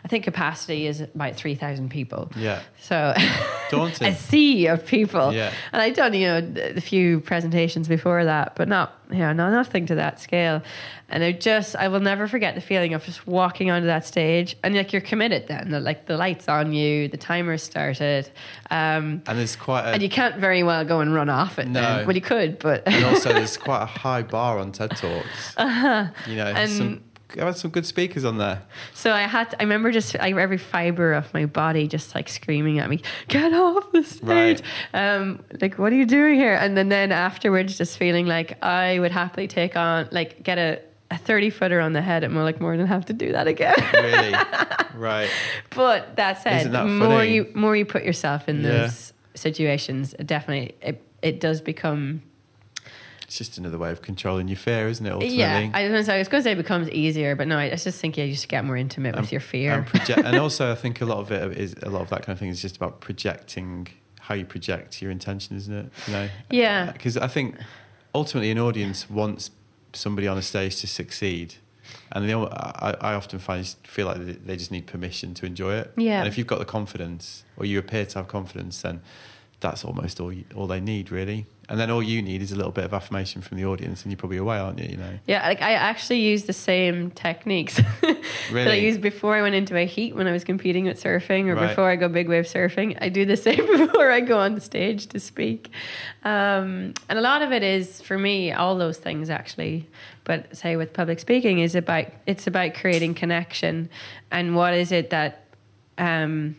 [0.06, 3.14] i think capacity is about 3000 people yeah, so
[3.72, 4.08] daunting?
[4.08, 5.52] a sea of people Yeah.
[5.72, 9.50] and i'd done you know a few presentations before that but not you know no,
[9.52, 10.62] nothing to that scale
[11.10, 14.56] and I just i will never forget the feeling of just walking onto that stage
[14.64, 18.30] and like you're committed then the, like the lights on you the timer started
[18.72, 21.68] um, and there's quite a and you can't very well go and run off it
[21.68, 21.82] No.
[21.82, 22.06] then.
[22.08, 25.54] well you could but and also there's quite a high bar on TED Talks.
[25.58, 26.08] Uh-huh.
[26.28, 27.04] You know, And- some,
[27.38, 28.62] I've had some good speakers on there.
[28.94, 32.30] So I had, to, I remember just like every fiber of my body just like
[32.30, 34.62] screaming at me, "Get off the stage!"
[34.94, 36.54] Um, like, what are you doing here?
[36.56, 40.80] And then, then afterwards, just feeling like I would happily take on, like, get a,
[41.12, 43.48] a thirty footer on the head, and more like more than have to do that
[43.48, 43.76] again.
[43.94, 44.34] Really,
[44.96, 45.30] right?
[45.76, 48.72] but that said, that more you more you put yourself in Yeah.
[48.84, 52.22] those situations, it definitely it it does become
[53.34, 55.10] It's just another way of controlling your fear, isn't it?
[55.12, 55.72] Ultimately, yeah.
[55.74, 58.34] I was, going to say it becomes easier, but no, I just think yeah, you
[58.34, 59.74] just get more intimate with your fear.
[59.74, 62.22] And, proje- and also, I think a lot of it is a lot of that
[62.24, 63.88] kind of thing is just about projecting
[64.20, 65.92] how you project your intention, isn't it?
[66.06, 66.86] You know, Yeah.
[66.90, 67.56] Uh, because I think
[68.14, 69.50] ultimately an audience wants
[69.94, 71.56] somebody on a stage to succeed,
[72.12, 75.74] and they, I, I often find feel like they- they just need permission to enjoy
[75.78, 75.92] it.
[75.98, 76.20] Yeah.
[76.20, 79.02] And if you've got the confidence, or you appear to have confidence, then
[79.60, 81.48] that's almost all you, all they need, really.
[81.74, 84.12] And then all you need is a little bit of affirmation from the audience, and
[84.12, 84.90] you're probably away, aren't you?
[84.92, 85.18] You know.
[85.26, 88.16] Yeah, like I actually use the same techniques that
[88.52, 88.86] I Really?
[88.86, 91.70] used before I went into a heat when I was competing at surfing, or Right.
[91.70, 92.96] before I go big wave surfing.
[93.02, 95.72] I do the same before I go on the stage to speak,
[96.24, 99.88] um, and a lot of it is for me all those things actually.
[100.26, 103.90] But say with public speaking is about it's about creating connection,
[104.30, 105.40] and what is it that.
[105.98, 106.56] Um,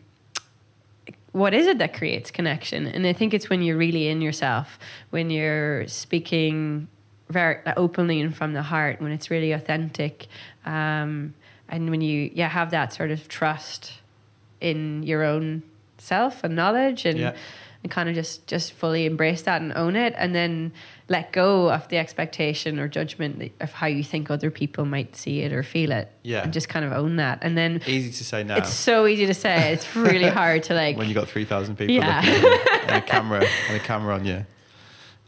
[1.35, 2.87] what is it that creates connection?
[2.87, 4.79] And I think it's when you're really in yourself,
[5.11, 6.87] when you're speaking
[7.29, 10.29] very openly and from the heart, when it's really authentic,
[10.65, 11.35] um,
[11.69, 13.95] and when you yeah have that sort of trust
[14.61, 15.65] in your own
[15.99, 17.35] self and knowledge, and Yeah.
[17.85, 20.73] And kind of just just fully embrace that and own it, and then
[21.09, 25.41] let go of the expectation or judgment of how you think other people might see
[25.43, 26.43] it or feel it, Yeah.
[26.43, 27.83] and just kind of own that, and then.
[27.87, 28.57] Easy to say now.
[28.57, 29.73] It's so easy to say.
[29.75, 30.97] It's really hard to like.
[30.97, 32.21] when you got three thousand people Yeah.
[32.21, 34.47] looking at you and a camera and a camera on you.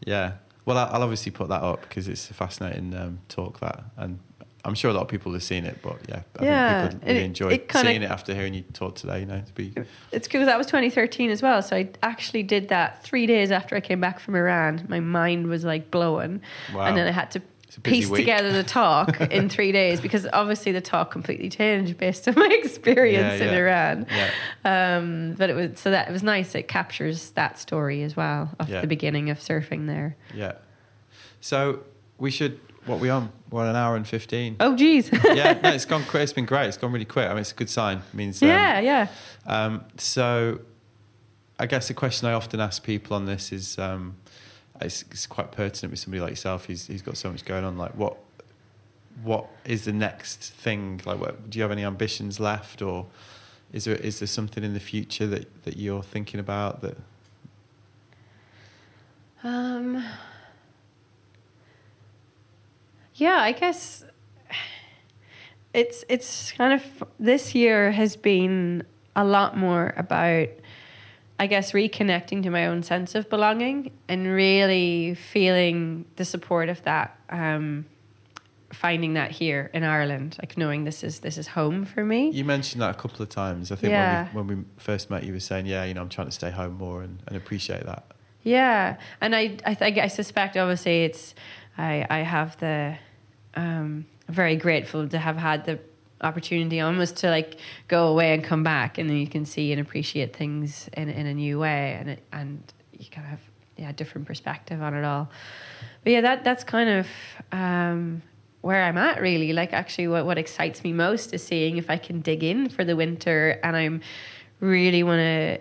[0.06, 0.32] Yeah.
[0.64, 4.18] Well, I'll obviously put that up because it's a fascinating um, talk that, and
[4.66, 5.78] I'm sure a lot of people have seen it.
[5.80, 8.52] But yeah, I Yeah, think people really it- enjoy it kinda- seeing it after hearing
[8.54, 9.20] you talk today.
[9.20, 9.72] You know, to be
[10.12, 11.62] It's because that was 2013 as well.
[11.62, 14.84] So I actually did that three days after I came back from Iran.
[14.88, 16.40] My mind was like blowing.
[16.74, 16.86] Wow.
[16.86, 18.20] And then I had to It's a busy piece week.
[18.22, 22.48] together the talk in three days because obviously the talk completely changed based on my
[22.62, 23.60] experience Yeah, in yeah.
[23.60, 24.06] Iran.
[24.64, 26.54] yeah, Um, but it was so that it was nice.
[26.56, 30.16] It captures that story as well of the beginning of surfing there.
[30.34, 30.52] yeah.
[31.40, 31.80] So
[32.18, 32.58] we should.
[32.86, 33.32] What we on?
[33.50, 34.56] We're an hour and fifteen.
[34.60, 35.10] Oh, geez.
[35.12, 36.04] yeah, no, it's gone.
[36.04, 36.22] quick.
[36.22, 36.68] It's been great.
[36.68, 37.26] It's gone really quick.
[37.26, 37.98] I mean, it's a good sign.
[37.98, 39.08] It means um, yeah, yeah.
[39.44, 40.60] Um, so,
[41.58, 44.16] I guess the question I often ask people on this is, um,
[44.80, 47.76] it's, it's quite pertinent with somebody like yourself who's, who's got so much going on.
[47.76, 48.18] Like, what
[49.22, 51.00] what is the next thing?
[51.04, 53.06] Like, what, do you have any ambitions left, or
[53.72, 56.96] is there is there something in the future that, that you're thinking about that?
[59.42, 60.04] Um,
[63.16, 64.04] yeah, I guess
[65.74, 66.82] it's it's kind of
[67.18, 68.84] this year has been
[69.14, 70.48] a lot more about
[71.38, 76.82] I guess reconnecting to my own sense of belonging and really feeling the support of
[76.84, 77.18] that.
[77.28, 77.84] Um,
[78.72, 82.30] finding that here in Ireland, like knowing this is this is home for me.
[82.30, 83.70] You mentioned that a couple of times.
[83.70, 84.28] I think Yeah.
[84.32, 86.32] when, we, when we first met, you were saying, "Yeah, you know, I'm trying to
[86.32, 88.04] stay home more and, and appreciate that."
[88.42, 91.34] Yeah, and I I, th- I suspect obviously it's
[91.78, 92.96] I I have the
[93.54, 95.78] um very grateful to have had the
[96.20, 97.58] opportunity almost to like
[97.88, 101.26] go away and come back and then you can see and appreciate things in in
[101.26, 103.40] a new way and it, and you kind of have
[103.76, 105.28] yeah different perspective on it all.
[106.02, 107.06] But yeah, that that's kind of
[107.52, 108.22] um
[108.62, 109.52] where I'm at really.
[109.52, 112.84] Like actually what what excites me most is seeing if I can dig in for
[112.84, 114.00] the winter and I'm
[114.60, 115.60] really want to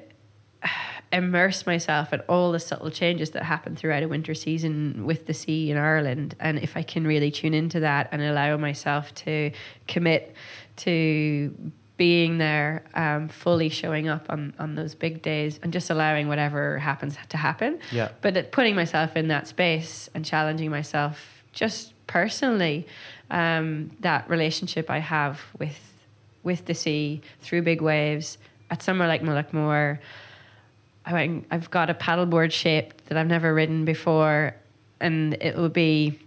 [1.12, 5.34] immerse myself in all the subtle changes that happen throughout a winter season with the
[5.34, 6.36] sea in Ireland.
[6.40, 9.52] And if I can really tune into that and allow myself to
[9.88, 10.36] commit
[10.78, 11.54] to
[11.98, 16.78] being there, um, fully showing up on, on those big days and just allowing whatever
[16.78, 17.80] happens to happen.
[17.92, 18.10] Yeah.
[18.22, 22.86] But it, putting myself in that space and challenging myself just personally,
[23.32, 25.80] um, that relationship I have with
[26.44, 28.38] with the sea through big waves
[28.70, 30.00] at somewhere like Mullaghmore.
[31.06, 34.56] I I've got a paddleboard shaped that I've never ridden before,
[35.00, 36.20] and it will be.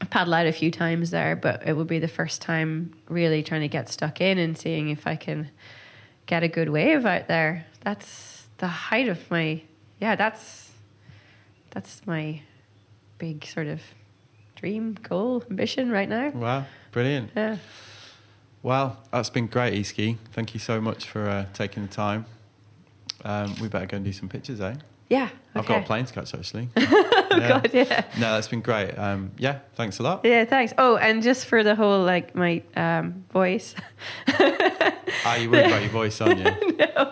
[0.00, 3.44] I've paddled out a few times there, but it will be the first time really
[3.44, 5.48] trying to get stuck in and seeing if I can
[6.26, 7.66] get a good wave out there.
[7.82, 9.62] That's the height of my
[10.00, 10.16] yeah.
[10.16, 10.72] That's
[11.70, 12.40] that's my
[13.18, 13.80] big sort of
[14.56, 16.30] dream, goal, ambition right now.
[16.30, 17.30] Wow, brilliant.
[17.36, 17.58] Yeah.
[18.62, 20.18] Well, that's been great, Easkey.
[20.32, 22.26] Thank you so much for uh, taking the time.
[23.24, 24.74] Um, we better go and do some pictures, eh?
[25.08, 25.28] Yeah.
[25.54, 25.86] I've got a okay.
[25.86, 26.68] plane to catch actually.
[27.32, 27.48] Oh Yeah.
[27.48, 28.04] God, yeah.
[28.18, 28.90] No, that's been great.
[28.98, 30.20] Um, yeah, thanks a lot.
[30.22, 30.74] Yeah, thanks.
[30.76, 33.74] Oh, and just for the whole like my um, voice.
[35.24, 36.44] Ah, you worried about your voice, aren't you?
[36.78, 37.10] no,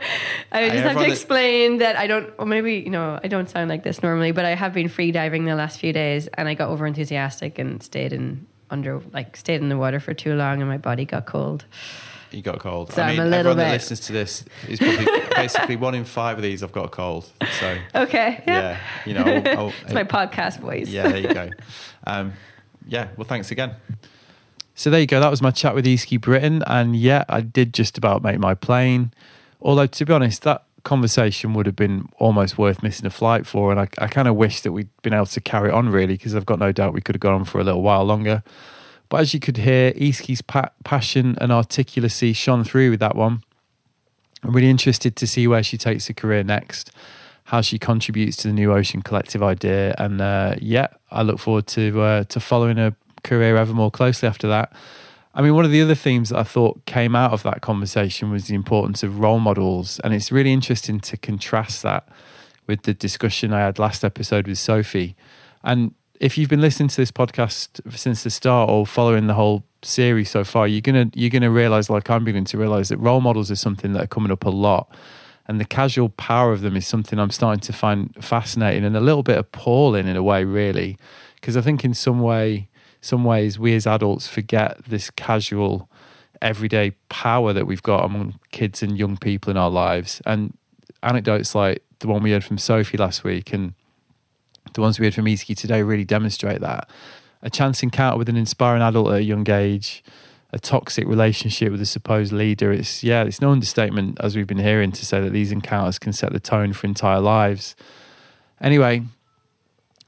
[0.51, 2.33] I just have to that- explain that I don't.
[2.39, 5.13] Or maybe you know I don't sound like this normally, but I have been free
[5.13, 9.37] diving the last few days, and I got over enthusiastic and stayed in under like
[9.37, 11.65] stayed in the water for too long, and my body got cold.
[12.33, 12.93] You got a cold.
[12.93, 15.77] So I I'm mean, a little everyone that bit- listens to this is probably basically
[15.77, 16.63] one in five of these.
[16.63, 17.29] I've got a cold.
[17.59, 18.43] So Okay.
[18.47, 18.61] Yeah.
[18.61, 20.89] yeah, you know, I'll, I'll, It's my podcast voice.
[20.89, 21.51] yeah, there you go.
[22.07, 22.33] Um,
[22.87, 23.75] yeah, well, thanks again.
[24.75, 25.21] So there you go.
[25.21, 28.55] That was my chat with Easkey Britton, and yeah, I did just about make my
[28.55, 29.13] plane.
[29.61, 33.71] Although to be honest, that conversation would have been almost worth missing a flight for,
[33.71, 36.35] and I, I kind of wish that we'd been able to carry on really, because
[36.35, 38.43] I've got no doubt we could have gone on for a little while longer.
[39.11, 43.43] But as you could hear, Easkey's pa- passion and articulacy shone through with that one.
[44.43, 46.93] I'm really interested to see where she takes her career next,
[47.45, 51.67] how she contributes to the New Ocean Collective idea, and uh, yeah, I look forward
[51.69, 54.73] to uh, to following her career ever more closely after that.
[55.35, 58.31] I mean, one of the other themes that I thought came out of that conversation
[58.31, 62.09] was the importance of role models, and it's really interesting to contrast that
[62.67, 65.17] with the discussion I had last episode with Sophie.
[65.63, 69.65] And if you've been listening to this podcast since the start or following the whole
[69.83, 73.23] series so far, you're gonna you're gonna realize, like I'm beginning to realize, that role
[73.23, 74.95] models is something that are coming up a lot,
[75.49, 79.01] and the casual power of them is something I'm starting to find fascinating and a
[79.01, 80.99] little bit appalling in a way, really,
[81.37, 82.69] because I think in some way,
[83.01, 85.89] some ways, we as adults forget this casual,
[86.43, 90.53] everyday power that we've got among kids and young people in our lives, and
[91.03, 93.73] anecdotes like the one we heard from Sophie last week and
[94.75, 96.89] the ones we heard from Easkey today really demonstrate that.
[97.43, 100.05] A chance encounter with an inspiring adult at a young age,
[100.53, 102.73] a toxic relationship with a supposed leader.
[102.73, 106.13] It's yeah, it's no understatement as we've been hearing to say that these encounters can
[106.13, 107.77] set the tone for entire lives.
[108.61, 109.05] Anyway,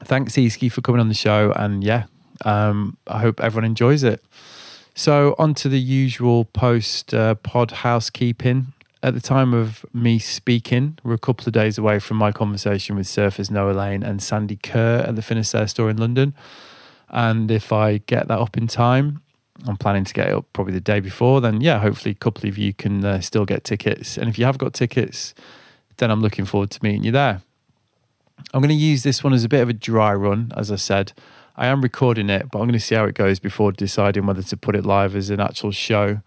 [0.03, 2.05] thanks Easkey for coming on the show, and yeah,
[2.45, 4.23] um, I hope everyone enjoys it.
[4.95, 8.73] So on to the usual post uh, pod housekeeping.
[9.03, 12.95] At the time of me speaking, we're a couple of days away from my conversation
[12.95, 16.33] with surfers Noah Lane and Sandy Kerr at the Finisterre store in London.
[17.09, 19.21] And if I get that up in time,
[19.67, 21.41] I'm planning to get it up probably the day before.
[21.41, 24.17] Then, yeah, hopefully a couple of you can uh, still get tickets.
[24.17, 25.33] And if you have got tickets,
[25.97, 27.41] then I'm looking forward to meeting you there.
[28.53, 30.77] I'm going to use this one as a bit of a dry run, as I
[30.77, 31.11] said.
[31.57, 34.43] I am recording it, but I'm going to see how it goes before deciding whether
[34.43, 36.21] to put it live as an actual show.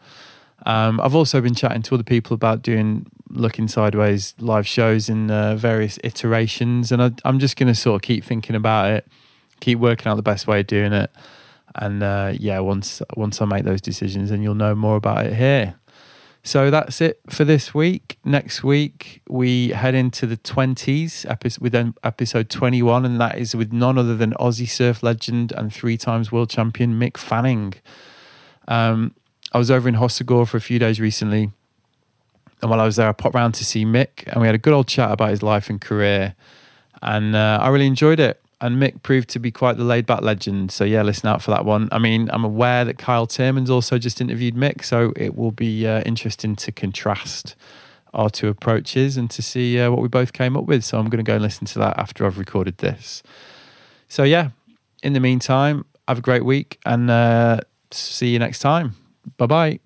[0.64, 5.30] Um, I've also been chatting to other people about doing Looking Sideways live shows in
[5.30, 9.06] uh, various iterations, and I, I'm just going to sort of keep thinking about it,
[9.60, 11.10] keep working out the best way of doing it,
[11.74, 15.34] and uh, yeah, once once I make those decisions, then you'll know more about it
[15.34, 15.74] here.
[16.42, 18.18] So that's it for this week.
[18.24, 21.26] Next week we head into the twenties
[21.60, 21.74] with
[22.04, 25.96] episode twenty one, and that is with none other than Aussie surf legend and three
[25.96, 27.74] times world champion Mick Fanning.
[28.68, 29.14] Um,
[29.56, 31.50] I was over in Hossegor for a few days recently,
[32.60, 34.58] and while I was there, I popped round to see Mick, and we had a
[34.58, 36.34] good old chat about his life and career.
[37.00, 38.38] And uh, I really enjoyed it.
[38.60, 40.72] And Mick proved to be quite the laid back legend.
[40.72, 41.88] So, yeah, listen out for that one.
[41.90, 44.84] I mean, I'm aware that Kyle Thiermann's also just interviewed Mick.
[44.84, 47.56] So, it will be uh, interesting to contrast
[48.12, 50.84] our two approaches and to see uh, what we both came up with.
[50.84, 53.22] So, I'm going to go and listen to that after I've recorded this.
[54.06, 54.50] So, yeah,
[55.02, 57.60] in the meantime, have a great week and uh,
[57.90, 58.96] see you next time.
[59.38, 59.85] Bye bye.